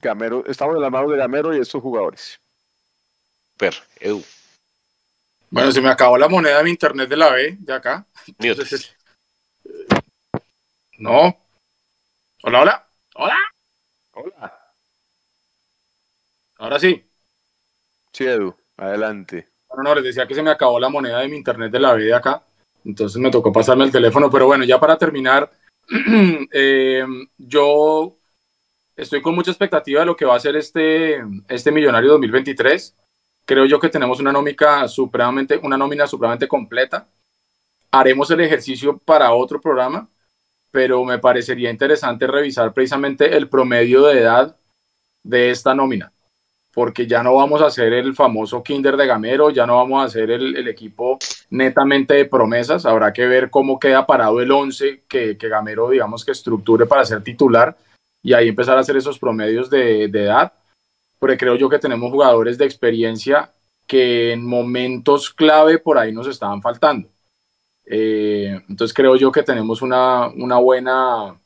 Gamero, 0.00 0.44
estamos 0.46 0.74
en 0.76 0.82
la 0.82 0.90
mano 0.90 1.08
de 1.08 1.18
Gamero 1.18 1.54
y 1.54 1.60
estos 1.60 1.82
jugadores. 1.82 2.40
Per, 3.56 3.74
Edu. 4.00 4.24
Bueno, 5.50 5.70
se 5.70 5.82
me 5.82 5.90
acabó 5.90 6.16
la 6.16 6.28
moneda 6.28 6.58
de 6.58 6.64
mi 6.64 6.70
internet 6.70 7.08
de 7.08 7.16
la 7.16 7.30
B, 7.30 7.56
de 7.58 7.72
acá. 7.74 8.06
Entonces, 8.38 8.96
no. 10.98 11.36
Hola, 12.42 12.62
hola. 12.62 12.88
Hola. 13.14 13.38
Hola. 14.12 14.58
Ahora 16.56 16.80
sí. 16.80 17.04
Sí, 18.12 18.24
Edu, 18.24 18.56
adelante. 18.76 19.48
Bueno, 19.68 19.84
no, 19.84 19.94
les 19.94 20.04
decía 20.04 20.26
que 20.26 20.34
se 20.34 20.42
me 20.42 20.50
acabó 20.50 20.78
la 20.78 20.88
moneda 20.88 21.20
de 21.20 21.28
mi 21.28 21.36
internet 21.36 21.72
de 21.72 21.80
la 21.80 21.94
de 21.94 22.14
acá. 22.14 22.42
Entonces 22.84 23.20
me 23.20 23.30
tocó 23.30 23.52
pasarme 23.52 23.84
el 23.84 23.92
teléfono. 23.92 24.30
Pero 24.30 24.46
bueno, 24.46 24.64
ya 24.64 24.78
para 24.78 24.98
terminar, 24.98 25.50
eh, 26.52 27.04
yo 27.38 28.16
estoy 28.96 29.22
con 29.22 29.34
mucha 29.34 29.50
expectativa 29.50 30.00
de 30.00 30.06
lo 30.06 30.16
que 30.16 30.24
va 30.24 30.36
a 30.36 30.40
ser 30.40 30.56
este, 30.56 31.22
este 31.48 31.72
Millonario 31.72 32.10
2023. 32.12 32.94
Creo 33.44 33.64
yo 33.64 33.80
que 33.80 33.88
tenemos 33.88 34.20
una 34.20 34.32
nómina 34.32 34.88
supremamente, 34.88 35.58
una 35.62 35.76
nómina 35.76 36.06
supremamente 36.06 36.48
completa. 36.48 37.08
Haremos 37.90 38.30
el 38.30 38.40
ejercicio 38.40 38.98
para 38.98 39.32
otro 39.32 39.60
programa, 39.60 40.08
pero 40.70 41.04
me 41.04 41.18
parecería 41.18 41.70
interesante 41.70 42.26
revisar 42.26 42.72
precisamente 42.72 43.36
el 43.36 43.48
promedio 43.48 44.02
de 44.04 44.20
edad 44.20 44.56
de 45.22 45.50
esta 45.50 45.74
nómina, 45.74 46.12
porque 46.72 47.06
ya 47.06 47.22
no 47.22 47.34
vamos 47.34 47.60
a 47.60 47.66
hacer 47.66 47.92
el 47.92 48.14
famoso 48.14 48.62
Kinder 48.62 48.96
de 48.96 49.06
Gamero, 49.06 49.50
ya 49.50 49.66
no 49.66 49.76
vamos 49.76 50.02
a 50.02 50.06
hacer 50.06 50.30
el, 50.30 50.66
equipo 50.68 51.18
netamente 51.50 52.14
de 52.14 52.24
promesas, 52.24 52.86
habrá 52.86 53.12
que 53.12 53.26
ver 53.26 53.50
cómo 53.50 53.78
queda 53.78 54.06
parado 54.06 54.40
el 54.40 54.50
11 54.50 55.02
que, 55.06 55.34
Gamero, 55.34 55.90
digamos, 55.90 56.24
que 56.24 56.32
estructure 56.32 56.86
para 56.86 57.04
ser 57.04 57.22
titular 57.22 57.76
y 58.22 58.32
ahí 58.32 58.48
empezar 58.48 58.76
a 58.78 58.80
hacer 58.80 58.96
esos 58.96 59.18
promedios 59.18 59.68
de, 59.68 60.04
edad, 60.04 60.52
porque 61.18 61.36
creo 61.36 61.56
yo 61.56 61.68
que 61.68 61.78
tenemos 61.78 62.10
jugadores 62.10 62.56
de 62.56 62.64
experiencia 62.64 63.50
que 63.86 64.32
en 64.32 64.46
momentos 64.46 65.30
clave 65.30 65.78
por 65.78 65.98
ahí 65.98 66.12
nos 66.12 66.26
estaban 66.26 66.62
faltando. 66.62 67.08
Eh, 67.84 68.58
entonces 68.68 68.94
creo 68.94 69.16
yo 69.16 69.30
que 69.30 69.42
tenemos 69.42 69.82
una, 69.82 70.28
buena, 70.58 71.36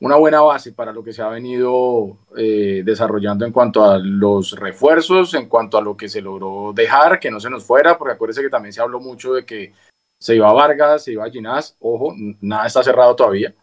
una 0.00 0.16
buena 0.16 0.40
base 0.40 0.72
para 0.72 0.92
lo 0.92 1.04
que 1.04 1.12
se 1.12 1.22
ha 1.22 1.28
venido 1.28 2.18
eh, 2.36 2.82
desarrollando 2.84 3.44
en 3.44 3.52
cuanto 3.52 3.84
a 3.84 3.98
los 3.98 4.52
refuerzos, 4.52 5.34
en 5.34 5.46
cuanto 5.46 5.76
a 5.76 5.82
lo 5.82 5.96
que 5.96 6.08
se 6.08 6.22
logró 6.22 6.72
dejar, 6.74 7.20
que 7.20 7.30
no 7.30 7.38
se 7.38 7.50
nos 7.50 7.64
fuera, 7.64 7.98
porque 7.98 8.14
acuérdense 8.14 8.42
que 8.42 8.48
también 8.48 8.72
se 8.72 8.80
habló 8.80 8.98
mucho 8.98 9.34
de 9.34 9.44
que 9.44 9.74
se 10.18 10.36
iba 10.36 10.48
a 10.48 10.54
Vargas, 10.54 11.04
se 11.04 11.12
iba 11.12 11.24
a 11.24 11.30
Ginás, 11.30 11.76
ojo, 11.80 12.14
nada 12.40 12.66
está 12.66 12.82
cerrado 12.82 13.14
todavía. 13.14 13.54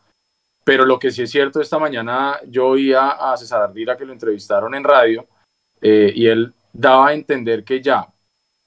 Pero 0.64 0.86
lo 0.86 1.00
que 1.00 1.12
sí 1.12 1.24
es 1.24 1.32
cierto, 1.32 1.60
esta 1.60 1.80
mañana 1.80 2.40
yo 2.48 2.68
oía 2.68 3.10
a 3.12 3.36
César 3.38 3.62
Ardila 3.62 3.98
que 3.98 4.06
lo 4.06 4.14
entrevistaron 4.14 4.76
en 4.76 4.84
radio 4.84 5.26
eh, 5.82 6.12
y 6.14 6.28
él 6.28 6.54
daba 6.72 7.08
a 7.08 7.14
entender 7.14 7.64
que 7.64 7.82
ya, 7.82 8.08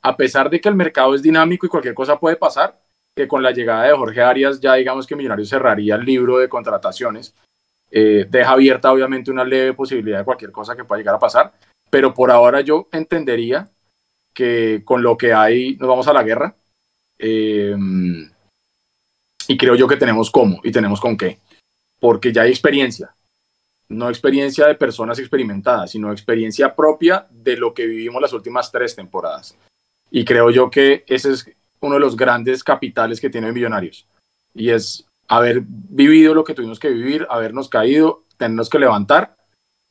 a 0.03 0.16
pesar 0.16 0.51
de 0.51 0.61
que 0.61 0.68
el 0.68 0.75
mercado 0.75 1.14
es 1.14 1.23
dinámico 1.23 1.66
y 1.66 1.68
cualquier 1.68 1.95
cosa 1.95 2.18
puede 2.18 2.37
pasar, 2.37 2.81
que 3.14 3.29
con 3.29 3.43
la 3.43 3.53
llegada 3.53 3.85
de 3.85 3.97
Jorge 3.97 4.23
Arias 4.23 4.61
ya 4.61 4.75
digamos 4.75 5.07
que 5.07 5.14
Millonarios 5.14 5.51
cerraría 5.51 5.95
el 5.95 6.05
libro 6.05 6.39
de 6.39 6.49
contrataciones. 6.49 7.35
Eh, 7.91 8.26
deja 8.28 8.53
abierta 8.53 8.93
obviamente 8.93 9.30
una 9.30 9.45
leve 9.45 9.74
posibilidad 9.74 10.18
de 10.18 10.24
cualquier 10.24 10.53
cosa 10.53 10.76
que 10.76 10.84
pueda 10.84 10.99
llegar 10.99 11.16
a 11.16 11.20
pasar, 11.20 11.53
pero 11.91 12.14
por 12.14 12.30
ahora 12.30 12.61
yo 12.61 12.88
entendería 12.93 13.68
que 14.32 14.82
con 14.84 15.03
lo 15.03 15.16
que 15.16 15.32
hay 15.32 15.76
nos 15.76 15.88
vamos 15.88 16.07
a 16.07 16.12
la 16.12 16.22
guerra 16.22 16.55
eh, 17.18 17.76
y 19.49 19.57
creo 19.57 19.74
yo 19.74 19.88
que 19.88 19.97
tenemos 19.97 20.30
cómo 20.30 20.61
y 20.62 20.70
tenemos 20.70 21.01
con 21.01 21.16
qué 21.16 21.38
porque 22.01 22.32
ya 22.32 22.43
hay 22.43 22.51
experiencia, 22.51 23.14
no 23.88 24.09
experiencia 24.09 24.66
de 24.66 24.74
personas 24.74 25.18
experimentadas, 25.18 25.93
sino 25.93 26.11
experiencia 26.11 26.74
propia 26.74 27.26
de 27.30 27.57
lo 27.57 27.72
que 27.74 27.86
vivimos 27.86 28.22
las 28.22 28.32
últimas 28.32 28.72
tres 28.72 28.97
temporadas. 28.97 29.55
Y 30.11 30.24
creo 30.24 30.51
yo 30.51 30.70
que 30.70 31.05
ese 31.07 31.32
es 31.32 31.49
uno 31.80 31.95
de 31.95 32.01
los 32.01 32.16
grandes 32.16 32.64
capitales 32.64 33.20
que 33.20 33.30
tiene 33.30 33.53
Millonarios. 33.53 34.07
Y 34.55 34.70
es 34.70 35.05
haber 35.31 35.62
vivido 35.64 36.35
lo 36.35 36.45
que 36.45 36.55
tuvimos 36.55 36.78
que 36.78 36.91
vivir, 36.91 37.26
habernos 37.31 37.70
caído, 37.70 38.24
tenernos 38.37 38.68
que 38.68 38.78
levantar. 38.78 39.37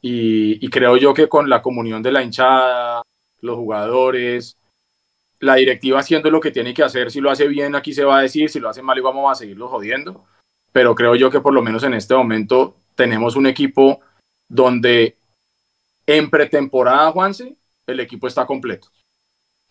Y, 0.01 0.69
creo 0.69 0.95
yo 0.97 1.13
que 1.13 1.27
con 1.27 1.49
la 1.49 1.61
comunión 1.61 2.03
de 2.03 2.11
la 2.11 2.23
hinchada, 2.23 3.01
los 3.41 3.55
jugadores, 3.57 4.57
la 5.39 5.55
directiva 5.55 5.99
haciendo 5.99 6.29
lo 6.29 6.39
que 6.39 6.51
tiene 6.51 6.73
que 6.73 6.83
hacer, 6.83 7.11
si 7.11 7.19
lo 7.19 7.31
hace 7.31 7.47
bien 7.47 7.75
aquí 7.75 7.93
se 7.93 8.05
va 8.05 8.19
a 8.19 8.21
decir, 8.21 8.49
si 8.49 8.59
lo 8.59 8.69
hace 8.69 8.81
mal 8.81 8.97
y 8.97 9.01
vamos 9.01 9.31
a 9.31 9.35
seguirlo 9.35 9.67
jodiendo 9.67 10.25
pero 10.71 10.95
creo 10.95 11.15
yo 11.15 11.29
que 11.29 11.41
por 11.41 11.53
lo 11.53 11.61
menos 11.61 11.83
en 11.83 11.93
este 11.93 12.15
momento 12.15 12.75
tenemos 12.95 13.35
un 13.35 13.47
equipo 13.47 14.01
donde 14.47 15.17
en 16.05 16.29
pretemporada, 16.29 17.11
Juanse, 17.11 17.55
el 17.85 17.99
equipo 17.99 18.27
está 18.27 18.45
completo. 18.45 18.89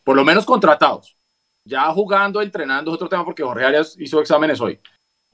Por 0.05 0.17
lo 0.17 0.25
menos 0.25 0.45
contratados. 0.45 1.17
Ya 1.65 1.91
jugando, 1.93 2.41
entrenando 2.41 2.91
es 2.91 2.95
otro 2.95 3.09
tema 3.09 3.25
porque 3.25 3.43
Jorge 3.43 3.65
Arias 3.65 3.97
hizo 3.99 4.21
exámenes 4.21 4.61
hoy. 4.61 4.81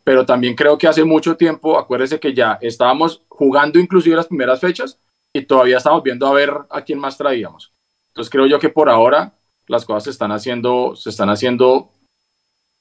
Pero 0.05 0.27
también 0.27 0.55
creo 0.55 0.77
que 0.77 0.87
hace 0.87 1.03
mucho 1.03 1.37
tiempo, 1.37 1.79
acuérdese 1.79 2.21
que 2.21 2.35
ya 2.35 2.59
estábamos 2.61 3.23
jugando 3.29 3.79
inclusive 3.79 4.17
las 4.17 4.27
primeras 4.27 4.61
fechas 4.61 4.99
y 5.33 5.43
todavía 5.43 5.79
estamos 5.79 6.03
viendo 6.03 6.27
a 6.27 6.35
ver 6.35 6.53
a 6.71 6.83
quién 6.83 6.99
más 6.99 7.17
traíamos. 7.17 7.73
Entonces 8.09 8.31
creo 8.31 8.47
yo 8.47 8.59
que 8.59 8.69
por 8.69 8.89
ahora 8.89 9.33
las 9.67 9.85
cosas 9.85 10.05
se 10.05 10.11
están 10.11 10.31
haciendo, 10.31 10.95
se 10.95 11.11
están 11.11 11.31
haciendo 11.31 11.91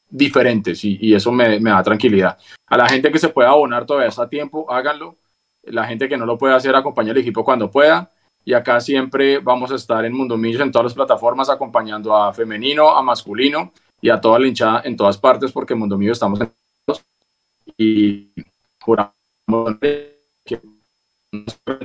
diferentes 0.09 0.83
y, 0.83 1.13
eso 1.15 1.31
me, 1.31 1.59
da 1.59 1.81
tranquilidad. 1.81 2.37
A 2.67 2.77
la 2.77 2.87
gente 2.87 3.11
que 3.11 3.17
se 3.17 3.29
pueda 3.29 3.49
abonar 3.49 3.85
todavía 3.85 4.09
está 4.09 4.23
a 4.23 4.29
tiempo, 4.29 4.71
háganlo. 4.71 5.17
La 5.63 5.85
gente 5.85 6.07
que 6.07 6.17
no 6.17 6.25
lo 6.25 6.37
puede 6.37 6.53
hacer, 6.53 6.75
acompañe 6.75 7.11
al 7.11 7.17
equipo 7.17 7.43
cuando 7.43 7.71
pueda. 7.71 8.11
Y 8.45 8.53
acá 8.53 8.79
siempre 8.79 9.39
vamos 9.39 9.71
a 9.71 9.75
estar 9.75 10.03
en 10.05 10.13
Mundo 10.13 10.37
Millos 10.37 10.61
en 10.61 10.71
todas 10.71 10.85
las 10.85 10.93
plataformas 10.93 11.49
acompañando 11.49 12.15
a 12.15 12.33
femenino, 12.33 12.89
a 12.89 13.01
masculino 13.01 13.71
y 14.01 14.09
a 14.09 14.19
toda 14.19 14.37
la 14.37 14.47
hinchada 14.47 14.81
en 14.83 14.97
todas 14.97 15.17
partes 15.17 15.51
porque 15.51 15.73
Mundo 15.73 15.97
Millos 15.97 16.17
estamos 16.17 16.41
en 16.41 16.51
y 17.77 18.33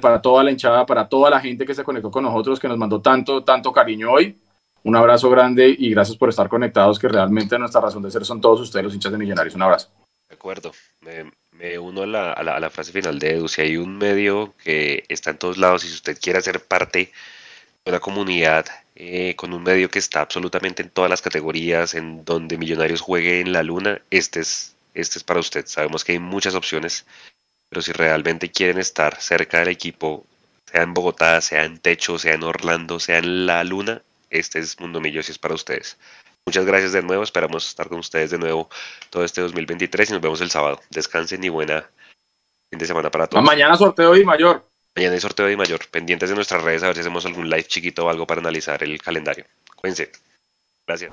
para 0.00 0.20
toda 0.20 0.44
la 0.44 0.50
hinchada, 0.50 0.84
para 0.84 1.08
toda 1.08 1.30
la 1.30 1.40
gente 1.40 1.64
que 1.64 1.74
se 1.74 1.84
conectó 1.84 2.10
con 2.10 2.24
nosotros, 2.24 2.60
que 2.60 2.68
nos 2.68 2.78
mandó 2.78 3.00
tanto, 3.00 3.42
tanto 3.44 3.72
cariño 3.72 4.12
hoy. 4.12 4.36
Un 4.84 4.96
abrazo 4.96 5.28
grande 5.30 5.74
y 5.76 5.90
gracias 5.90 6.16
por 6.16 6.28
estar 6.28 6.48
conectados, 6.48 6.98
que 6.98 7.08
realmente 7.08 7.58
nuestra 7.58 7.80
razón 7.80 8.02
de 8.02 8.10
ser 8.10 8.24
son 8.24 8.40
todos 8.40 8.60
ustedes, 8.60 8.84
los 8.84 8.94
hinchas 8.94 9.12
de 9.12 9.18
Millonarios. 9.18 9.54
Un 9.54 9.62
abrazo. 9.62 9.90
De 10.28 10.34
acuerdo, 10.34 10.72
me, 11.00 11.78
uno 11.78 12.02
a 12.02 12.06
la, 12.06 12.32
a, 12.32 12.60
la, 12.60 12.70
frase 12.70 12.92
final 12.92 13.18
de 13.18 13.32
Edu. 13.32 13.48
Si 13.48 13.62
hay 13.62 13.76
un 13.76 13.96
medio 13.96 14.54
que 14.62 15.04
está 15.08 15.30
en 15.30 15.38
todos 15.38 15.58
lados 15.58 15.84
y 15.84 15.88
si 15.88 15.94
usted 15.94 16.18
quiere 16.20 16.40
ser 16.42 16.62
parte 16.64 17.12
de 17.84 17.90
una 17.90 18.00
comunidad 18.00 18.66
eh, 18.94 19.34
con 19.36 19.52
un 19.52 19.62
medio 19.62 19.90
que 19.90 19.98
está 19.98 20.20
absolutamente 20.20 20.82
en 20.82 20.90
todas 20.90 21.10
las 21.10 21.22
categorías, 21.22 21.94
en 21.94 22.24
donde 22.24 22.58
Millonarios 22.58 23.00
juegue 23.00 23.40
en 23.40 23.52
la 23.52 23.62
luna, 23.62 24.00
este 24.10 24.40
es, 24.40 24.74
este 25.00 25.18
es 25.18 25.24
para 25.24 25.40
usted. 25.40 25.66
Sabemos 25.66 26.04
que 26.04 26.12
hay 26.12 26.18
muchas 26.18 26.54
opciones, 26.54 27.06
pero 27.68 27.82
si 27.82 27.92
realmente 27.92 28.50
quieren 28.50 28.78
estar 28.78 29.20
cerca 29.20 29.60
del 29.60 29.68
equipo, 29.68 30.26
sea 30.70 30.82
en 30.82 30.94
Bogotá, 30.94 31.40
sea 31.40 31.64
en 31.64 31.78
Techo, 31.78 32.18
sea 32.18 32.34
en 32.34 32.42
Orlando, 32.42 33.00
sea 33.00 33.18
en 33.18 33.46
la 33.46 33.64
luna, 33.64 34.02
este 34.30 34.58
es 34.58 34.78
Mundo 34.80 35.00
Millos 35.00 35.28
y 35.28 35.32
es 35.32 35.38
para 35.38 35.54
ustedes. 35.54 35.96
Muchas 36.46 36.64
gracias 36.64 36.92
de 36.92 37.02
nuevo, 37.02 37.22
esperamos 37.22 37.68
estar 37.68 37.88
con 37.88 37.98
ustedes 37.98 38.30
de 38.30 38.38
nuevo 38.38 38.70
todo 39.10 39.24
este 39.24 39.42
2023 39.42 40.10
y 40.10 40.12
nos 40.14 40.22
vemos 40.22 40.40
el 40.40 40.50
sábado. 40.50 40.80
Descansen 40.90 41.44
y 41.44 41.48
buena 41.48 41.88
fin 42.70 42.78
de 42.78 42.86
semana 42.86 43.10
para 43.10 43.26
todos. 43.26 43.44
Mañana 43.44 43.76
sorteo 43.76 44.16
y 44.16 44.24
mayor. 44.24 44.64
Mañana 44.96 45.14
hay 45.14 45.20
sorteo 45.20 45.50
y 45.50 45.56
mayor. 45.56 45.86
Pendientes 45.90 46.28
de 46.28 46.34
nuestras 46.34 46.62
redes 46.62 46.82
a 46.82 46.86
ver 46.86 46.96
si 46.96 47.00
hacemos 47.00 47.24
algún 47.26 47.48
live 47.48 47.64
chiquito 47.64 48.06
o 48.06 48.08
algo 48.08 48.26
para 48.26 48.40
analizar 48.40 48.82
el 48.82 49.00
calendario. 49.00 49.44
Cuídense. 49.76 50.10
Gracias. 50.86 51.12